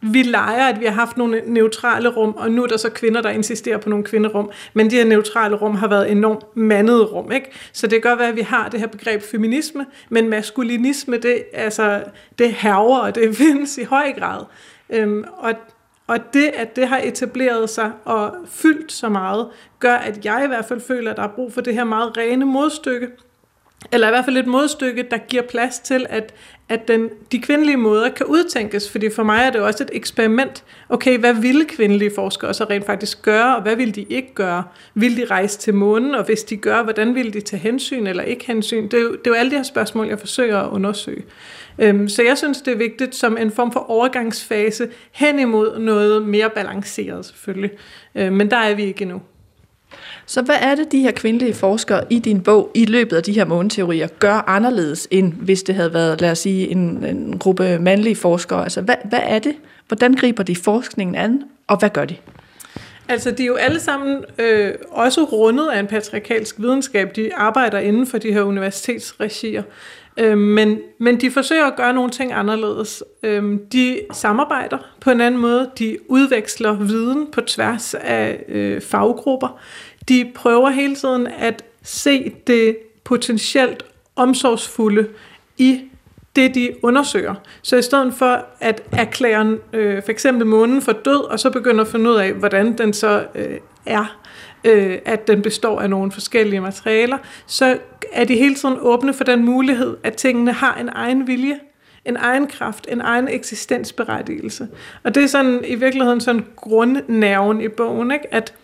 vi 0.00 0.22
leger, 0.22 0.68
at 0.68 0.80
vi 0.80 0.84
har 0.84 0.92
haft 0.92 1.16
nogle 1.16 1.42
neutrale 1.46 2.08
rum, 2.08 2.34
og 2.36 2.50
nu 2.50 2.62
er 2.62 2.66
der 2.66 2.76
så 2.76 2.90
kvinder, 2.90 3.22
der 3.22 3.30
insisterer 3.30 3.78
på 3.78 3.88
nogle 3.88 4.04
kvinderum, 4.04 4.50
men 4.74 4.90
de 4.90 4.96
her 4.96 5.04
neutrale 5.04 5.56
rum 5.56 5.74
har 5.74 5.88
været 5.88 6.10
enormt 6.10 6.56
mandede 6.56 7.04
rum, 7.04 7.32
ikke? 7.32 7.50
Så 7.72 7.86
det 7.86 8.02
kan 8.02 8.10
godt 8.10 8.18
være, 8.18 8.28
at 8.28 8.36
vi 8.36 8.40
har 8.40 8.68
det 8.68 8.80
her 8.80 8.86
begreb 8.86 9.22
feminisme, 9.22 9.86
men 10.08 10.28
maskulinisme, 10.28 11.16
det, 11.16 11.44
altså, 11.52 12.02
det 12.38 12.52
herver, 12.52 12.98
og 12.98 13.14
det 13.14 13.36
findes 13.46 13.78
i 13.78 13.84
høj 13.84 14.12
grad. 14.12 14.44
Øhm, 14.90 15.24
og, 15.36 15.52
og 16.06 16.18
det, 16.34 16.50
at 16.54 16.76
det 16.76 16.88
har 16.88 17.00
etableret 17.04 17.70
sig 17.70 17.92
og 18.04 18.34
fyldt 18.48 18.92
så 18.92 19.08
meget, 19.08 19.48
gør, 19.78 19.94
at 19.94 20.24
jeg 20.24 20.42
i 20.44 20.46
hvert 20.46 20.64
fald 20.64 20.80
føler, 20.80 21.10
at 21.10 21.16
der 21.16 21.22
er 21.22 21.32
brug 21.34 21.52
for 21.52 21.60
det 21.60 21.74
her 21.74 21.84
meget 21.84 22.16
rene 22.16 22.44
modstykke, 22.44 23.08
eller 23.92 24.06
i 24.06 24.10
hvert 24.10 24.24
fald 24.24 24.36
et 24.36 24.46
modstykke, 24.46 25.06
der 25.10 25.18
giver 25.18 25.42
plads 25.42 25.78
til, 25.78 26.06
at, 26.08 26.34
at 26.68 26.88
den, 26.88 27.08
de 27.32 27.38
kvindelige 27.38 27.76
måder 27.76 28.08
kan 28.08 28.26
udtænkes, 28.26 28.90
fordi 28.90 29.10
for 29.10 29.22
mig 29.22 29.42
er 29.46 29.50
det 29.50 29.60
også 29.60 29.84
et 29.84 29.90
eksperiment. 29.92 30.64
Okay, 30.88 31.18
hvad 31.18 31.34
ville 31.34 31.64
kvindelige 31.64 32.10
forskere 32.14 32.54
så 32.54 32.64
rent 32.64 32.86
faktisk 32.86 33.22
gøre, 33.22 33.56
og 33.56 33.62
hvad 33.62 33.76
ville 33.76 33.92
de 33.92 34.02
ikke 34.02 34.34
gøre? 34.34 34.64
Vil 34.94 35.16
de 35.16 35.24
rejse 35.24 35.58
til 35.58 35.74
månen, 35.74 36.14
og 36.14 36.24
hvis 36.24 36.44
de 36.44 36.56
gør, 36.56 36.82
hvordan 36.82 37.14
vil 37.14 37.32
de 37.32 37.40
tage 37.40 37.60
hensyn 37.60 38.06
eller 38.06 38.22
ikke 38.22 38.46
hensyn? 38.46 38.84
Det 38.84 38.94
er 38.94 39.02
jo, 39.02 39.12
det 39.12 39.26
er 39.26 39.30
jo 39.30 39.34
alle 39.34 39.50
de 39.50 39.56
her 39.56 39.62
spørgsmål, 39.62 40.08
jeg 40.08 40.18
forsøger 40.18 40.60
at 40.60 40.70
undersøge. 40.70 41.22
Øhm, 41.78 42.08
så 42.08 42.22
jeg 42.22 42.38
synes, 42.38 42.62
det 42.62 42.72
er 42.72 42.78
vigtigt 42.78 43.14
som 43.14 43.36
en 43.36 43.50
form 43.50 43.72
for 43.72 43.90
overgangsfase 43.90 44.88
hen 45.12 45.38
imod 45.38 45.78
noget 45.78 46.28
mere 46.28 46.50
balanceret 46.50 47.26
selvfølgelig. 47.26 47.70
Øhm, 48.14 48.32
men 48.32 48.50
der 48.50 48.56
er 48.56 48.74
vi 48.74 48.84
ikke 48.84 49.02
endnu. 49.02 49.20
Så 50.26 50.42
hvad 50.42 50.54
er 50.60 50.74
det, 50.74 50.92
de 50.92 51.00
her 51.00 51.10
kvindelige 51.10 51.54
forskere 51.54 52.04
i 52.10 52.18
din 52.18 52.40
bog 52.40 52.70
i 52.74 52.84
løbet 52.84 53.16
af 53.16 53.22
de 53.22 53.32
her 53.32 53.44
måneteorier 53.44 54.06
gør 54.18 54.44
anderledes, 54.46 55.08
end 55.10 55.32
hvis 55.32 55.62
det 55.62 55.74
havde 55.74 55.94
været, 55.94 56.20
lad 56.20 56.30
os 56.30 56.38
sige, 56.38 56.68
en, 56.68 57.04
en 57.04 57.38
gruppe 57.38 57.78
mandlige 57.78 58.16
forskere? 58.16 58.62
Altså, 58.62 58.80
hvad, 58.80 58.96
hvad 59.04 59.20
er 59.22 59.38
det? 59.38 59.54
Hvordan 59.88 60.14
griber 60.14 60.42
de 60.42 60.56
forskningen 60.56 61.14
an, 61.14 61.42
og 61.66 61.78
hvad 61.78 61.90
gør 61.90 62.04
de? 62.04 62.16
Altså, 63.08 63.30
de 63.30 63.42
er 63.42 63.46
jo 63.46 63.54
alle 63.54 63.80
sammen 63.80 64.24
øh, 64.38 64.74
også 64.90 65.24
rundet 65.24 65.68
af 65.68 65.80
en 65.80 65.86
patriarkalsk 65.86 66.60
videnskab. 66.60 67.16
De 67.16 67.34
arbejder 67.34 67.78
inden 67.78 68.06
for 68.06 68.18
de 68.18 68.32
her 68.32 68.42
universitetsregier. 68.42 69.62
Øh, 70.16 70.38
men, 70.38 70.78
men 71.00 71.20
de 71.20 71.30
forsøger 71.30 71.66
at 71.66 71.76
gøre 71.76 71.92
nogle 71.92 72.10
ting 72.10 72.32
anderledes. 72.32 73.02
Øh, 73.22 73.58
de 73.72 74.00
samarbejder 74.12 74.78
på 75.00 75.10
en 75.10 75.20
anden 75.20 75.40
måde. 75.40 75.70
De 75.78 75.98
udveksler 76.08 76.72
viden 76.72 77.26
på 77.32 77.40
tværs 77.40 77.94
af 77.94 78.44
øh, 78.48 78.80
faggrupper. 78.80 79.60
De 80.08 80.32
prøver 80.34 80.70
hele 80.70 80.96
tiden 80.96 81.26
at 81.26 81.64
se 81.82 82.32
det 82.46 82.78
potentielt 83.04 83.84
omsorgsfulde 84.16 85.08
i 85.58 85.80
det, 86.36 86.54
de 86.54 86.72
undersøger. 86.82 87.34
Så 87.62 87.76
i 87.76 87.82
stedet 87.82 88.14
for 88.14 88.44
at 88.60 88.82
erklære 88.92 89.58
øh, 89.72 90.02
for 90.02 90.10
eksempel 90.10 90.46
månen 90.46 90.82
for 90.82 90.92
død, 90.92 91.24
og 91.24 91.40
så 91.40 91.50
begynder 91.50 91.84
at 91.84 91.88
finde 91.88 92.10
ud 92.10 92.14
af, 92.14 92.32
hvordan 92.32 92.78
den 92.78 92.92
så 92.92 93.26
øh, 93.34 93.58
er, 93.86 94.18
øh, 94.64 94.98
at 95.04 95.26
den 95.26 95.42
består 95.42 95.80
af 95.80 95.90
nogle 95.90 96.12
forskellige 96.12 96.60
materialer, 96.60 97.18
så 97.46 97.78
er 98.12 98.24
de 98.24 98.36
hele 98.36 98.54
tiden 98.54 98.76
åbne 98.80 99.14
for 99.14 99.24
den 99.24 99.44
mulighed, 99.44 99.96
at 100.02 100.16
tingene 100.16 100.52
har 100.52 100.74
en 100.74 100.88
egen 100.92 101.26
vilje, 101.26 101.58
en 102.04 102.16
egen 102.16 102.46
kraft, 102.46 102.86
en 102.90 103.00
egen 103.00 103.28
eksistensberettigelse. 103.28 104.68
Og 105.04 105.14
det 105.14 105.22
er 105.22 105.26
sådan 105.26 105.64
i 105.66 105.74
virkeligheden 105.74 106.20
sådan 106.20 106.46
grundnerven 106.56 107.60
i 107.60 107.68
bogen, 107.68 108.10
ikke? 108.10 108.34
at 108.34 108.54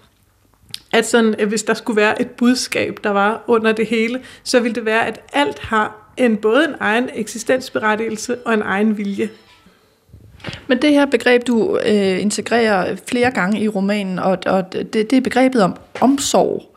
at, 0.92 1.06
sådan, 1.06 1.34
at 1.38 1.48
hvis 1.48 1.62
der 1.62 1.74
skulle 1.74 1.96
være 1.96 2.20
et 2.20 2.30
budskab, 2.30 2.98
der 3.04 3.10
var 3.10 3.44
under 3.46 3.72
det 3.72 3.86
hele, 3.86 4.20
så 4.42 4.60
ville 4.60 4.74
det 4.74 4.84
være, 4.84 5.06
at 5.06 5.20
alt 5.32 5.58
har 5.58 6.12
en 6.16 6.36
både 6.36 6.64
en 6.64 6.74
egen 6.80 7.08
eksistensberettigelse 7.14 8.36
og 8.36 8.54
en 8.54 8.62
egen 8.62 8.98
vilje. 8.98 9.30
Men 10.66 10.82
det 10.82 10.90
her 10.90 11.06
begreb, 11.06 11.46
du 11.46 11.78
øh, 11.86 12.22
integrerer 12.22 12.96
flere 13.08 13.30
gange 13.30 13.60
i 13.60 13.68
romanen, 13.68 14.18
og, 14.18 14.38
og 14.46 14.72
det, 14.72 14.92
det 14.92 15.12
er 15.12 15.20
begrebet 15.20 15.62
om 15.62 15.76
omsorg. 16.00 16.76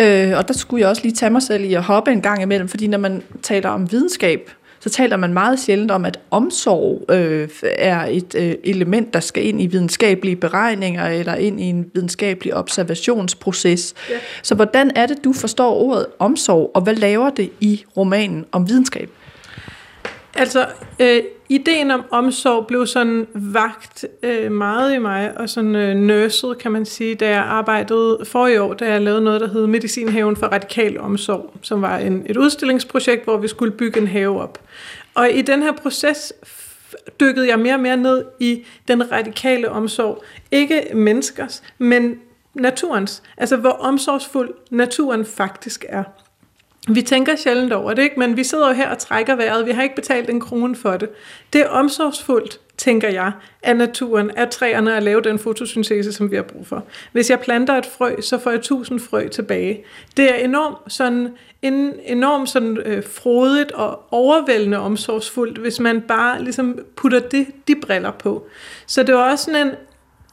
Øh, 0.00 0.38
og 0.38 0.48
der 0.48 0.54
skulle 0.54 0.80
jeg 0.80 0.88
også 0.88 1.02
lige 1.02 1.14
tage 1.14 1.30
mig 1.30 1.42
selv 1.42 1.64
i 1.64 1.74
at 1.74 1.82
hoppe 1.82 2.12
en 2.12 2.22
gang 2.22 2.42
imellem, 2.42 2.68
fordi 2.68 2.86
når 2.86 2.98
man 2.98 3.22
taler 3.42 3.68
om 3.68 3.92
videnskab, 3.92 4.50
så 4.86 4.90
taler 4.90 5.16
man 5.16 5.32
meget 5.32 5.60
sjældent 5.60 5.90
om, 5.90 6.04
at 6.04 6.20
omsorg 6.30 7.04
øh, 7.10 7.48
er 7.62 8.06
et 8.10 8.34
øh, 8.38 8.54
element, 8.64 9.14
der 9.14 9.20
skal 9.20 9.46
ind 9.46 9.62
i 9.62 9.66
videnskabelige 9.66 10.36
beregninger 10.36 11.06
eller 11.06 11.34
ind 11.34 11.60
i 11.60 11.64
en 11.64 11.90
videnskabelig 11.94 12.54
observationsproces. 12.54 13.94
Ja. 14.10 14.14
Så 14.42 14.54
hvordan 14.54 14.90
er 14.94 15.06
det, 15.06 15.24
du 15.24 15.32
forstår 15.32 15.74
ordet 15.74 16.06
omsorg, 16.18 16.70
og 16.74 16.82
hvad 16.82 16.94
laver 16.94 17.30
det 17.30 17.50
i 17.60 17.84
romanen 17.96 18.44
om 18.52 18.68
videnskab? 18.68 19.10
Altså, 20.34 20.66
øh, 21.00 21.22
ideen 21.48 21.90
om 21.90 22.04
omsorg 22.10 22.66
blev 22.66 22.86
sådan 22.86 23.26
vagt 23.34 24.04
øh, 24.22 24.52
meget 24.52 24.94
i 24.94 24.98
mig, 24.98 25.38
og 25.38 25.48
sådan 25.48 25.76
øh, 25.76 25.96
nurset, 25.96 26.58
kan 26.58 26.72
man 26.72 26.84
sige, 26.84 27.14
da 27.14 27.28
jeg 27.28 27.42
arbejdede 27.42 28.18
for 28.24 28.46
i 28.46 28.58
år, 28.58 28.74
da 28.74 28.92
jeg 28.92 29.00
lavede 29.00 29.20
noget, 29.20 29.40
der 29.40 29.48
hed 29.48 29.66
Medicinhaven 29.66 30.36
for 30.36 30.46
Radikal 30.46 31.00
Omsorg, 31.00 31.54
som 31.62 31.82
var 31.82 31.98
en, 31.98 32.22
et 32.26 32.36
udstillingsprojekt, 32.36 33.24
hvor 33.24 33.36
vi 33.36 33.48
skulle 33.48 33.72
bygge 33.72 34.00
en 34.00 34.06
have 34.06 34.42
op. 34.42 34.58
Og 35.16 35.30
i 35.30 35.42
den 35.42 35.62
her 35.62 35.72
proces 35.72 36.32
dykkede 37.20 37.48
jeg 37.48 37.58
mere 37.58 37.74
og 37.74 37.80
mere 37.80 37.96
ned 37.96 38.24
i 38.40 38.64
den 38.88 39.12
radikale 39.12 39.70
omsorg. 39.70 40.24
Ikke 40.50 40.90
menneskers, 40.94 41.62
men 41.78 42.20
naturens. 42.54 43.22
Altså, 43.36 43.56
hvor 43.56 43.70
omsorgsfuld 43.70 44.54
naturen 44.70 45.24
faktisk 45.24 45.84
er. 45.88 46.04
Vi 46.88 47.02
tænker 47.02 47.36
sjældent 47.36 47.72
over 47.72 47.94
det, 47.94 48.02
ikke? 48.02 48.18
men 48.18 48.36
vi 48.36 48.44
sidder 48.44 48.68
jo 48.68 48.74
her 48.74 48.90
og 48.90 48.98
trækker 48.98 49.34
vejret. 49.34 49.66
Vi 49.66 49.70
har 49.70 49.82
ikke 49.82 49.94
betalt 49.94 50.30
en 50.30 50.40
krone 50.40 50.76
for 50.76 50.96
det. 50.96 51.08
Det 51.52 51.60
er 51.60 51.68
omsorgsfuldt, 51.68 52.60
tænker 52.76 53.08
jeg, 53.08 53.32
af 53.62 53.76
naturen, 53.76 54.30
af 54.30 54.48
træerne 54.48 54.96
at 54.96 55.02
lave 55.02 55.20
den 55.20 55.38
fotosyntese, 55.38 56.12
som 56.12 56.30
vi 56.30 56.36
har 56.36 56.42
brug 56.42 56.66
for. 56.66 56.84
Hvis 57.12 57.30
jeg 57.30 57.40
planter 57.40 57.74
et 57.74 57.86
frø, 57.86 58.20
så 58.20 58.38
får 58.38 58.50
jeg 58.50 58.62
tusind 58.62 59.00
frø 59.00 59.28
tilbage. 59.28 59.84
Det 60.16 60.30
er 60.30 60.34
enormt 60.34 60.92
sådan, 60.92 61.28
en, 61.62 61.92
enormt 62.04 62.48
sådan, 62.48 62.76
øh, 62.76 63.02
frodigt 63.04 63.72
og 63.72 64.02
overvældende 64.10 64.78
omsorgsfuldt, 64.78 65.58
hvis 65.58 65.80
man 65.80 66.00
bare 66.00 66.42
ligesom 66.42 66.78
putter 66.96 67.20
det, 67.20 67.46
de 67.68 67.74
briller 67.74 68.10
på. 68.10 68.46
Så 68.86 69.02
det 69.02 69.08
er 69.08 69.18
også 69.18 69.44
sådan 69.44 69.66
en, 69.66 69.74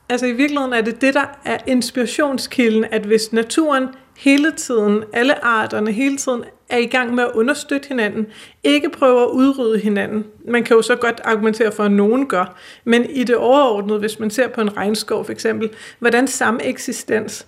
altså 0.09 0.25
i 0.25 0.31
virkeligheden 0.31 0.73
er 0.73 0.81
det 0.81 1.01
det, 1.01 1.13
der 1.13 1.39
er 1.45 1.57
inspirationskilden, 1.67 2.85
at 2.91 3.01
hvis 3.01 3.33
naturen 3.33 3.87
hele 4.23 4.51
tiden, 4.51 5.03
alle 5.13 5.45
arterne 5.45 5.91
hele 5.91 6.17
tiden 6.17 6.43
er 6.69 6.77
i 6.77 6.85
gang 6.85 7.15
med 7.15 7.23
at 7.23 7.31
understøtte 7.33 7.87
hinanden, 7.87 8.27
ikke 8.63 8.89
prøver 8.89 9.23
at 9.23 9.29
udrydde 9.29 9.79
hinanden. 9.79 10.25
Man 10.47 10.63
kan 10.63 10.75
jo 10.75 10.81
så 10.81 10.95
godt 10.95 11.21
argumentere 11.23 11.71
for, 11.71 11.83
at 11.83 11.91
nogen 11.91 12.27
gør, 12.27 12.57
men 12.83 13.09
i 13.09 13.23
det 13.23 13.35
overordnede, 13.35 13.99
hvis 13.99 14.19
man 14.19 14.29
ser 14.29 14.47
på 14.47 14.61
en 14.61 14.77
regnskov 14.77 15.25
for 15.25 15.31
eksempel, 15.31 15.69
hvordan 15.99 16.27
samme 16.27 16.63
eksistens 16.63 17.47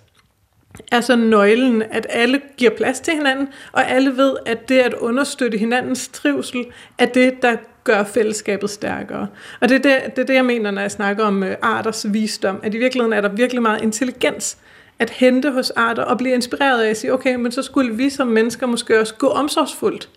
er 0.92 1.00
så 1.00 1.16
nøglen, 1.16 1.82
at 1.82 2.06
alle 2.10 2.40
giver 2.56 2.70
plads 2.70 3.00
til 3.00 3.14
hinanden, 3.14 3.48
og 3.72 3.90
alle 3.90 4.16
ved, 4.16 4.36
at 4.46 4.68
det 4.68 4.78
at 4.78 4.94
understøtte 4.94 5.58
hinandens 5.58 6.08
trivsel, 6.08 6.64
er 6.98 7.06
det, 7.06 7.42
der 7.42 7.56
gør 7.84 8.04
fællesskabet 8.04 8.70
stærkere. 8.70 9.26
Og 9.60 9.68
det 9.68 9.74
er 9.74 9.82
det, 9.82 10.16
det, 10.16 10.22
er 10.22 10.26
det 10.26 10.34
jeg 10.34 10.44
mener, 10.44 10.70
når 10.70 10.80
jeg 10.80 10.90
snakker 10.90 11.24
om 11.24 11.42
øh, 11.42 11.56
arters 11.62 12.06
visdom, 12.12 12.60
at 12.62 12.74
i 12.74 12.78
virkeligheden 12.78 13.12
er 13.12 13.20
der 13.20 13.28
virkelig 13.28 13.62
meget 13.62 13.82
intelligens 13.82 14.58
at 14.98 15.10
hente 15.10 15.50
hos 15.50 15.70
arter 15.70 16.02
og 16.02 16.18
blive 16.18 16.34
inspireret 16.34 16.82
af 16.82 16.90
at 16.90 16.96
sige, 16.96 17.12
okay, 17.12 17.34
men 17.34 17.52
så 17.52 17.62
skulle 17.62 17.96
vi 17.96 18.10
som 18.10 18.26
mennesker 18.26 18.66
måske 18.66 19.00
også 19.00 19.14
gå 19.14 19.26
omsorgsfuldt 19.26 20.08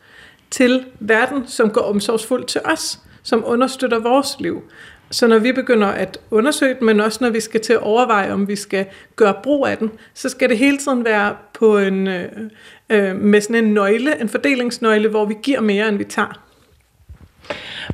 til 0.52 0.86
verden, 1.00 1.48
som 1.48 1.70
går 1.70 1.82
omsorgsfuldt 1.82 2.48
til 2.48 2.62
os, 2.66 3.00
som 3.24 3.44
understøtter 3.46 4.00
vores 4.00 4.36
liv. 4.40 4.64
Så 5.12 5.28
når 5.28 5.40
vi 5.40 5.52
begynder 5.52 5.88
at 5.88 6.20
undersøge 6.32 6.76
den, 6.80 6.86
men 6.86 7.00
også 7.00 7.18
når 7.22 7.30
vi 7.30 7.40
skal 7.40 7.62
til 7.62 7.74
at 7.74 7.80
overveje, 7.80 8.32
om 8.32 8.48
vi 8.48 8.56
skal 8.56 8.86
gøre 9.16 9.34
brug 9.44 9.68
af 9.68 9.78
den, 9.78 9.92
så 10.14 10.30
skal 10.30 10.50
det 10.50 10.58
hele 10.58 10.78
tiden 10.78 11.06
være 11.06 11.36
på 11.54 11.78
en, 11.78 12.08
øh, 12.08 12.26
øh 12.90 13.16
med 13.16 13.42
sådan 13.42 13.66
en 13.66 13.74
nøgle, 13.74 14.22
en 14.22 14.30
fordelingsnøgle, 14.30 15.10
hvor 15.10 15.26
vi 15.26 15.36
giver 15.44 15.62
mere, 15.62 15.90
end 15.90 15.98
vi 15.98 16.04
tager. 16.04 16.49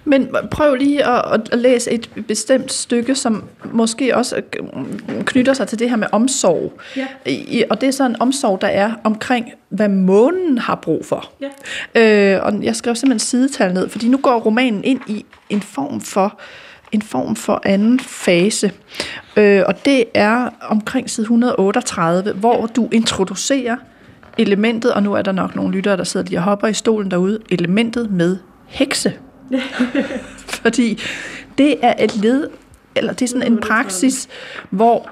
Men 0.03 0.35
prøv 0.51 0.75
lige 0.75 1.05
at, 1.05 1.49
at 1.51 1.59
læse 1.59 1.91
et 1.91 2.09
bestemt 2.27 2.73
stykke, 2.73 3.15
som 3.15 3.43
måske 3.71 4.15
også 4.17 4.41
knytter 5.25 5.53
sig 5.53 5.67
til 5.67 5.79
det 5.79 5.89
her 5.89 5.95
med 5.95 6.07
omsorg. 6.11 6.73
Ja. 6.95 7.07
I, 7.25 7.63
og 7.69 7.81
det 7.81 7.87
er 7.87 7.91
sådan 7.91 8.11
en 8.11 8.21
omsorg, 8.21 8.61
der 8.61 8.67
er 8.67 8.91
omkring, 9.03 9.51
hvad 9.69 9.89
månen 9.89 10.57
har 10.57 10.75
brug 10.75 11.05
for. 11.05 11.31
Ja. 11.95 12.35
Øh, 12.35 12.45
og 12.45 12.63
jeg 12.63 12.75
skrev 12.75 12.95
simpelthen 12.95 13.19
sidetal 13.19 13.73
ned, 13.73 13.89
fordi 13.89 14.07
nu 14.07 14.17
går 14.17 14.39
romanen 14.39 14.83
ind 14.83 15.01
i 15.07 15.25
en 15.49 15.61
form 15.61 16.01
for 16.01 16.39
en 16.91 17.01
form 17.01 17.35
for 17.35 17.61
anden 17.65 17.99
fase. 17.99 18.71
Øh, 19.37 19.63
og 19.67 19.85
det 19.85 20.03
er 20.13 20.49
omkring 20.61 21.09
side 21.09 21.23
138, 21.23 22.33
hvor 22.33 22.65
du 22.65 22.89
introducerer 22.91 23.75
elementet, 24.37 24.93
og 24.93 25.03
nu 25.03 25.13
er 25.13 25.21
der 25.21 25.31
nok 25.31 25.55
nogle 25.55 25.75
lyttere, 25.75 25.97
der 25.97 26.03
sidder 26.03 26.25
lige 26.25 26.39
og 26.39 26.43
hopper 26.43 26.67
i 26.67 26.73
stolen 26.73 27.11
derude, 27.11 27.39
elementet 27.49 28.11
med 28.11 28.37
hekse. 28.65 29.13
Fordi 30.63 31.01
det 31.57 31.85
er 31.85 31.93
et 32.03 32.15
led, 32.15 32.49
eller 32.95 33.13
det 33.13 33.21
er 33.21 33.27
sådan 33.27 33.51
en 33.51 33.59
praksis, 33.59 34.27
hvor, 34.69 35.09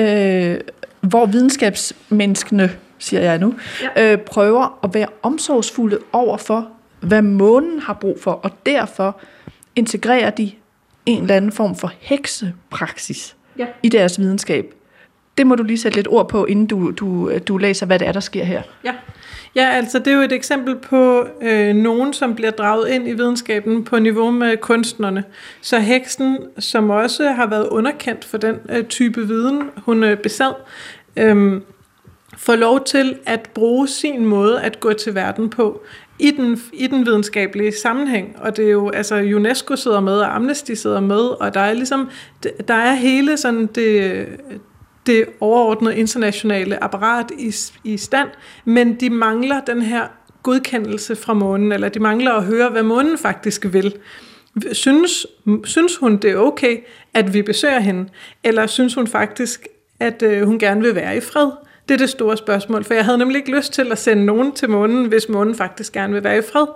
øh, 0.00 0.56
hvor 1.00 1.26
videnskabsmenneskene, 1.26 2.70
siger 2.98 3.22
jeg 3.22 3.38
nu, 3.38 3.54
ja. 3.96 4.12
øh, 4.12 4.18
prøver 4.18 4.78
at 4.82 4.94
være 4.94 5.08
omsorgsfulde 5.22 5.98
over 6.12 6.36
for, 6.36 6.68
hvad 7.00 7.22
månen 7.22 7.80
har 7.80 7.92
brug 7.92 8.18
for, 8.22 8.32
og 8.32 8.50
derfor 8.66 9.20
integrerer 9.76 10.30
de 10.30 10.52
en 11.06 11.22
eller 11.22 11.36
anden 11.36 11.52
form 11.52 11.76
for 11.76 11.92
heksepraksis 11.98 13.36
ja. 13.58 13.66
i 13.82 13.88
deres 13.88 14.18
videnskab. 14.18 14.74
Det 15.38 15.46
må 15.46 15.54
du 15.54 15.62
lige 15.62 15.78
sætte 15.78 15.98
lidt 15.98 16.08
ord 16.08 16.28
på, 16.28 16.44
inden 16.44 16.66
du, 16.66 16.90
du, 16.90 17.38
du 17.38 17.58
læser, 17.58 17.86
hvad 17.86 17.98
det 17.98 18.08
er, 18.08 18.12
der 18.12 18.20
sker 18.20 18.44
her. 18.44 18.62
Ja. 18.84 18.94
Ja, 19.56 19.68
altså 19.70 19.98
det 19.98 20.06
er 20.06 20.16
jo 20.16 20.22
et 20.22 20.32
eksempel 20.32 20.76
på 20.76 21.26
øh, 21.42 21.74
nogen, 21.74 22.12
som 22.12 22.34
bliver 22.34 22.50
draget 22.50 22.88
ind 22.88 23.08
i 23.08 23.12
videnskaben 23.12 23.84
på 23.84 23.98
niveau 23.98 24.30
med 24.30 24.56
kunstnerne. 24.56 25.24
Så 25.60 25.78
heksen, 25.78 26.38
som 26.58 26.90
også 26.90 27.28
har 27.28 27.46
været 27.46 27.68
underkendt 27.68 28.24
for 28.24 28.38
den 28.38 28.56
øh, 28.68 28.84
type 28.84 29.26
viden, 29.26 29.62
hun 29.76 30.04
øh, 30.04 30.18
besad, 30.18 30.52
øh, 31.16 31.60
får 32.36 32.56
lov 32.56 32.84
til 32.84 33.18
at 33.26 33.50
bruge 33.54 33.88
sin 33.88 34.24
måde 34.24 34.60
at 34.60 34.80
gå 34.80 34.92
til 34.92 35.14
verden 35.14 35.50
på 35.50 35.82
i 36.18 36.30
den, 36.30 36.62
i 36.72 36.86
den 36.86 37.06
videnskabelige 37.06 37.72
sammenhæng. 37.72 38.36
Og 38.38 38.56
det 38.56 38.66
er 38.66 38.70
jo, 38.70 38.90
altså 38.90 39.14
UNESCO 39.16 39.76
sidder 39.76 40.00
med, 40.00 40.18
og 40.18 40.36
Amnesty 40.36 40.72
sidder 40.72 41.00
med, 41.00 41.40
og 41.40 41.54
der 41.54 41.60
er 41.60 41.72
ligesom, 41.72 42.10
der 42.68 42.74
er 42.74 42.94
hele 42.94 43.36
sådan 43.36 43.66
det, 43.66 44.26
det 45.06 45.26
overordnede 45.40 45.96
internationale 45.96 46.84
apparat 46.84 47.30
i, 47.38 47.54
i 47.84 47.96
stand, 47.96 48.28
men 48.64 48.94
de 48.94 49.10
mangler 49.10 49.60
den 49.60 49.82
her 49.82 50.06
godkendelse 50.42 51.16
fra 51.16 51.34
månen, 51.34 51.72
eller 51.72 51.88
de 51.88 52.00
mangler 52.00 52.32
at 52.32 52.44
høre, 52.44 52.68
hvad 52.68 52.82
månen 52.82 53.18
faktisk 53.18 53.66
vil. 53.70 53.94
Synes, 54.72 55.26
synes 55.64 55.96
hun, 55.96 56.16
det 56.16 56.30
er 56.30 56.36
okay, 56.36 56.78
at 57.14 57.34
vi 57.34 57.42
besøger 57.42 57.80
hende, 57.80 58.08
eller 58.44 58.66
synes 58.66 58.94
hun 58.94 59.06
faktisk, 59.06 59.66
at 60.00 60.22
øh, 60.22 60.42
hun 60.42 60.58
gerne 60.58 60.80
vil 60.80 60.94
være 60.94 61.16
i 61.16 61.20
fred? 61.20 61.50
Det 61.88 61.94
er 61.94 61.98
det 61.98 62.10
store 62.10 62.36
spørgsmål, 62.36 62.84
for 62.84 62.94
jeg 62.94 63.04
havde 63.04 63.18
nemlig 63.18 63.36
ikke 63.36 63.56
lyst 63.56 63.72
til 63.72 63.92
at 63.92 63.98
sende 63.98 64.24
nogen 64.24 64.52
til 64.52 64.70
månen, 64.70 65.06
hvis 65.06 65.28
månen 65.28 65.54
faktisk 65.54 65.92
gerne 65.92 66.12
vil 66.12 66.24
være 66.24 66.38
i 66.38 66.42
fred. 66.52 66.66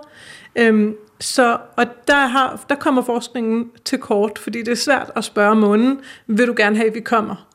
Øhm, 0.55 0.95
så, 1.19 1.57
og 1.77 1.85
der, 2.07 2.27
har, 2.27 2.65
der 2.69 2.75
kommer 2.75 3.01
forskningen 3.01 3.71
til 3.85 3.99
kort, 3.99 4.39
fordi 4.39 4.59
det 4.59 4.71
er 4.71 4.75
svært 4.75 5.11
at 5.15 5.23
spørge 5.23 5.55
månen, 5.55 5.99
vil 6.27 6.47
du 6.47 6.53
gerne 6.57 6.75
have, 6.75 6.87
at 6.87 6.95
vi 6.95 6.99
kommer? 6.99 7.50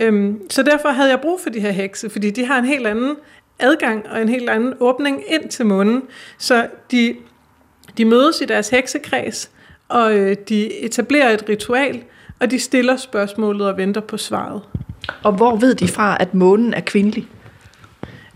Øhm, 0.00 0.50
så 0.50 0.62
derfor 0.62 0.88
havde 0.88 1.10
jeg 1.10 1.20
brug 1.20 1.40
for 1.42 1.50
de 1.50 1.60
her 1.60 1.70
hekse, 1.70 2.10
fordi 2.10 2.30
de 2.30 2.46
har 2.46 2.58
en 2.58 2.64
helt 2.64 2.86
anden 2.86 3.16
adgang 3.58 4.06
og 4.10 4.22
en 4.22 4.28
helt 4.28 4.50
anden 4.50 4.74
åbning 4.80 5.22
ind 5.28 5.48
til 5.48 5.66
månen. 5.66 6.02
Så 6.38 6.66
de 6.90 7.16
De 7.98 8.04
mødes 8.04 8.40
i 8.40 8.44
deres 8.44 8.68
heksekreds, 8.68 9.50
og 9.88 10.18
øh, 10.18 10.36
de 10.48 10.72
etablerer 10.84 11.30
et 11.30 11.44
ritual, 11.48 12.02
og 12.40 12.50
de 12.50 12.58
stiller 12.58 12.96
spørgsmålet 12.96 13.66
og 13.68 13.76
venter 13.76 14.00
på 14.00 14.16
svaret. 14.16 14.62
Og 15.22 15.32
hvor 15.32 15.56
ved 15.56 15.74
de 15.74 15.88
fra, 15.88 16.16
at 16.20 16.34
månen 16.34 16.74
er 16.74 16.80
kvindelig? 16.80 17.26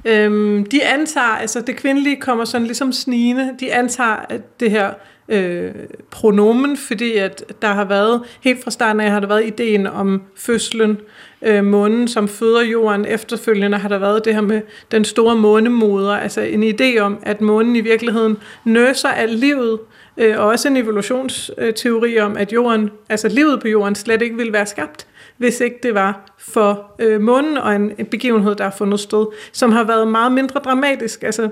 Øhm, 0.05 0.65
de 0.65 0.85
antager, 0.85 1.27
altså 1.27 1.61
det 1.61 1.77
kvindelige 1.77 2.21
kommer 2.21 2.45
sådan 2.45 2.67
ligesom 2.67 2.93
snigende, 2.93 3.51
de 3.61 3.73
antager, 3.73 4.17
at 4.29 4.61
det 4.61 4.71
her 4.71 4.93
øh, 5.29 5.72
pronomen, 6.11 6.77
fordi 6.77 7.16
at 7.16 7.55
der 7.62 7.68
har 7.68 7.85
været, 7.85 8.22
helt 8.41 8.64
fra 8.64 8.70
starten 8.70 9.01
af 9.01 9.11
har 9.11 9.20
der 9.20 9.27
været 9.27 9.47
ideen 9.47 9.87
om 9.87 10.22
fødslen, 10.37 10.99
øh, 11.43 11.64
månen 11.64 12.09
som 12.09 12.29
føder 12.29 12.62
jorden, 12.62 13.05
efterfølgende 13.05 13.79
har 13.79 13.89
der 13.89 13.99
været 13.99 14.25
det 14.25 14.35
her 14.35 14.41
med 14.41 14.61
den 14.91 15.05
store 15.05 15.37
månemoder, 15.37 16.16
altså 16.16 16.41
en 16.41 16.62
idé 16.62 16.99
om, 16.99 17.18
at 17.22 17.41
månen 17.41 17.77
i 17.77 17.81
virkeligheden 17.81 18.37
nøser 18.64 19.09
alt 19.09 19.39
livet, 19.39 19.79
øh, 20.16 20.39
og 20.39 20.47
også 20.47 20.68
en 20.68 20.77
evolutionsteori 20.77 22.18
om, 22.18 22.37
at 22.37 22.53
jorden, 22.53 22.91
altså 23.09 23.29
livet 23.29 23.61
på 23.61 23.68
jorden 23.68 23.95
slet 23.95 24.22
ikke 24.22 24.37
ville 24.37 24.53
være 24.53 24.66
skabt, 24.66 25.07
hvis 25.37 25.61
ikke 25.61 25.77
det 25.83 25.95
var 25.95 26.35
for 26.39 26.95
øh, 26.99 27.20
månen 27.20 27.59
og 27.59 27.75
en 27.75 28.07
begivenhed, 28.11 28.55
der 28.55 28.64
har 28.64 28.75
fundet 28.79 29.01
sted, 29.01 29.27
som 29.53 29.72
har 29.72 29.85
været 29.85 30.09
meget 30.09 30.33
mindre 30.33 30.61
dramatisk. 30.64 31.22
Altså, 31.22 31.49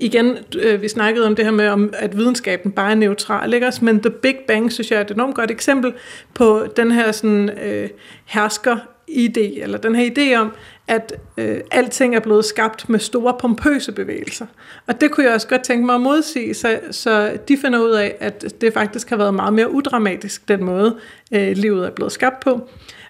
igen, 0.00 0.36
øh, 0.58 0.82
vi 0.82 0.88
snakkede 0.88 1.26
om 1.26 1.36
det 1.36 1.44
her 1.44 1.52
med, 1.52 1.68
om, 1.68 1.92
at 1.92 2.16
videnskaben 2.16 2.72
bare 2.72 2.90
er 2.90 2.94
neutral, 2.94 3.54
ikke? 3.54 3.72
men 3.82 4.00
The 4.00 4.10
Big 4.10 4.36
Bang, 4.48 4.72
synes 4.72 4.90
jeg, 4.90 4.96
er 4.96 5.04
et 5.04 5.10
enormt 5.10 5.34
godt 5.34 5.50
eksempel 5.50 5.92
på 6.34 6.66
den 6.76 6.90
her 6.90 7.12
sådan, 7.12 7.50
øh, 7.50 7.88
hersker 8.24 8.76
idé, 9.10 9.62
eller 9.62 9.78
den 9.78 9.94
her 9.94 10.10
idé 10.10 10.36
om, 10.36 10.52
at 10.88 11.12
øh, 11.38 11.60
alting 11.70 12.16
er 12.16 12.20
blevet 12.20 12.44
skabt 12.44 12.88
med 12.88 12.98
store 12.98 13.34
pompøse 13.40 13.92
bevægelser. 13.92 14.46
Og 14.86 15.00
det 15.00 15.10
kunne 15.10 15.26
jeg 15.26 15.34
også 15.34 15.48
godt 15.48 15.62
tænke 15.62 15.86
mig 15.86 15.94
at 15.94 16.00
modsige, 16.00 16.54
så, 16.54 16.80
så 16.90 17.38
de 17.48 17.56
finder 17.56 17.78
ud 17.78 17.90
af, 17.90 18.16
at 18.20 18.54
det 18.60 18.72
faktisk 18.72 19.10
har 19.10 19.16
været 19.16 19.34
meget 19.34 19.54
mere 19.54 19.70
udramatisk, 19.70 20.48
den 20.48 20.64
måde 20.64 20.96
øh, 21.32 21.52
livet 21.56 21.86
er 21.86 21.90
blevet 21.90 22.12
skabt 22.12 22.40
på 22.40 22.68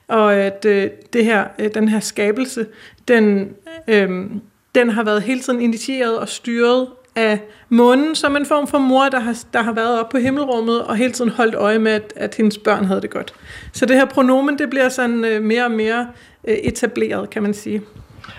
og 0.08 0.34
at 0.34 0.64
øh, 0.64 0.90
det 1.12 1.24
her, 1.24 1.44
øh, 1.58 1.74
den 1.74 1.88
her 1.88 2.00
skabelse, 2.00 2.66
den, 3.08 3.54
øh, 3.88 4.30
den 4.74 4.90
har 4.90 5.04
været 5.04 5.22
hele 5.22 5.40
tiden 5.40 5.60
initieret 5.60 6.18
og 6.18 6.28
styret 6.28 6.86
af 7.16 7.40
månen 7.68 8.14
som 8.14 8.36
en 8.36 8.46
form 8.46 8.66
for 8.66 8.78
mor, 8.78 9.08
der 9.08 9.20
har, 9.20 9.38
der 9.52 9.62
har 9.62 9.72
været 9.72 10.00
oppe 10.00 10.12
på 10.12 10.18
himmelrummet 10.18 10.82
og 10.82 10.96
hele 10.96 11.12
tiden 11.12 11.30
holdt 11.30 11.54
øje 11.54 11.78
med, 11.78 11.92
at, 11.92 12.12
at 12.16 12.34
hendes 12.34 12.58
børn 12.58 12.84
havde 12.84 13.00
det 13.00 13.10
godt. 13.10 13.34
Så 13.72 13.86
det 13.86 13.96
her 13.96 14.04
pronomen, 14.04 14.58
det 14.58 14.70
bliver 14.70 14.88
sådan 14.88 15.24
øh, 15.24 15.42
mere 15.42 15.64
og 15.64 15.70
mere 15.70 16.06
øh, 16.48 16.54
etableret, 16.54 17.30
kan 17.30 17.42
man 17.42 17.54
sige. 17.54 17.82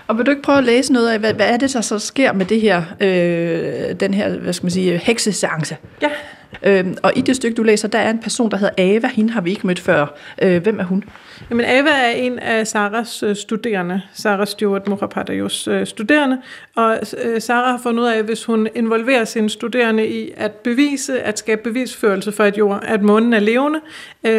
Og 0.06 0.18
vil 0.18 0.26
du 0.26 0.30
ikke 0.30 0.42
prøve 0.42 0.58
at 0.58 0.64
læse 0.64 0.92
noget 0.92 1.08
af, 1.08 1.18
hvad, 1.18 1.34
hvad 1.34 1.46
er 1.46 1.56
det, 1.56 1.72
der 1.72 1.80
så 1.80 1.98
sker 1.98 2.32
med 2.32 2.46
det 2.46 2.60
her, 2.60 2.82
øh, 3.00 4.00
den 4.00 4.14
her, 4.14 4.38
hvad 4.38 4.52
skal 4.52 4.64
man 4.64 4.70
sige, 4.70 4.98
hekseseance? 4.98 5.76
Ja. 6.02 6.10
Øhm, 6.62 6.96
og 7.02 7.12
i 7.16 7.20
det 7.20 7.36
stykke, 7.36 7.54
du 7.54 7.62
læser, 7.62 7.88
der 7.88 7.98
er 7.98 8.10
en 8.10 8.18
person, 8.18 8.50
der 8.50 8.56
hedder 8.56 8.74
Ava. 8.78 9.08
Hende 9.08 9.32
har 9.32 9.40
vi 9.40 9.50
ikke 9.50 9.66
mødt 9.66 9.80
før. 9.80 10.06
Øh, 10.42 10.62
hvem 10.62 10.80
er 10.80 10.84
hun? 10.84 11.04
Jamen, 11.50 11.66
Ava 11.66 11.90
er 11.90 12.10
en 12.10 12.38
af 12.38 12.66
Saras 12.66 13.22
øh, 13.22 13.36
studerende, 13.36 14.02
Sarah 14.12 14.46
Stewart 14.46 14.88
Mohapadajos 14.88 15.68
øh, 15.68 15.86
studerende, 15.86 16.42
og 16.76 16.96
øh, 16.96 17.06
Sara 17.06 17.40
Sarah 17.40 17.70
har 17.70 17.78
fundet 17.82 18.02
ud 18.02 18.08
af, 18.08 18.18
at 18.18 18.24
hvis 18.24 18.44
hun 18.44 18.68
involverer 18.74 19.24
sine 19.24 19.50
studerende 19.50 20.08
i 20.08 20.32
at 20.36 20.52
bevise, 20.52 21.22
at 21.22 21.38
skabe 21.38 21.62
bevisførelse 21.62 22.32
for, 22.32 22.44
at, 22.44 22.58
jord, 22.58 22.82
at 22.86 23.02
månen 23.02 23.32
er 23.32 23.40
levende, 23.40 23.80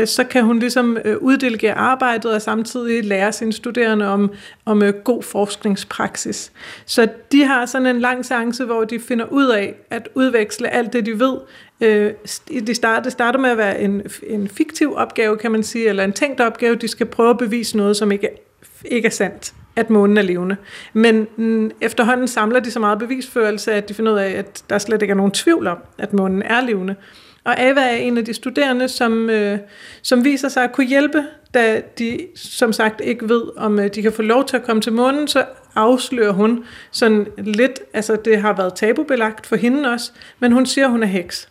så 0.06 0.24
kan 0.30 0.44
hun 0.44 0.60
ligesom 0.60 0.98
uddelegere 1.20 1.74
arbejdet 1.74 2.34
og 2.34 2.42
samtidig 2.42 3.06
lære 3.06 3.32
sine 3.32 3.54
studerende 3.54 4.08
om, 4.08 4.32
om 4.66 4.84
god 5.04 5.24
forskningspraksis. 5.24 6.52
Så 6.86 7.08
de 7.32 7.44
har 7.44 7.66
sådan 7.66 7.88
en 7.88 8.00
lang 8.00 8.26
seance, 8.26 8.66
hvor 8.66 8.84
de 8.84 9.00
finder 9.00 9.26
ud 9.26 9.48
af 9.48 9.76
at 9.90 10.10
udveksle 10.16 10.70
alt 10.70 10.94
det, 10.94 11.06
de 11.06 11.20
ved, 11.20 11.38
Øh, 11.82 12.14
det, 12.48 12.76
starter, 12.76 13.04
det 13.04 13.12
starter 13.12 13.40
med 13.40 13.50
at 13.50 13.58
være 13.58 13.82
en, 13.82 14.02
en 14.28 14.48
fiktiv 14.48 14.94
opgave, 14.96 15.38
kan 15.38 15.52
man 15.52 15.64
sige, 15.64 15.90
eller 15.90 16.04
en 16.04 16.14
tænkt 16.14 16.42
opgave. 16.42 16.76
De 16.76 16.88
skal 16.88 17.06
prøve 17.06 17.30
at 17.30 17.38
bevise 17.38 17.78
noget, 17.78 17.98
som 17.98 18.12
ikke, 18.12 18.30
ikke 18.86 19.06
er 19.06 19.12
sandt 19.12 19.54
at 19.76 19.90
månen 19.90 20.18
er 20.18 20.22
levende. 20.22 20.56
Men 20.94 21.28
mm, 21.36 21.72
efterhånden 21.82 22.28
samler 22.28 22.60
de 22.60 22.72
så 22.72 22.80
meget 22.80 23.00
bevisførelse, 23.00 23.74
at 23.74 23.90
de 23.90 23.94
finder 23.94 24.12
ud 24.12 24.18
af, 24.18 24.30
at 24.30 24.64
der 24.70 24.78
slet 24.78 25.02
ikke 25.02 25.12
er 25.12 25.16
nogen 25.16 25.32
tvivl 25.32 25.68
om, 25.68 25.78
at 25.98 26.14
månen 26.14 26.42
er 26.42 26.62
levende. 26.62 26.96
Og 27.44 27.60
Ava 27.60 27.82
er 27.82 27.96
en 27.96 28.18
af 28.18 28.26
de 28.26 28.34
studerende, 28.34 28.88
som, 28.88 29.30
øh, 29.30 29.60
som 30.02 30.24
viser 30.24 30.50
sig 30.50 30.64
at 30.64 30.72
kunne 30.72 30.88
hjælpe, 30.88 31.24
da 31.54 31.82
de 32.00 32.28
som 32.36 32.74
sagt 32.74 33.02
ikke 33.04 33.30
ved, 33.30 33.44
om 33.58 33.80
øh, 33.80 33.88
de 33.96 34.02
kan 34.02 34.14
få 34.14 34.22
lov 34.22 34.46
til 34.46 34.56
at 34.56 34.64
komme 34.64 34.82
til 34.82 34.94
månen, 34.94 35.28
så 35.28 35.46
afslører 35.76 36.32
hun 36.32 36.64
sådan 36.92 37.28
lidt, 37.38 37.80
altså 37.94 38.18
det 38.26 38.42
har 38.42 38.54
været 38.54 38.76
tabubelagt 38.76 39.46
for 39.46 39.56
hende 39.56 39.90
også, 39.90 40.12
men 40.40 40.52
hun 40.52 40.66
siger, 40.66 40.86
at 40.86 40.92
hun 40.92 41.04
er 41.04 41.08
heks 41.08 41.50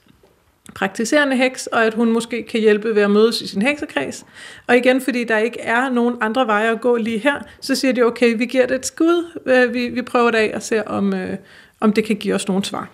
praktiserende 0.74 1.36
heks, 1.36 1.66
og 1.66 1.84
at 1.84 1.94
hun 1.94 2.12
måske 2.12 2.42
kan 2.42 2.60
hjælpe 2.60 2.94
ved 2.94 3.02
at 3.02 3.10
mødes 3.10 3.40
i 3.40 3.46
sin 3.46 3.62
heksekreds. 3.62 4.26
Og 4.66 4.76
igen, 4.76 5.00
fordi 5.00 5.24
der 5.24 5.38
ikke 5.38 5.60
er 5.60 5.88
nogen 5.88 6.16
andre 6.20 6.46
veje 6.46 6.70
at 6.70 6.80
gå 6.80 6.96
lige 6.96 7.18
her, 7.18 7.34
så 7.60 7.74
siger 7.74 7.92
de, 7.92 8.02
okay, 8.02 8.38
vi 8.38 8.46
giver 8.46 8.66
det 8.66 8.74
et 8.74 8.86
skud, 8.86 9.40
øh, 9.46 9.74
vi, 9.74 9.88
vi 9.88 10.02
prøver 10.02 10.30
det 10.30 10.38
af 10.38 10.52
og 10.54 10.62
ser, 10.62 10.82
om, 10.82 11.14
øh, 11.14 11.36
om 11.80 11.92
det 11.92 12.04
kan 12.04 12.16
give 12.16 12.34
os 12.34 12.48
nogle 12.48 12.64
svar. 12.64 12.88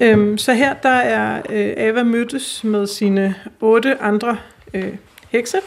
Øhm, 0.00 0.38
så 0.38 0.52
her 0.52 0.74
der 0.74 0.88
er 0.88 1.42
øh, 1.50 1.74
Ava 1.76 2.02
mødtes 2.02 2.64
med 2.64 2.86
sine 2.86 3.34
otte 3.60 4.02
andre 4.02 4.38
øh, 4.74 4.94
hekse, 5.28 5.58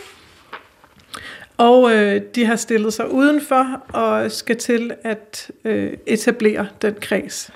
og 1.58 1.96
øh, 1.96 2.22
de 2.36 2.46
har 2.46 2.56
stillet 2.56 2.94
sig 2.94 3.12
udenfor 3.12 3.82
og 3.94 4.32
skal 4.32 4.58
til 4.58 4.92
at 5.04 5.52
øh, 5.66 5.94
etablere 6.06 6.68
den 6.82 6.96
kreds. 7.02 7.52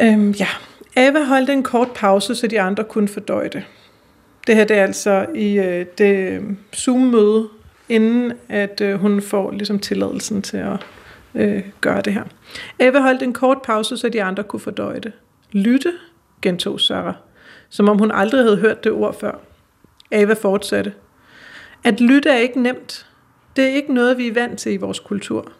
Øhm, 0.00 0.30
ja, 0.30 0.48
Ava 0.96 1.24
holdt 1.24 1.50
en 1.50 1.62
kort 1.62 1.88
pause, 1.94 2.34
så 2.34 2.46
de 2.46 2.60
andre 2.60 2.84
kunne 2.84 3.08
fordøje 3.08 3.48
det. 3.48 3.64
Det 4.46 4.56
her 4.56 4.64
det 4.64 4.76
er 4.76 4.82
altså 4.82 5.26
i 5.34 5.58
øh, 5.58 5.86
det 5.98 6.32
øh, 6.32 6.42
Zoom-møde, 6.76 7.48
inden 7.88 8.32
at 8.48 8.80
øh, 8.80 9.00
hun 9.00 9.22
får 9.22 9.50
ligesom 9.50 9.78
tilladelsen 9.78 10.42
til 10.42 10.56
at 10.56 10.86
øh, 11.34 11.62
gøre 11.80 12.00
det 12.00 12.12
her. 12.12 12.24
Ava 12.78 13.00
holdt 13.00 13.22
en 13.22 13.32
kort 13.32 13.62
pause, 13.62 13.96
så 13.96 14.08
de 14.08 14.22
andre 14.22 14.42
kunne 14.42 14.60
fordøje 14.60 15.00
det. 15.00 15.12
Lytte, 15.52 15.92
gentog 16.42 16.80
Sarah, 16.80 17.14
som 17.68 17.88
om 17.88 17.98
hun 17.98 18.10
aldrig 18.10 18.42
havde 18.42 18.56
hørt 18.56 18.84
det 18.84 18.92
ord 18.92 19.20
før. 19.20 19.40
Ava 20.10 20.32
fortsatte. 20.32 20.92
At 21.84 22.00
lytte 22.00 22.30
er 22.30 22.38
ikke 22.38 22.60
nemt. 22.60 23.06
Det 23.56 23.64
er 23.64 23.68
ikke 23.68 23.94
noget, 23.94 24.18
vi 24.18 24.28
er 24.28 24.34
vant 24.34 24.58
til 24.58 24.72
i 24.72 24.76
vores 24.76 25.00
kultur. 25.00 25.52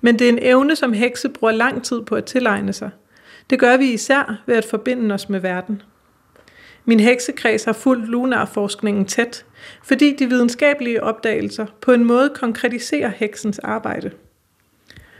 Men 0.00 0.18
det 0.18 0.24
er 0.24 0.28
en 0.28 0.38
evne, 0.42 0.76
som 0.76 0.92
hekse 0.92 1.28
bruger 1.28 1.52
lang 1.52 1.84
tid 1.84 2.02
på 2.02 2.14
at 2.14 2.24
tilegne 2.24 2.72
sig– 2.72 2.90
det 3.50 3.58
gør 3.58 3.76
vi 3.76 3.92
især 3.92 4.42
ved 4.46 4.56
at 4.56 4.64
forbinde 4.64 5.14
os 5.14 5.28
med 5.28 5.40
verden. 5.40 5.82
Min 6.84 7.00
heksekreds 7.00 7.64
har 7.64 7.72
fulgt 7.72 8.08
lunarforskningen 8.08 9.04
tæt, 9.04 9.44
fordi 9.82 10.16
de 10.16 10.28
videnskabelige 10.28 11.02
opdagelser 11.02 11.66
på 11.80 11.92
en 11.92 12.04
måde 12.04 12.30
konkretiserer 12.34 13.08
heksens 13.08 13.58
arbejde. 13.58 14.10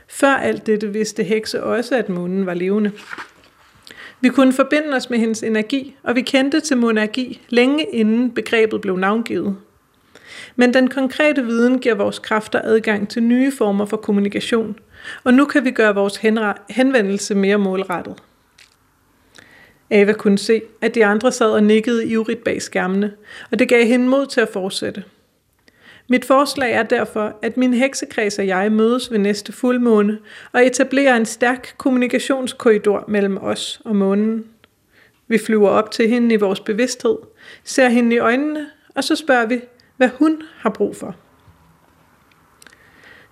Før 0.07 0.33
alt 0.33 0.65
dette 0.65 0.93
vidste 0.93 1.23
hekse 1.23 1.63
også, 1.63 1.95
at 1.95 2.09
månen 2.09 2.45
var 2.45 2.53
levende. 2.53 2.91
Vi 4.21 4.29
kunne 4.29 4.53
forbinde 4.53 4.95
os 4.95 5.09
med 5.09 5.19
hendes 5.19 5.43
energi, 5.43 5.95
og 6.03 6.15
vi 6.15 6.21
kendte 6.21 6.59
til 6.59 6.77
monarki 6.77 7.41
længe 7.49 7.83
inden 7.83 8.31
begrebet 8.31 8.81
blev 8.81 8.97
navngivet. 8.97 9.57
Men 10.55 10.73
den 10.73 10.87
konkrete 10.87 11.45
viden 11.45 11.79
giver 11.79 11.95
vores 11.95 12.19
kræfter 12.19 12.61
adgang 12.63 13.09
til 13.09 13.23
nye 13.23 13.51
former 13.51 13.85
for 13.85 13.97
kommunikation, 13.97 14.79
og 15.23 15.33
nu 15.33 15.45
kan 15.45 15.65
vi 15.65 15.71
gøre 15.71 15.95
vores 15.95 16.17
henvendelse 16.69 17.35
mere 17.35 17.57
målrettet. 17.57 18.23
Ava 19.89 20.13
kunne 20.13 20.37
se, 20.37 20.61
at 20.81 20.95
de 20.95 21.05
andre 21.05 21.31
sad 21.31 21.51
og 21.51 21.63
nikkede 21.63 22.07
ivrigt 22.07 22.43
bag 22.43 22.61
skærmene, 22.61 23.13
og 23.51 23.59
det 23.59 23.69
gav 23.69 23.85
hende 23.85 24.07
mod 24.07 24.25
til 24.25 24.41
at 24.41 24.49
fortsætte. 24.53 25.03
Mit 26.09 26.25
forslag 26.25 26.73
er 26.73 26.83
derfor, 26.83 27.39
at 27.41 27.57
min 27.57 27.73
heksekreds 27.73 28.39
og 28.39 28.47
jeg 28.47 28.71
mødes 28.71 29.11
ved 29.11 29.19
næste 29.19 29.51
fuldmåne 29.51 30.19
og 30.51 30.65
etablerer 30.65 31.15
en 31.15 31.25
stærk 31.25 31.73
kommunikationskorridor 31.77 33.05
mellem 33.07 33.37
os 33.37 33.81
og 33.85 33.95
månen. 33.95 34.45
Vi 35.27 35.37
flyver 35.37 35.69
op 35.69 35.91
til 35.91 36.09
hende 36.09 36.33
i 36.35 36.37
vores 36.37 36.59
bevidsthed, 36.59 37.17
ser 37.63 37.89
hende 37.89 38.15
i 38.15 38.19
øjnene, 38.19 38.67
og 38.95 39.03
så 39.03 39.15
spørger 39.15 39.45
vi, 39.45 39.61
hvad 39.97 40.09
hun 40.09 40.41
har 40.57 40.69
brug 40.69 40.95
for. 40.95 41.15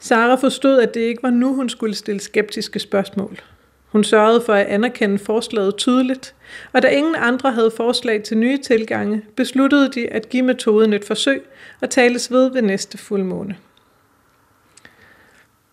Sara 0.04 0.36
forstod, 0.36 0.80
at 0.80 0.94
det 0.94 1.02
ikke 1.02 1.24
var 1.24 1.30
nu, 1.30 1.56
hun 1.56 1.70
skulle 1.70 1.96
stille 1.96 2.22
skeptiske 2.22 2.80
spørgsmål. 2.80 3.42
Hun 3.88 4.04
sørgede 4.04 4.42
for 4.42 4.54
at 4.54 4.66
anerkende 4.66 5.20
forslaget 5.20 5.76
tydeligt, 5.76 6.36
og 6.74 6.82
da 6.82 6.88
ingen 6.88 7.16
andre 7.16 7.52
havde 7.52 7.72
forslag 7.72 8.24
til 8.24 8.38
nye 8.38 8.58
tilgange, 8.58 9.22
besluttede 9.36 9.92
de 9.92 10.08
at 10.08 10.30
give 10.30 10.44
metoden 10.44 10.94
et 10.94 11.06
forsøg 11.06 11.44
og 11.82 11.90
tales 11.90 12.32
ved 12.32 12.52
ved 12.52 12.62
næste 12.62 12.98
fuldmåne. 12.98 13.58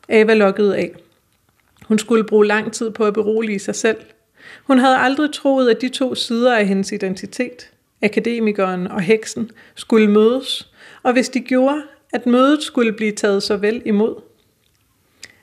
Ava 0.09 0.35
lukkede 0.35 0.77
af. 0.77 0.95
Hun 1.89 1.99
skulle 1.99 2.25
bruge 2.25 2.47
lang 2.47 2.73
tid 2.73 2.91
på 2.91 3.05
at 3.05 3.15
berolige 3.15 3.59
sig 3.59 3.75
selv. 3.75 4.01
Hun 4.65 4.79
havde 4.79 4.97
aldrig 4.97 5.33
troet, 5.33 5.71
at 5.71 5.81
de 5.81 5.89
to 5.89 6.15
sider 6.15 6.57
af 6.57 6.67
hendes 6.67 6.93
identitet, 6.93 7.71
akademikeren 8.03 8.89
og 8.89 9.01
heksen, 9.01 9.51
skulle 9.75 10.11
mødes, 10.11 10.73
og 11.03 11.13
hvis 11.13 11.29
de 11.29 11.41
gjorde, 11.41 11.83
at 12.13 12.27
mødet 12.27 12.63
skulle 12.63 12.93
blive 12.93 13.13
taget 13.13 13.43
så 13.43 13.57
vel 13.57 13.83
imod. 13.85 14.15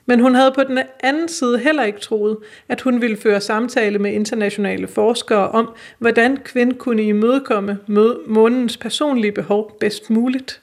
Men 0.05 0.19
hun 0.19 0.35
havde 0.35 0.51
på 0.51 0.63
den 0.63 0.79
anden 0.99 1.27
side 1.27 1.59
heller 1.59 1.83
ikke 1.83 1.99
troet, 1.99 2.37
at 2.67 2.81
hun 2.81 3.01
ville 3.01 3.17
føre 3.17 3.41
samtale 3.41 3.99
med 3.99 4.13
internationale 4.13 4.87
forskere 4.87 5.49
om, 5.49 5.69
hvordan 5.99 6.37
kvind 6.37 6.73
kunne 6.73 7.03
imødekomme 7.03 7.79
månens 8.27 8.77
personlige 8.77 9.31
behov 9.31 9.77
bedst 9.79 10.09
muligt. 10.09 10.61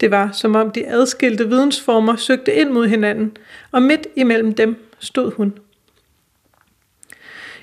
Det 0.00 0.10
var, 0.10 0.32
som 0.32 0.54
om 0.54 0.70
de 0.70 0.86
adskilte 0.86 1.48
vidensformer 1.48 2.16
søgte 2.16 2.54
ind 2.54 2.70
mod 2.70 2.86
hinanden, 2.86 3.36
og 3.72 3.82
midt 3.82 4.06
imellem 4.16 4.54
dem 4.54 4.76
stod 4.98 5.32
hun. 5.32 5.58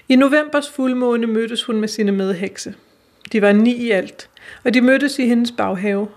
I 0.10 0.16
novembers 0.16 0.70
fuldmåne 0.70 1.28
mødtes 1.28 1.64
hun 1.64 1.80
med 1.80 1.88
sine 1.88 2.12
medhekse. 2.12 2.74
De 3.32 3.42
var 3.42 3.52
ni 3.52 3.74
i 3.74 3.92
alt, 3.92 4.30
og 4.64 4.74
de 4.74 4.82
mødtes 4.82 5.20
i 5.20 5.26
hendes 5.26 5.52
baghave. 5.52 6.08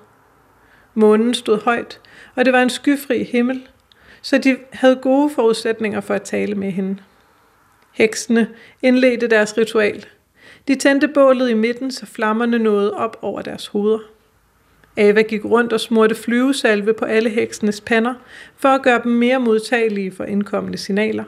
Månen 0.95 1.35
stod 1.35 1.61
højt, 1.61 2.01
og 2.35 2.45
det 2.45 2.53
var 2.53 2.63
en 2.63 2.71
skyfri 2.71 3.23
himmel, 3.23 3.69
så 4.23 4.39
de 4.39 4.57
havde 4.73 4.97
gode 4.97 5.31
forudsætninger 5.31 6.01
for 6.01 6.15
at 6.15 6.23
tale 6.23 6.55
med 6.55 6.71
hende. 6.71 6.97
Heksene 7.93 8.49
indledte 8.83 9.29
deres 9.29 9.59
ritual. 9.59 10.07
De 10.69 10.75
tændte 10.75 11.09
bålet 11.09 11.51
i 11.51 11.55
midten, 11.55 11.91
så 11.91 12.07
flammerne 12.07 12.59
nåede 12.59 12.95
op 12.95 13.19
over 13.23 13.43
deres 13.43 13.67
hoveder. 13.67 13.99
Ava 14.97 15.23
gik 15.23 15.45
rundt 15.45 15.73
og 15.73 15.81
smurte 15.81 16.15
flyvesalve 16.15 16.95
på 16.95 17.05
alle 17.05 17.31
heksenes 17.31 17.81
pander, 17.81 18.15
for 18.57 18.69
at 18.69 18.83
gøre 18.83 19.01
dem 19.05 19.13
mere 19.13 19.41
modtagelige 19.41 20.13
for 20.13 20.25
indkommende 20.25 20.79
signaler. 20.79 21.25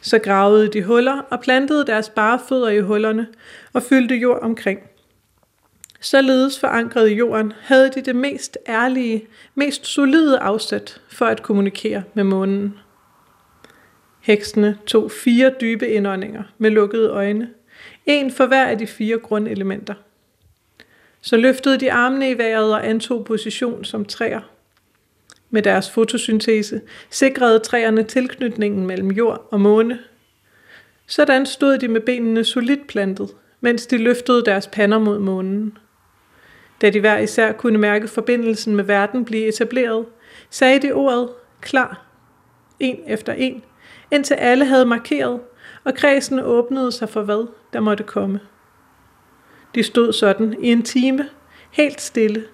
Så 0.00 0.18
gravede 0.18 0.68
de 0.68 0.82
huller 0.82 1.20
og 1.30 1.40
plantede 1.40 1.86
deres 1.86 2.08
bare 2.08 2.40
fødder 2.48 2.68
i 2.68 2.80
hullerne 2.80 3.26
og 3.72 3.82
fyldte 3.82 4.14
jord 4.14 4.38
omkring. 4.42 4.89
Således 6.00 6.60
forankret 6.60 7.10
i 7.10 7.14
jorden 7.14 7.52
havde 7.60 7.90
de 7.90 8.00
det 8.00 8.16
mest 8.16 8.58
ærlige, 8.68 9.26
mest 9.54 9.86
solide 9.86 10.38
afsæt 10.38 11.00
for 11.08 11.26
at 11.26 11.42
kommunikere 11.42 12.02
med 12.14 12.24
månen. 12.24 12.78
Heksene 14.20 14.78
tog 14.86 15.10
fire 15.10 15.54
dybe 15.60 15.88
indåndinger 15.88 16.42
med 16.58 16.70
lukkede 16.70 17.10
øjne, 17.10 17.50
en 18.06 18.30
for 18.30 18.46
hver 18.46 18.66
af 18.66 18.78
de 18.78 18.86
fire 18.86 19.18
grundelementer. 19.18 19.94
Så 21.20 21.36
løftede 21.36 21.80
de 21.80 21.92
armene 21.92 22.30
i 22.30 22.38
vejret 22.38 22.74
og 22.74 22.88
antog 22.88 23.24
position 23.24 23.84
som 23.84 24.04
træer. 24.04 24.40
Med 25.50 25.62
deres 25.62 25.90
fotosyntese 25.90 26.80
sikrede 27.10 27.58
træerne 27.58 28.02
tilknytningen 28.02 28.86
mellem 28.86 29.10
jord 29.10 29.48
og 29.50 29.60
måne. 29.60 29.98
Sådan 31.06 31.46
stod 31.46 31.78
de 31.78 31.88
med 31.88 32.00
benene 32.00 32.44
solidt 32.44 32.86
plantet, 32.86 33.30
mens 33.60 33.86
de 33.86 33.98
løftede 33.98 34.44
deres 34.44 34.66
pander 34.66 34.98
mod 34.98 35.18
månen. 35.18 35.78
Da 36.80 36.90
de 36.90 37.00
hver 37.00 37.18
især 37.18 37.52
kunne 37.52 37.78
mærke 37.78 38.08
forbindelsen 38.08 38.76
med 38.76 38.84
verden 38.84 39.24
blive 39.24 39.48
etableret, 39.48 40.06
sagde 40.50 40.82
de 40.82 40.92
ordet 40.92 41.28
klar, 41.60 42.06
en 42.80 43.00
efter 43.06 43.32
en, 43.32 43.64
indtil 44.10 44.34
alle 44.34 44.64
havde 44.64 44.86
markeret, 44.86 45.40
og 45.84 45.94
kredsen 45.94 46.38
åbnede 46.38 46.92
sig 46.92 47.08
for 47.08 47.22
hvad, 47.22 47.48
der 47.72 47.80
måtte 47.80 48.04
komme. 48.04 48.40
De 49.74 49.82
stod 49.82 50.12
sådan 50.12 50.64
i 50.64 50.72
en 50.72 50.82
time, 50.82 51.28
helt 51.70 52.00
stille, 52.00 52.44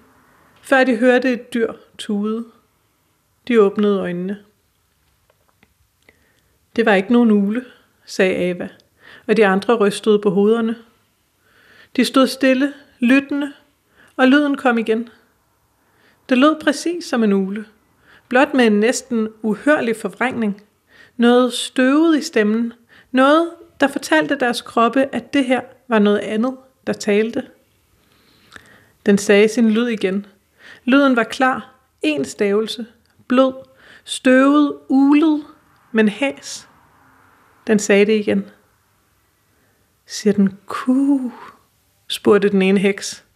før 0.61 0.83
de 0.83 0.95
hørte 0.95 1.33
et 1.33 1.53
dyr 1.53 1.73
tude. 1.97 2.45
De 3.47 3.61
åbnede 3.61 3.99
øjnene. 3.99 4.37
Det 6.75 6.85
var 6.85 6.93
ikke 6.93 7.13
nogen 7.13 7.31
ule, 7.31 7.65
sagde 8.05 8.35
Ava, 8.35 8.69
og 9.27 9.37
de 9.37 9.45
andre 9.45 9.75
rystede 9.75 10.19
på 10.19 10.29
hovederne. 10.29 10.75
De 11.95 12.05
stod 12.05 12.27
stille, 12.27 12.73
lyttende, 12.99 13.53
og 14.17 14.27
lyden 14.27 14.57
kom 14.57 14.77
igen. 14.77 15.09
Det 16.29 16.37
lød 16.37 16.55
præcis 16.63 17.05
som 17.05 17.23
en 17.23 17.33
ule, 17.33 17.65
blot 18.27 18.53
med 18.53 18.67
en 18.67 18.79
næsten 18.79 19.29
uhørlig 19.41 19.95
forvrængning. 19.95 20.61
Noget 21.17 21.53
støvet 21.53 22.17
i 22.17 22.21
stemmen, 22.21 22.73
noget, 23.11 23.49
der 23.79 23.87
fortalte 23.87 24.35
deres 24.35 24.61
kroppe, 24.61 25.15
at 25.15 25.33
det 25.33 25.45
her 25.45 25.61
var 25.87 25.99
noget 25.99 26.19
andet, 26.19 26.57
der 26.87 26.93
talte. 26.93 27.43
Den 29.05 29.17
sagde 29.17 29.47
sin 29.47 29.71
lyd 29.71 29.87
igen. 29.87 30.25
Lyden 30.85 31.15
var 31.15 31.23
klar, 31.23 31.73
en 32.01 32.25
stavelse, 32.25 32.85
blød, 33.27 33.53
støvet, 34.03 34.77
ulet, 34.89 35.43
men 35.91 36.09
hæs. 36.09 36.67
Den 37.67 37.79
sagde 37.79 38.05
det 38.05 38.19
igen. 38.19 38.45
Siger 40.05 40.33
den 40.33 40.57
ku? 40.65 41.31
spurgte 42.07 42.49
den 42.49 42.61
ene 42.61 42.79
heks. 42.79 43.26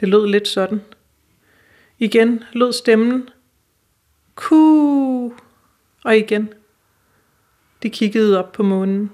Det 0.00 0.08
lød 0.08 0.26
lidt 0.26 0.48
sådan. 0.48 0.80
Igen 1.98 2.44
lød 2.52 2.72
stemmen. 2.72 3.28
Ku! 4.34 5.32
Og 6.04 6.16
igen. 6.16 6.48
De 7.82 7.90
kiggede 7.90 8.38
op 8.38 8.52
på 8.52 8.62
månen. 8.62 9.10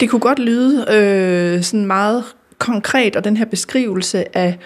Det 0.00 0.10
kunne 0.10 0.20
godt 0.20 0.38
lyde 0.38 0.86
øh, 0.90 1.62
sådan 1.62 1.86
meget 1.86 2.24
konkret, 2.58 3.16
og 3.16 3.24
den 3.24 3.36
her 3.36 3.44
beskrivelse 3.44 4.36
af 4.36 4.58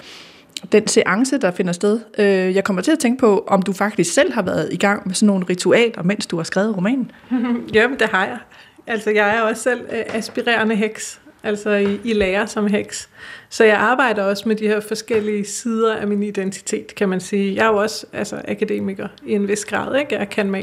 den 0.72 0.86
seance, 0.86 1.38
der 1.38 1.50
finder 1.50 1.72
sted. 1.72 2.00
Øh, 2.18 2.54
jeg 2.54 2.64
kommer 2.64 2.82
til 2.82 2.90
at 2.90 2.98
tænke 2.98 3.20
på, 3.20 3.44
om 3.46 3.62
du 3.62 3.72
faktisk 3.72 4.12
selv 4.12 4.32
har 4.32 4.42
været 4.42 4.72
i 4.72 4.76
gang 4.76 5.02
med 5.06 5.14
sådan 5.14 5.26
nogle 5.26 5.46
ritualer, 5.50 6.02
mens 6.02 6.26
du 6.26 6.36
har 6.36 6.44
skrevet 6.44 6.76
romanen. 6.76 7.10
Jamen, 7.74 7.98
det 7.98 8.08
har 8.08 8.26
jeg. 8.26 8.38
Altså, 8.86 9.10
jeg 9.10 9.36
er 9.36 9.40
også 9.40 9.62
selv 9.62 9.80
øh, 9.80 10.04
aspirerende 10.08 10.74
heks, 10.74 11.20
altså 11.42 11.70
i, 11.70 12.00
i 12.04 12.12
lærer 12.12 12.46
som 12.46 12.66
heks. 12.66 13.08
Så 13.48 13.64
jeg 13.64 13.76
arbejder 13.76 14.24
også 14.24 14.48
med 14.48 14.56
de 14.56 14.68
her 14.68 14.80
forskellige 14.80 15.44
sider 15.44 15.96
af 15.96 16.06
min 16.06 16.22
identitet, 16.22 16.94
kan 16.94 17.08
man 17.08 17.20
sige. 17.20 17.54
Jeg 17.54 17.66
er 17.66 17.70
jo 17.70 17.76
også 17.76 18.06
altså, 18.12 18.40
akademiker 18.48 19.08
i 19.26 19.32
en 19.32 19.48
vis 19.48 19.64
grad, 19.64 19.98
ikke? 19.98 20.18
Jeg 20.18 20.30
kan 20.30 20.50
med. 20.50 20.62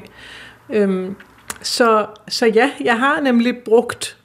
Øhm, 0.70 1.16
så, 1.62 2.06
så 2.28 2.46
ja, 2.46 2.72
jeg 2.84 3.00
har 3.00 3.22
nemlig 3.22 3.58
brugt 3.58 4.18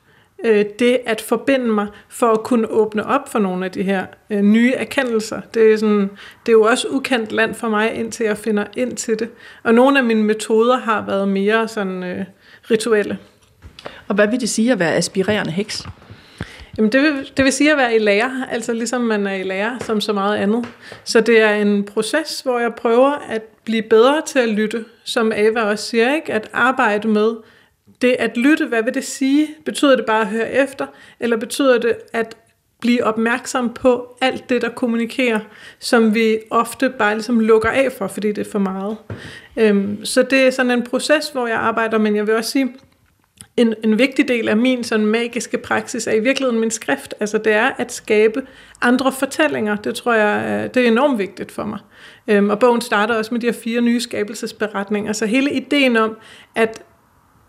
øh, 0.45 0.65
det 0.79 0.99
at 1.07 1.21
forbinde 1.21 1.67
mig 1.67 1.87
for 2.09 2.27
at 2.27 2.43
kunne 2.43 2.71
åbne 2.71 3.07
op 3.07 3.29
for 3.29 3.39
nogle 3.39 3.65
af 3.65 3.71
de 3.71 3.83
her 3.83 4.07
øh, 4.31 4.41
nye 4.41 4.73
erkendelser. 4.73 5.41
Det 5.55 5.73
er, 5.73 5.77
sådan, 5.77 6.11
det 6.47 6.49
er 6.49 6.53
jo 6.53 6.63
også 6.63 6.89
ukendt 6.91 7.33
land 7.33 7.55
for 7.55 7.69
mig, 7.69 7.95
indtil 7.95 8.27
jeg 8.27 8.39
finder 8.39 8.65
ind 8.77 8.97
til 8.97 9.19
det. 9.19 9.29
Og 9.63 9.75
nogle 9.75 9.99
af 9.99 10.05
mine 10.05 10.23
metoder 10.23 10.79
har 10.79 11.07
været 11.07 11.29
mere 11.29 11.69
sådan 11.69 12.03
øh, 12.03 12.25
rituelle. 12.71 13.19
Og 14.09 14.15
hvad 14.15 14.29
vil 14.29 14.41
det 14.41 14.49
sige 14.49 14.73
at 14.73 14.79
være 14.79 14.95
aspirerende 14.95 15.53
heks? 15.53 15.87
Jamen 16.81 16.93
det 16.93 17.03
vil, 17.03 17.31
det 17.37 17.45
vil 17.45 17.53
sige 17.53 17.71
at 17.73 17.77
være 17.77 17.97
i 17.97 17.99
lære, 17.99 18.47
altså 18.51 18.73
ligesom 18.73 19.01
man 19.01 19.27
er 19.27 19.35
i 19.35 19.43
lære 19.43 19.79
som 19.81 20.01
så 20.01 20.13
meget 20.13 20.37
andet. 20.37 20.69
Så 21.05 21.21
det 21.21 21.41
er 21.41 21.55
en 21.55 21.85
proces, 21.85 22.41
hvor 22.41 22.59
jeg 22.59 22.75
prøver 22.75 23.11
at 23.29 23.43
blive 23.65 23.83
bedre 23.83 24.23
til 24.27 24.39
at 24.39 24.49
lytte, 24.49 24.85
som 25.05 25.33
Ava 25.33 25.61
også 25.61 25.85
siger, 25.85 26.15
ikke? 26.15 26.33
at 26.33 26.49
arbejde 26.53 27.09
med 27.09 27.35
det 28.03 28.17
at 28.19 28.37
lytte, 28.37 28.67
hvad 28.67 28.83
vil 28.83 28.95
det 28.95 29.05
sige? 29.05 29.49
Betyder 29.65 29.97
det 29.97 30.07
bare 30.07 30.21
at 30.21 30.27
høre 30.27 30.53
efter, 30.53 30.87
eller 31.21 31.37
betyder 31.37 31.79
det 31.79 31.97
at 32.13 32.37
blive 32.81 33.05
opmærksom 33.05 33.75
på 33.75 34.17
alt 34.21 34.49
det, 34.49 34.63
der 34.63 34.69
kommunikerer, 34.69 35.41
som 35.79 36.15
vi 36.15 36.39
ofte 36.51 36.91
bare 36.91 37.15
ligesom 37.15 37.41
lukker 37.41 37.69
af 37.69 37.93
for, 37.93 38.07
fordi 38.07 38.33
det 38.33 38.47
er 38.47 38.51
for 38.51 38.59
meget. 38.59 38.97
Øhm, 39.57 40.05
så 40.05 40.23
det 40.23 40.47
er 40.47 40.51
sådan 40.51 40.73
en 40.73 40.83
proces, 40.83 41.29
hvor 41.29 41.47
jeg 41.47 41.57
arbejder, 41.57 41.99
men 41.99 42.17
jeg 42.17 42.27
vil 42.27 42.35
også 42.35 42.51
sige, 42.51 42.75
en, 43.57 43.75
en 43.85 43.99
vigtig 43.99 44.29
del 44.29 44.49
af 44.49 44.57
min 44.57 44.85
sådan 44.85 45.07
magiske 45.07 45.59
praksis 45.59 46.07
er 46.07 46.13
i 46.13 46.21
virkeligheden 46.21 46.61
min 46.61 46.71
skrift. 46.71 47.15
Altså 47.21 47.39
det 47.39 47.53
er 47.53 47.71
at 47.79 47.93
skabe 47.93 48.43
andre 48.83 49.13
fortællinger. 49.13 49.77
Det 49.77 49.95
tror 49.95 50.15
jeg, 50.15 50.65
øh, 50.65 50.75
det 50.75 50.85
er 50.85 50.89
enormt 50.89 51.19
vigtigt 51.19 51.53
for 51.53 51.65
mig. 51.65 51.79
Øhm, 52.29 52.51
og 52.51 52.59
bogen 52.59 52.81
starter 52.81 53.15
også 53.15 53.35
med 53.35 53.41
de 53.41 53.47
her 53.47 53.53
fire 53.53 53.81
nye 53.81 54.01
skabelsesberetninger. 54.01 55.13
Så 55.13 55.27
hele 55.27 55.53
ideen 55.53 55.97
om 55.97 56.17
at 56.55 56.83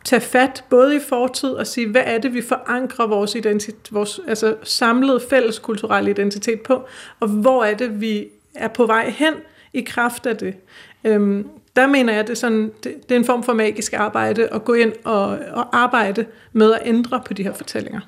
tage 0.04 0.22
fat 0.22 0.64
både 0.70 0.96
i 0.96 1.00
fortid 1.10 1.50
og 1.50 1.68
sige, 1.68 1.88
hvad 1.88 2.04
er 2.06 2.18
det, 2.18 2.34
vi 2.34 2.42
forankrer 2.42 3.08
vores, 3.08 3.36
identitet, 3.36 3.90
vores 3.92 4.20
altså 4.28 4.56
samlede 4.64 5.22
fælles 5.30 5.60
kulturelle 5.60 6.12
identitet 6.12 6.62
på, 6.62 6.88
og 7.20 7.28
hvor 7.28 7.64
er 7.64 7.74
det, 7.74 8.02
vi 8.02 8.28
er 8.56 8.68
på 8.68 8.86
vej 8.86 9.10
hen 9.10 9.34
i 9.74 9.82
kraft 9.82 10.26
af 10.26 10.38
det. 10.38 10.56
Øhm, 11.04 11.48
der 11.76 11.88
mener 11.88 12.14
jeg, 12.14 12.20
at 12.20 12.28
det 12.28 12.34
er, 12.34 12.38
sådan, 12.38 12.72
det, 12.84 12.94
det 13.10 13.16
er 13.16 13.20
en 13.20 13.26
form 13.26 13.44
for 13.44 13.54
magisk 13.54 13.94
arbejde 13.94 14.48
at 14.48 14.64
gå 14.64 14.74
ind 14.74 14.94
og, 15.04 15.38
og 15.52 15.78
arbejde 15.78 16.26
med 16.54 16.74
at 16.74 16.80
ændre 16.86 17.22
på 17.26 17.34
de 17.34 17.44
her 17.44 17.54
fortællinger. 17.54 18.00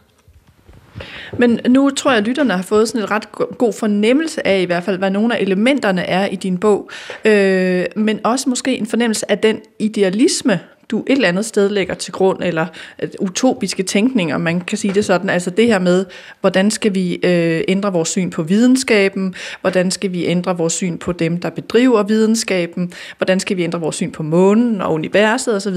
Men 1.38 1.60
nu 1.70 1.90
tror 1.90 2.12
jeg, 2.12 2.18
at 2.18 2.28
lytterne 2.28 2.54
har 2.54 2.64
fået 2.64 2.88
sådan 2.88 3.02
en 3.02 3.12
ret 3.12 3.32
god 3.58 3.74
fornemmelse 3.74 4.48
af 4.48 4.62
i 4.62 4.66
hvert 4.66 4.84
fald, 4.84 4.98
hvad 4.98 5.10
nogle 5.10 5.38
af 5.38 5.42
elementerne 5.42 6.02
er 6.02 6.26
i 6.26 6.36
din 6.36 6.58
bog. 6.58 6.90
Øh, 7.26 7.86
men 7.96 8.20
også 8.24 8.50
måske 8.50 8.78
en 8.78 8.86
fornemmelse 8.86 9.32
af 9.32 9.40
den 9.40 9.62
idealisme, 9.80 10.60
du 10.94 11.00
et 11.08 11.12
eller 11.12 11.28
andet 11.28 11.46
sted 11.46 11.70
lægger 11.70 11.94
til 11.94 12.14
grund, 12.14 12.44
eller 12.44 12.66
øh, 13.02 13.10
utopiske 13.20 13.84
tænkninger, 13.84 14.38
man 14.38 14.62
kan 14.62 14.78
sige 14.78 14.94
det 14.94 15.06
sådan, 15.06 15.30
altså 15.30 15.50
det 15.50 15.68
her 15.68 15.80
med, 15.80 16.06
hvordan 16.42 16.72
skal 16.72 16.96
vi 16.96 17.20
øh, 17.24 17.64
ændre 17.68 17.94
vores 17.94 18.10
syn 18.10 18.30
på 18.30 18.44
videnskaben, 18.44 19.36
hvordan 19.62 19.92
skal 19.92 20.12
vi 20.12 20.26
ændre 20.26 20.58
vores 20.58 20.74
syn 20.74 20.98
på 20.98 21.12
dem, 21.12 21.40
der 21.40 21.50
bedriver 21.50 22.04
videnskaben, 22.04 22.94
hvordan 23.18 23.40
skal 23.40 23.58
vi 23.58 23.64
ændre 23.64 23.80
vores 23.80 23.96
syn 23.96 24.12
på 24.12 24.24
månen 24.24 24.82
og 24.82 24.94
universet 24.94 25.56
osv. 25.56 25.76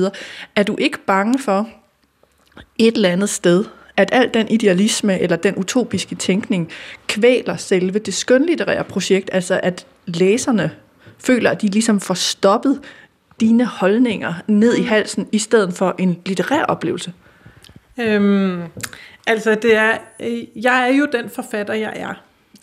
Er 0.56 0.62
du 0.62 0.76
ikke 0.78 0.98
bange 0.98 1.38
for 1.38 1.68
et 2.78 2.94
eller 2.94 3.08
andet 3.08 3.28
sted, 3.28 3.64
at 3.96 4.08
al 4.12 4.30
den 4.34 4.48
idealisme 4.48 5.20
eller 5.20 5.36
den 5.36 5.56
utopiske 5.56 6.14
tænkning 6.14 6.68
kvæler 7.06 7.56
selve 7.56 7.98
det 7.98 8.14
skønlitterære 8.14 8.84
projekt, 8.84 9.30
altså 9.32 9.60
at 9.62 9.86
læserne 10.06 10.70
føler, 11.18 11.50
at 11.50 11.62
de 11.62 11.66
ligesom 11.66 12.00
får 12.00 12.14
stoppet 12.14 12.80
dine 13.40 13.64
holdninger 13.64 14.34
ned 14.46 14.74
i 14.74 14.82
halsen, 14.82 15.28
i 15.32 15.38
stedet 15.38 15.74
for 15.74 15.94
en 15.98 16.22
litterær 16.26 16.62
oplevelse? 16.62 17.12
Øhm, 18.00 18.62
altså, 19.26 19.54
det 19.54 19.76
er, 19.76 19.98
øh, 20.20 20.64
jeg 20.64 20.90
er 20.90 20.96
jo 20.96 21.08
den 21.12 21.30
forfatter, 21.30 21.74
jeg 21.74 21.92
er. 21.96 22.14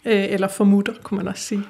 Øh, 0.06 0.34
eller 0.34 0.48
formutter, 0.48 0.94
kunne 1.04 1.18
man 1.18 1.28
også 1.28 1.44
sige. 1.44 1.64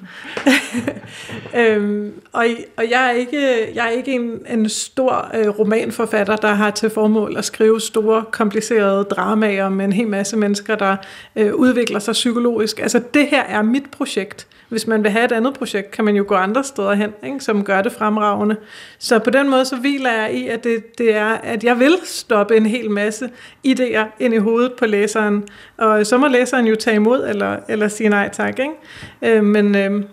øhm, 1.59 2.13
og, 2.31 2.45
og 2.77 2.89
jeg 2.89 3.07
er 3.07 3.11
ikke, 3.11 3.75
jeg 3.75 3.85
er 3.85 3.89
ikke 3.89 4.11
en, 4.11 4.45
en 4.49 4.69
stor 4.69 5.31
øh, 5.35 5.47
romanforfatter, 5.47 6.35
der 6.35 6.53
har 6.53 6.71
til 6.71 6.89
formål 6.89 7.37
at 7.37 7.45
skrive 7.45 7.81
store, 7.81 8.25
komplicerede 8.31 9.03
dramaer 9.03 9.69
med 9.69 9.85
en 9.85 9.93
hel 9.93 10.07
masse 10.07 10.37
mennesker, 10.37 10.75
der 10.75 10.95
øh, 11.35 11.55
udvikler 11.55 11.99
sig 11.99 12.11
psykologisk. 12.11 12.79
Altså, 12.79 13.01
det 13.13 13.27
her 13.27 13.43
er 13.43 13.61
mit 13.61 13.91
projekt. 13.91 14.47
Hvis 14.73 14.87
man 14.87 15.03
vil 15.03 15.11
have 15.11 15.25
et 15.25 15.31
andet 15.31 15.53
projekt, 15.53 15.91
kan 15.91 16.05
man 16.05 16.15
jo 16.15 16.25
gå 16.27 16.35
andre 16.35 16.63
steder 16.63 16.93
hen, 16.93 17.13
ikke, 17.23 17.39
som 17.39 17.63
gør 17.63 17.81
det 17.81 17.91
fremragende. 17.91 18.55
Så 18.99 19.19
på 19.19 19.29
den 19.29 19.49
måde, 19.49 19.65
så 19.65 19.75
hviler 19.75 20.11
jeg 20.11 20.33
i, 20.33 20.47
at 20.47 20.63
det, 20.63 20.97
det 20.97 21.15
er, 21.15 21.25
at 21.25 21.63
jeg 21.63 21.79
vil 21.79 21.97
stoppe 22.03 22.57
en 22.57 22.65
hel 22.65 22.91
masse 22.91 23.29
idéer 23.67 24.05
ind 24.19 24.33
i 24.33 24.37
hovedet 24.37 24.73
på 24.73 24.85
læseren. 24.85 25.43
Og 25.77 26.05
så 26.05 26.17
må 26.17 26.27
læseren 26.27 26.67
jo 26.67 26.75
tage 26.75 26.95
imod, 26.95 27.27
eller, 27.29 27.57
eller 27.69 27.87
sige 27.87 28.09
nej 28.09 28.29
tak. 28.33 28.59
Ikke? 28.59 29.37
Øh, 29.37 29.43
men 29.43 29.75
øh, 29.75 30.03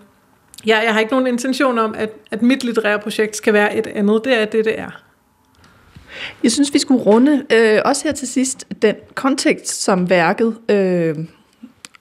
ja, 0.65 0.79
jeg 0.85 0.93
har 0.93 0.99
ikke 0.99 1.11
nogen 1.11 1.27
intention 1.27 1.79
om, 1.79 1.95
at, 1.97 2.09
at 2.31 2.41
mit 2.41 2.63
litterære 2.63 2.99
projekt 2.99 3.35
skal 3.35 3.53
være 3.53 3.77
et 3.77 3.87
andet. 3.87 4.21
Det 4.25 4.41
er 4.41 4.45
det, 4.45 4.65
det 4.65 4.79
er. 4.79 5.01
Jeg 6.43 6.51
synes, 6.51 6.73
vi 6.73 6.79
skulle 6.79 7.03
runde 7.03 7.45
øh, 7.53 7.79
også 7.85 8.03
her 8.03 8.11
til 8.11 8.27
sidst 8.27 8.67
den 8.81 8.95
kontekst, 9.15 9.83
som 9.83 10.09
værket 10.09 10.57
øh, 10.69 11.15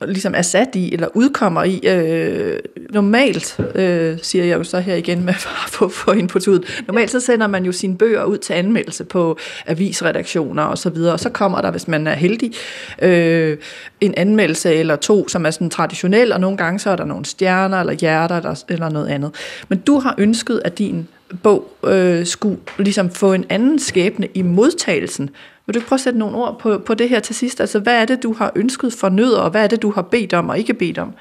ligesom 0.06 0.34
er 0.36 0.42
sat 0.42 0.68
i, 0.74 0.92
eller 0.92 1.08
udkommer 1.14 1.64
i. 1.64 1.80
Øh, 1.86 2.58
normalt, 2.90 3.60
øh, 3.74 4.18
siger 4.22 4.44
jeg 4.44 4.58
jo 4.58 4.64
så 4.64 4.80
her 4.80 4.94
igen 4.94 5.24
med 5.24 5.34
at 5.34 5.40
få, 5.68 5.88
få 5.88 6.10
ud, 6.10 6.66
normalt 6.86 7.10
så 7.10 7.20
sender 7.20 7.46
man 7.46 7.64
jo 7.64 7.72
sine 7.72 7.96
bøger 7.96 8.24
ud 8.24 8.38
til 8.38 8.52
anmeldelse 8.52 9.04
på 9.04 9.38
avisredaktioner 9.66 10.62
og 10.62 10.78
så 10.78 10.90
videre, 10.90 11.12
og 11.12 11.20
så 11.20 11.30
kommer 11.30 11.60
der, 11.60 11.70
hvis 11.70 11.88
man 11.88 12.06
er 12.06 12.14
heldig, 12.14 12.52
øh, 13.02 13.58
en 14.00 14.14
anmeldelse 14.16 14.74
eller 14.74 14.96
to, 14.96 15.28
som 15.28 15.46
er 15.46 15.50
sådan 15.50 15.70
traditionel, 15.70 16.32
og 16.32 16.40
nogle 16.40 16.56
gange 16.56 16.78
så 16.78 16.90
er 16.90 16.96
der 16.96 17.04
nogle 17.04 17.24
stjerner 17.24 17.80
eller 17.80 17.92
hjerter 17.92 18.40
der, 18.40 18.64
eller 18.68 18.88
noget 18.88 19.08
andet. 19.08 19.34
Men 19.68 19.78
du 19.78 19.98
har 19.98 20.14
ønsket, 20.18 20.62
at 20.64 20.78
din 20.78 21.08
bog 21.42 21.76
øh, 21.86 22.26
skulle 22.26 22.58
ligesom 22.78 23.10
få 23.10 23.32
en 23.32 23.44
anden 23.48 23.78
skæbne 23.78 24.28
i 24.34 24.42
modtagelsen. 24.42 25.30
Vil 25.70 25.80
du 25.80 25.86
prøve 25.86 25.96
at 25.96 26.00
sætte 26.00 26.18
nogle 26.18 26.36
ord 26.36 26.58
på, 26.58 26.78
på 26.78 26.94
det 26.94 27.08
her 27.08 27.20
til 27.20 27.34
sidst? 27.34 27.60
Altså, 27.60 27.78
hvad 27.78 28.00
er 28.00 28.04
det, 28.04 28.22
du 28.22 28.32
har 28.32 28.52
ønsket 28.56 28.92
for 28.92 29.08
nødder, 29.08 29.40
og 29.40 29.50
hvad 29.50 29.64
er 29.64 29.66
det, 29.66 29.82
du 29.82 29.90
har 29.90 30.02
bedt 30.02 30.34
om 30.34 30.48
og 30.48 30.58
ikke 30.58 30.74
bedt 30.74 30.98
om? 30.98 31.12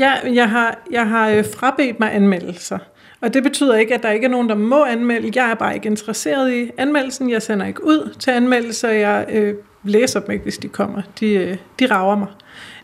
Ja, 0.00 0.12
jeg 0.34 0.50
har, 0.50 0.78
jeg 0.90 1.08
har 1.08 1.28
øh, 1.28 1.44
frabedt 1.56 2.00
mig 2.00 2.14
anmeldelser. 2.14 2.78
Og 3.20 3.34
det 3.34 3.42
betyder 3.42 3.74
ikke, 3.74 3.94
at 3.94 4.02
der 4.02 4.10
ikke 4.10 4.24
er 4.24 4.30
nogen, 4.30 4.48
der 4.48 4.54
må 4.54 4.84
anmelde. 4.84 5.30
Jeg 5.34 5.50
er 5.50 5.54
bare 5.54 5.74
ikke 5.74 5.86
interesseret 5.86 6.52
i 6.52 6.70
anmeldelsen. 6.78 7.30
Jeg 7.30 7.42
sender 7.42 7.66
ikke 7.66 7.84
ud 7.84 8.14
til 8.18 8.30
anmeldelser. 8.30 8.88
Jeg 8.88 9.26
øh, 9.28 9.54
læser 9.84 10.20
dem 10.20 10.30
ikke, 10.30 10.42
hvis 10.42 10.58
de 10.58 10.68
kommer. 10.68 11.02
De, 11.20 11.26
øh, 11.26 11.56
de 11.78 11.86
rager 11.86 12.16
mig. 12.16 12.28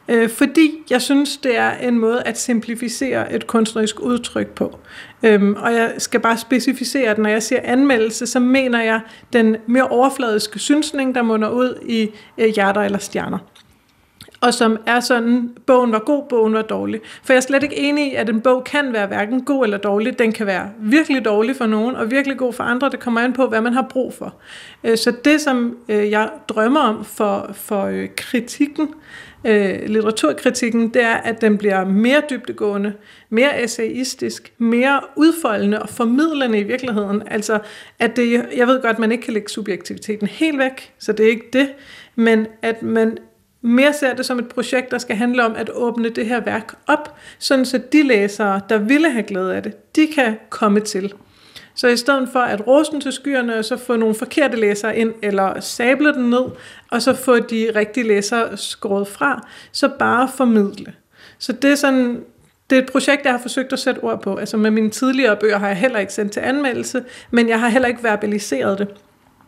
Øh, 0.08 0.28
fordi 0.28 0.70
jeg 0.90 1.02
synes, 1.02 1.36
det 1.36 1.58
er 1.58 1.70
en 1.70 1.98
måde 1.98 2.22
at 2.22 2.38
simplificere 2.38 3.32
et 3.32 3.46
kunstnerisk 3.46 4.00
udtryk 4.00 4.48
på. 4.48 4.78
Øhm, 5.22 5.54
og 5.54 5.72
jeg 5.72 5.94
skal 5.98 6.20
bare 6.20 6.38
specificere, 6.38 7.10
at 7.10 7.18
når 7.18 7.30
jeg 7.30 7.42
siger 7.42 7.60
anmeldelse, 7.64 8.26
så 8.26 8.40
mener 8.40 8.82
jeg 8.82 9.00
den 9.32 9.56
mere 9.66 9.88
overfladiske 9.88 10.58
synsning, 10.58 11.14
der 11.14 11.22
munder 11.22 11.48
ud 11.50 11.78
i 11.86 12.10
øh, 12.38 12.48
hjerter 12.54 12.80
eller 12.80 12.98
stjerner 12.98 13.38
og 14.40 14.54
som 14.54 14.78
er 14.86 15.00
sådan, 15.00 15.50
bogen 15.66 15.92
var 15.92 15.98
god, 15.98 16.22
bogen 16.28 16.52
var 16.52 16.62
dårlig. 16.62 17.00
For 17.22 17.32
jeg 17.32 17.36
er 17.36 17.40
slet 17.40 17.62
ikke 17.62 17.76
enig 17.76 18.12
i, 18.12 18.14
at 18.14 18.28
en 18.28 18.40
bog 18.40 18.64
kan 18.64 18.92
være 18.92 19.06
hverken 19.06 19.44
god 19.44 19.64
eller 19.64 19.78
dårlig. 19.78 20.18
Den 20.18 20.32
kan 20.32 20.46
være 20.46 20.70
virkelig 20.78 21.24
dårlig 21.24 21.56
for 21.56 21.66
nogen, 21.66 21.96
og 21.96 22.10
virkelig 22.10 22.38
god 22.38 22.52
for 22.52 22.64
andre. 22.64 22.90
Det 22.90 23.00
kommer 23.00 23.20
an 23.20 23.32
på, 23.32 23.46
hvad 23.46 23.60
man 23.60 23.72
har 23.72 23.86
brug 23.90 24.14
for. 24.14 24.34
Øh, 24.84 24.96
så 24.98 25.12
det, 25.24 25.40
som 25.40 25.76
øh, 25.88 26.10
jeg 26.10 26.30
drømmer 26.48 26.80
om 26.80 27.04
for, 27.04 27.50
for 27.54 27.84
øh, 27.84 28.08
kritikken, 28.16 28.88
litteraturkritikken, 29.86 30.94
det 30.94 31.02
er, 31.02 31.14
at 31.14 31.40
den 31.40 31.58
bliver 31.58 31.84
mere 31.84 32.22
dybtegående, 32.30 32.92
mere 33.30 33.64
essayistisk, 33.64 34.52
mere 34.58 35.00
udfoldende 35.16 35.82
og 35.82 35.88
formidlende 35.88 36.58
i 36.58 36.62
virkeligheden. 36.62 37.22
Altså, 37.26 37.58
at 37.98 38.16
det, 38.16 38.46
jeg 38.56 38.66
ved 38.66 38.82
godt, 38.82 38.92
at 38.92 38.98
man 38.98 39.12
ikke 39.12 39.24
kan 39.24 39.34
lægge 39.34 39.48
subjektiviteten 39.48 40.26
helt 40.26 40.58
væk, 40.58 40.92
så 40.98 41.12
det 41.12 41.26
er 41.26 41.30
ikke 41.30 41.48
det, 41.52 41.68
men 42.14 42.46
at 42.62 42.82
man 42.82 43.18
mere 43.62 43.92
ser 43.92 44.14
det 44.14 44.26
som 44.26 44.38
et 44.38 44.48
projekt, 44.48 44.90
der 44.90 44.98
skal 44.98 45.16
handle 45.16 45.44
om 45.44 45.54
at 45.56 45.70
åbne 45.74 46.08
det 46.08 46.26
her 46.26 46.40
værk 46.40 46.74
op, 46.86 47.16
sådan 47.38 47.64
så 47.64 47.80
de 47.92 48.02
læsere, 48.02 48.60
der 48.68 48.78
ville 48.78 49.10
have 49.10 49.22
glæde 49.22 49.54
af 49.54 49.62
det, 49.62 49.96
de 49.96 50.06
kan 50.14 50.36
komme 50.50 50.80
til. 50.80 51.12
Så 51.74 51.88
i 51.88 51.96
stedet 51.96 52.28
for 52.32 52.40
at 52.40 52.66
rosen 52.66 53.00
til 53.00 53.12
skyerne, 53.12 53.58
og 53.58 53.64
så 53.64 53.76
få 53.76 53.96
nogle 53.96 54.14
forkerte 54.14 54.56
læsere 54.56 54.96
ind, 54.96 55.14
eller 55.22 55.60
sable 55.60 56.14
den 56.14 56.30
ned, 56.30 56.44
og 56.90 57.02
så 57.02 57.14
få 57.14 57.38
de 57.38 57.70
rigtige 57.74 58.08
læsere 58.08 58.56
skåret 58.56 59.08
fra, 59.08 59.46
så 59.72 59.88
bare 59.98 60.28
formidle. 60.36 60.94
Så 61.38 61.52
det 61.52 61.70
er 61.70 61.74
sådan, 61.74 62.24
det 62.70 62.78
er 62.78 62.82
et 62.82 62.92
projekt, 62.92 63.24
jeg 63.24 63.32
har 63.32 63.38
forsøgt 63.38 63.72
at 63.72 63.78
sætte 63.78 63.98
ord 63.98 64.22
på. 64.22 64.36
Altså 64.36 64.56
med 64.56 64.70
mine 64.70 64.90
tidligere 64.90 65.36
bøger 65.36 65.58
har 65.58 65.68
jeg 65.68 65.76
heller 65.76 65.98
ikke 65.98 66.12
sendt 66.12 66.32
til 66.32 66.40
anmeldelse, 66.40 67.04
men 67.30 67.48
jeg 67.48 67.60
har 67.60 67.68
heller 67.68 67.88
ikke 67.88 68.02
verbaliseret 68.02 68.78
det. 68.78 68.88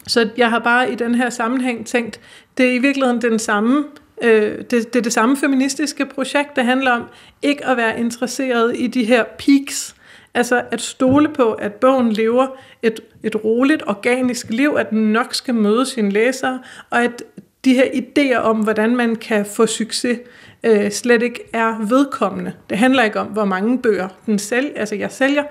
Så 0.07 0.29
jeg 0.37 0.51
har 0.51 0.59
bare 0.59 0.93
i 0.93 0.95
den 0.95 1.15
her 1.15 1.31
sammenhæng 1.31 1.87
tænkt, 1.87 2.21
det 2.59 2.67
er 2.67 2.73
i 2.73 2.79
virkeligheden 2.79 3.23
den 3.23 3.39
samme 3.39 3.85
Øh, 4.23 4.59
det, 4.59 4.71
det 4.71 4.97
er 4.97 5.03
det 5.03 5.13
samme 5.13 5.37
feministiske 5.37 6.07
projekt, 6.07 6.57
det 6.57 6.65
handler 6.65 6.91
om 6.91 7.03
ikke 7.43 7.67
at 7.67 7.77
være 7.77 8.01
interesseret 8.01 8.77
i 8.79 8.87
de 8.87 9.05
her 9.05 9.25
peaks, 9.39 9.95
altså 10.35 10.63
at 10.71 10.81
stole 10.81 11.29
på, 11.29 11.53
at 11.53 11.73
bogen 11.73 12.13
lever 12.13 12.47
et, 12.83 13.01
et 13.23 13.45
roligt, 13.45 13.83
organisk 13.87 14.51
liv, 14.51 14.75
at 14.79 14.91
den 14.91 15.13
nok 15.13 15.35
skal 15.35 15.55
møde 15.55 15.87
sine 15.87 16.11
læsere, 16.11 16.61
og 16.91 17.05
at 17.05 17.23
de 17.65 17.75
her 17.75 17.85
idéer 17.85 18.39
om, 18.39 18.57
hvordan 18.57 18.97
man 18.97 19.17
kan 19.17 19.47
få 19.47 19.67
succes, 19.67 20.19
øh, 20.63 20.91
slet 20.91 21.23
ikke 21.23 21.41
er 21.53 21.87
vedkommende. 21.89 22.53
Det 22.71 22.79
handler 22.79 23.03
ikke 23.03 23.21
om, 23.21 23.27
hvor 23.27 23.45
mange 23.45 23.79
bøger 23.79 24.09
den 24.27 24.39
sælger, 24.39 24.71
altså 24.77 24.95
jeg 24.95 25.13
sælger. 25.13 25.45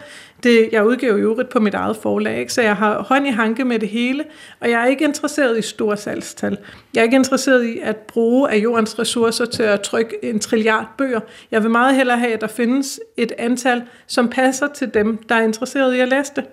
Det, 0.44 0.70
jeg 0.72 0.86
udgiver 0.86 1.12
jo 1.12 1.18
øvrigt 1.18 1.50
på 1.50 1.60
mit 1.60 1.74
eget 1.74 1.98
forlag, 1.98 2.40
ikke? 2.40 2.54
så 2.54 2.62
jeg 2.62 2.76
har 2.76 3.04
hånd 3.04 3.28
i 3.28 3.30
hanke 3.30 3.66
med 3.66 3.80
det 3.80 3.90
hele, 3.90 4.24
og 4.60 4.70
jeg 4.70 4.82
er 4.82 4.86
ikke 4.86 5.06
interesseret 5.06 5.58
i 5.58 5.62
store 5.62 5.98
salgstal. 5.98 6.58
Jeg 6.94 7.00
er 7.00 7.04
ikke 7.04 7.16
interesseret 7.16 7.64
i 7.64 7.80
at 7.84 7.98
bruge 7.98 8.52
af 8.52 8.58
jordens 8.58 9.00
ressourcer 9.00 9.46
til 9.46 9.64
at 9.64 9.82
trykke 9.82 10.16
en 10.24 10.40
trilliard 10.40 10.88
bøger. 10.98 11.20
Jeg 11.52 11.64
vil 11.64 11.72
meget 11.72 11.96
hellere 11.96 12.18
have, 12.18 12.34
at 12.34 12.42
der 12.42 12.48
findes 12.48 13.00
et 13.18 13.32
antal, 13.38 13.84
som 14.08 14.30
passer 14.30 14.68
til 14.68 14.94
dem, 14.94 15.18
der 15.18 15.36
er 15.36 15.42
interesseret 15.42 15.96
i 15.96 16.00
at 16.00 16.08
læse 16.08 16.32
det. 16.36 16.44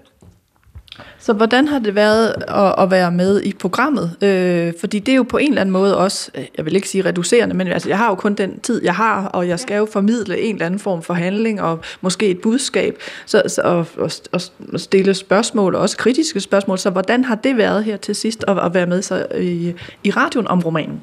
Så 1.19 1.33
hvordan 1.33 1.69
har 1.69 1.79
det 1.79 1.95
været 1.95 2.35
at, 2.49 2.75
at 2.79 2.91
være 2.91 3.11
med 3.11 3.43
i 3.43 3.53
programmet? 3.53 4.17
Øh, 4.23 4.73
fordi 4.81 4.99
det 4.99 5.13
er 5.13 5.17
jo 5.17 5.23
på 5.23 5.37
en 5.37 5.49
eller 5.49 5.61
anden 5.61 5.73
måde 5.73 5.99
også, 5.99 6.31
øh, 6.35 6.45
jeg 6.57 6.65
vil 6.65 6.77
ikke 6.77 6.89
sige 6.89 7.05
reducerende, 7.05 7.55
men 7.55 7.67
altså, 7.67 7.89
jeg 7.89 7.99
har 7.99 8.09
jo 8.09 8.15
kun 8.15 8.35
den 8.35 8.61
tid, 8.61 8.85
jeg 8.85 8.95
har, 8.95 9.27
og 9.27 9.49
jeg 9.49 9.61
skal 9.61 9.77
jo 9.77 9.89
formidle 9.93 10.41
en 10.41 10.55
eller 10.55 10.67
anden 10.67 10.81
form 10.81 11.03
for 11.03 11.15
handling, 11.15 11.63
og 11.63 11.81
måske 12.01 12.29
et 12.29 12.41
budskab, 12.41 12.99
så, 13.27 13.43
så, 13.47 13.63
og, 13.63 13.87
og, 14.01 14.11
og 14.33 14.41
stille 14.81 15.15
spørgsmål, 15.15 15.75
og 15.75 15.81
også 15.81 15.97
kritiske 15.97 16.41
spørgsmål. 16.41 16.79
Så 16.79 16.91
hvordan 16.91 17.25
har 17.25 17.35
det 17.35 17.57
været 17.57 17.85
her 17.85 17.97
til 17.97 18.15
sidst 18.15 18.45
at, 18.49 18.59
at 18.59 18.75
være 18.75 18.87
med 18.87 19.03
så 19.03 19.27
i, 19.39 19.75
i 20.05 20.11
radioen 20.11 20.49
om 20.49 20.61
romanen? 20.61 21.03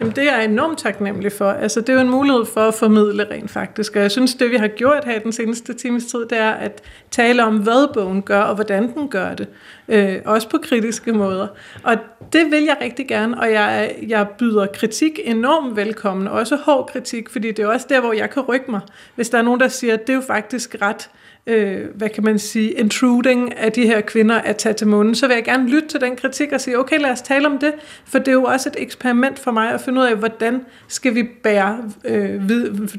Jamen 0.00 0.16
det 0.16 0.28
er 0.28 0.36
jeg 0.36 0.44
enormt 0.44 0.78
taknemmelig 0.78 1.32
for. 1.32 1.50
Altså 1.50 1.80
det 1.80 1.88
er 1.88 1.94
jo 1.94 2.00
en 2.00 2.10
mulighed 2.10 2.44
for 2.44 2.60
at 2.60 2.74
formidle 2.74 3.26
rent 3.30 3.50
faktisk. 3.50 3.96
Og 3.96 4.02
jeg 4.02 4.10
synes, 4.10 4.34
det 4.34 4.50
vi 4.50 4.56
har 4.56 4.68
gjort 4.68 5.04
her 5.04 5.18
den 5.18 5.32
seneste 5.32 5.74
times 5.74 6.06
tid, 6.06 6.20
det 6.20 6.38
er 6.38 6.50
at 6.50 6.82
tale 7.10 7.44
om, 7.44 7.56
hvad 7.56 7.94
bogen 7.94 8.22
gør, 8.22 8.40
og 8.40 8.54
hvordan 8.54 8.94
den 8.94 9.08
gør 9.08 9.34
det. 9.34 9.48
Øh, 9.88 10.16
også 10.24 10.48
på 10.48 10.58
kritiske 10.62 11.12
måder. 11.12 11.46
Og 11.82 11.96
det 12.32 12.50
vil 12.50 12.64
jeg 12.64 12.76
rigtig 12.80 13.08
gerne, 13.08 13.40
og 13.40 13.52
jeg, 13.52 13.96
jeg 14.08 14.28
byder 14.38 14.66
kritik 14.66 15.20
enormt 15.24 15.76
velkommen. 15.76 16.28
Også 16.28 16.56
hård 16.56 16.90
kritik, 16.92 17.30
fordi 17.30 17.48
det 17.48 17.58
er 17.58 17.66
også 17.66 17.86
der, 17.88 18.00
hvor 18.00 18.12
jeg 18.12 18.30
kan 18.30 18.42
rykke 18.42 18.70
mig. 18.70 18.80
Hvis 19.14 19.28
der 19.28 19.38
er 19.38 19.42
nogen, 19.42 19.60
der 19.60 19.68
siger, 19.68 19.94
at 19.94 20.06
det 20.06 20.12
er 20.12 20.16
jo 20.16 20.22
faktisk 20.26 20.76
ret 20.82 21.10
øh, 21.46 21.86
hvad 21.94 22.08
kan 22.08 22.24
man 22.24 22.38
sige, 22.38 22.70
intruding 22.70 23.58
af 23.58 23.72
de 23.72 23.86
her 23.86 24.00
kvinder 24.00 24.34
at 24.34 24.56
tage 24.56 24.72
til 24.72 24.86
munden, 24.86 25.14
så 25.14 25.26
vil 25.26 25.34
jeg 25.34 25.44
gerne 25.44 25.68
lytte 25.68 25.88
til 25.88 26.00
den 26.00 26.16
kritik 26.16 26.52
og 26.52 26.60
sige, 26.60 26.78
okay, 26.78 27.00
lad 27.00 27.10
os 27.10 27.22
tale 27.22 27.46
om 27.46 27.58
det, 27.58 27.72
for 28.04 28.18
det 28.18 28.28
er 28.28 28.32
jo 28.32 28.44
også 28.44 28.68
et 28.68 28.76
eksperiment 28.78 29.38
for 29.38 29.50
mig 29.50 29.70
at 29.70 29.80
finde 29.80 30.00
ud 30.00 30.06
af, 30.06 30.16
hvordan 30.16 30.60
skal 30.88 31.14
vi 31.14 31.22
bære 31.42 31.78
øh, 32.04 32.40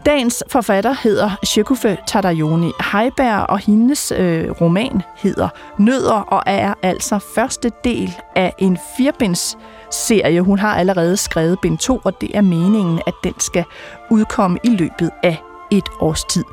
Dagens 0.05 0.43
forfatter 0.47 0.95
hedder 1.03 1.29
Shekufe 1.43 1.97
Tadayoni 2.07 2.71
Heiberg, 2.91 3.49
og 3.49 3.59
hendes 3.59 4.13
øh, 4.17 4.51
roman 4.61 5.01
hedder 5.17 5.49
Nødder, 5.77 6.13
og 6.13 6.43
er 6.45 6.73
altså 6.83 7.19
første 7.35 7.71
del 7.83 8.15
af 8.35 8.53
en 8.57 8.77
firbinds 8.97 9.57
serie. 9.91 10.41
Hun 10.41 10.59
har 10.59 10.75
allerede 10.75 11.17
skrevet 11.17 11.59
bind 11.61 11.77
2, 11.77 12.01
og 12.03 12.21
det 12.21 12.31
er 12.33 12.41
meningen, 12.41 12.99
at 13.07 13.13
den 13.23 13.33
skal 13.39 13.63
udkomme 14.11 14.59
i 14.63 14.69
løbet 14.69 15.11
af 15.23 15.37
et 15.71 15.89
års 15.99 16.23
tid. 16.23 16.43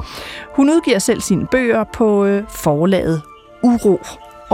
Hun 0.55 0.71
udgiver 0.71 0.99
selv 0.99 1.21
sine 1.21 1.47
bøger 1.47 1.85
på 1.85 2.25
øh, 2.25 2.45
forlaget 2.49 3.23
Uro 3.63 3.99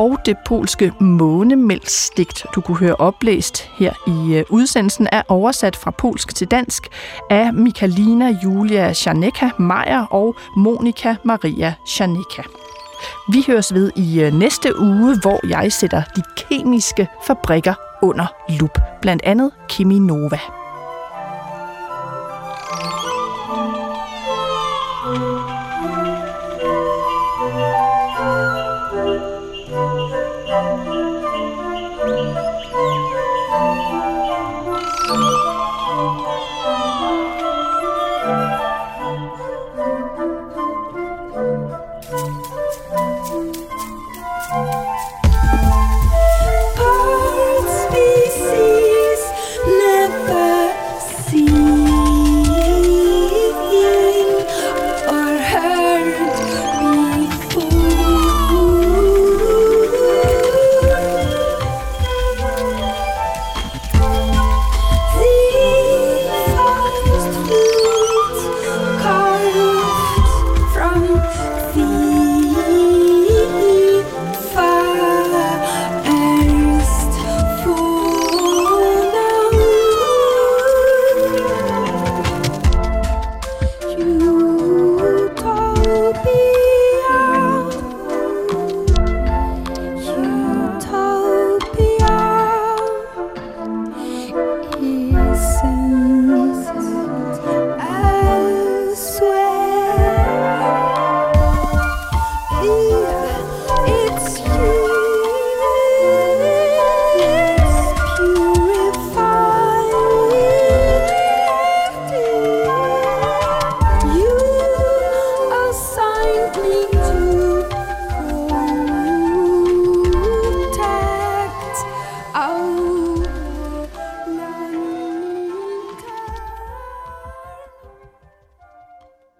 og 0.00 0.18
det 0.26 0.36
polske 0.38 0.92
månemælsdigt, 1.00 2.46
du 2.54 2.60
kunne 2.60 2.78
høre 2.78 2.94
oplæst 2.94 3.62
her 3.62 3.92
i 4.06 4.34
øh, 4.34 4.44
udsendelsen, 4.48 5.08
er 5.12 5.22
oversat 5.28 5.76
fra 5.76 5.90
polsk 5.90 6.34
til 6.34 6.46
dansk 6.50 6.88
af 7.30 7.52
Michalina 7.54 8.38
Julia 8.44 8.94
Janeka 9.06 9.48
Meyer 9.58 10.06
og 10.10 10.36
Monika 10.56 11.14
Maria 11.24 11.74
Janeka. 12.00 12.42
Vi 13.32 13.44
høres 13.46 13.74
ved 13.74 13.92
i 13.96 14.20
øh, 14.20 14.34
næste 14.34 14.80
uge, 14.80 15.20
hvor 15.22 15.48
jeg 15.48 15.72
sætter 15.72 16.02
de 16.16 16.22
kemiske 16.36 17.08
fabrikker 17.26 17.74
under 18.02 18.26
lup, 18.60 18.78
blandt 19.02 19.22
andet 19.24 19.50
Keminova. 19.68 20.38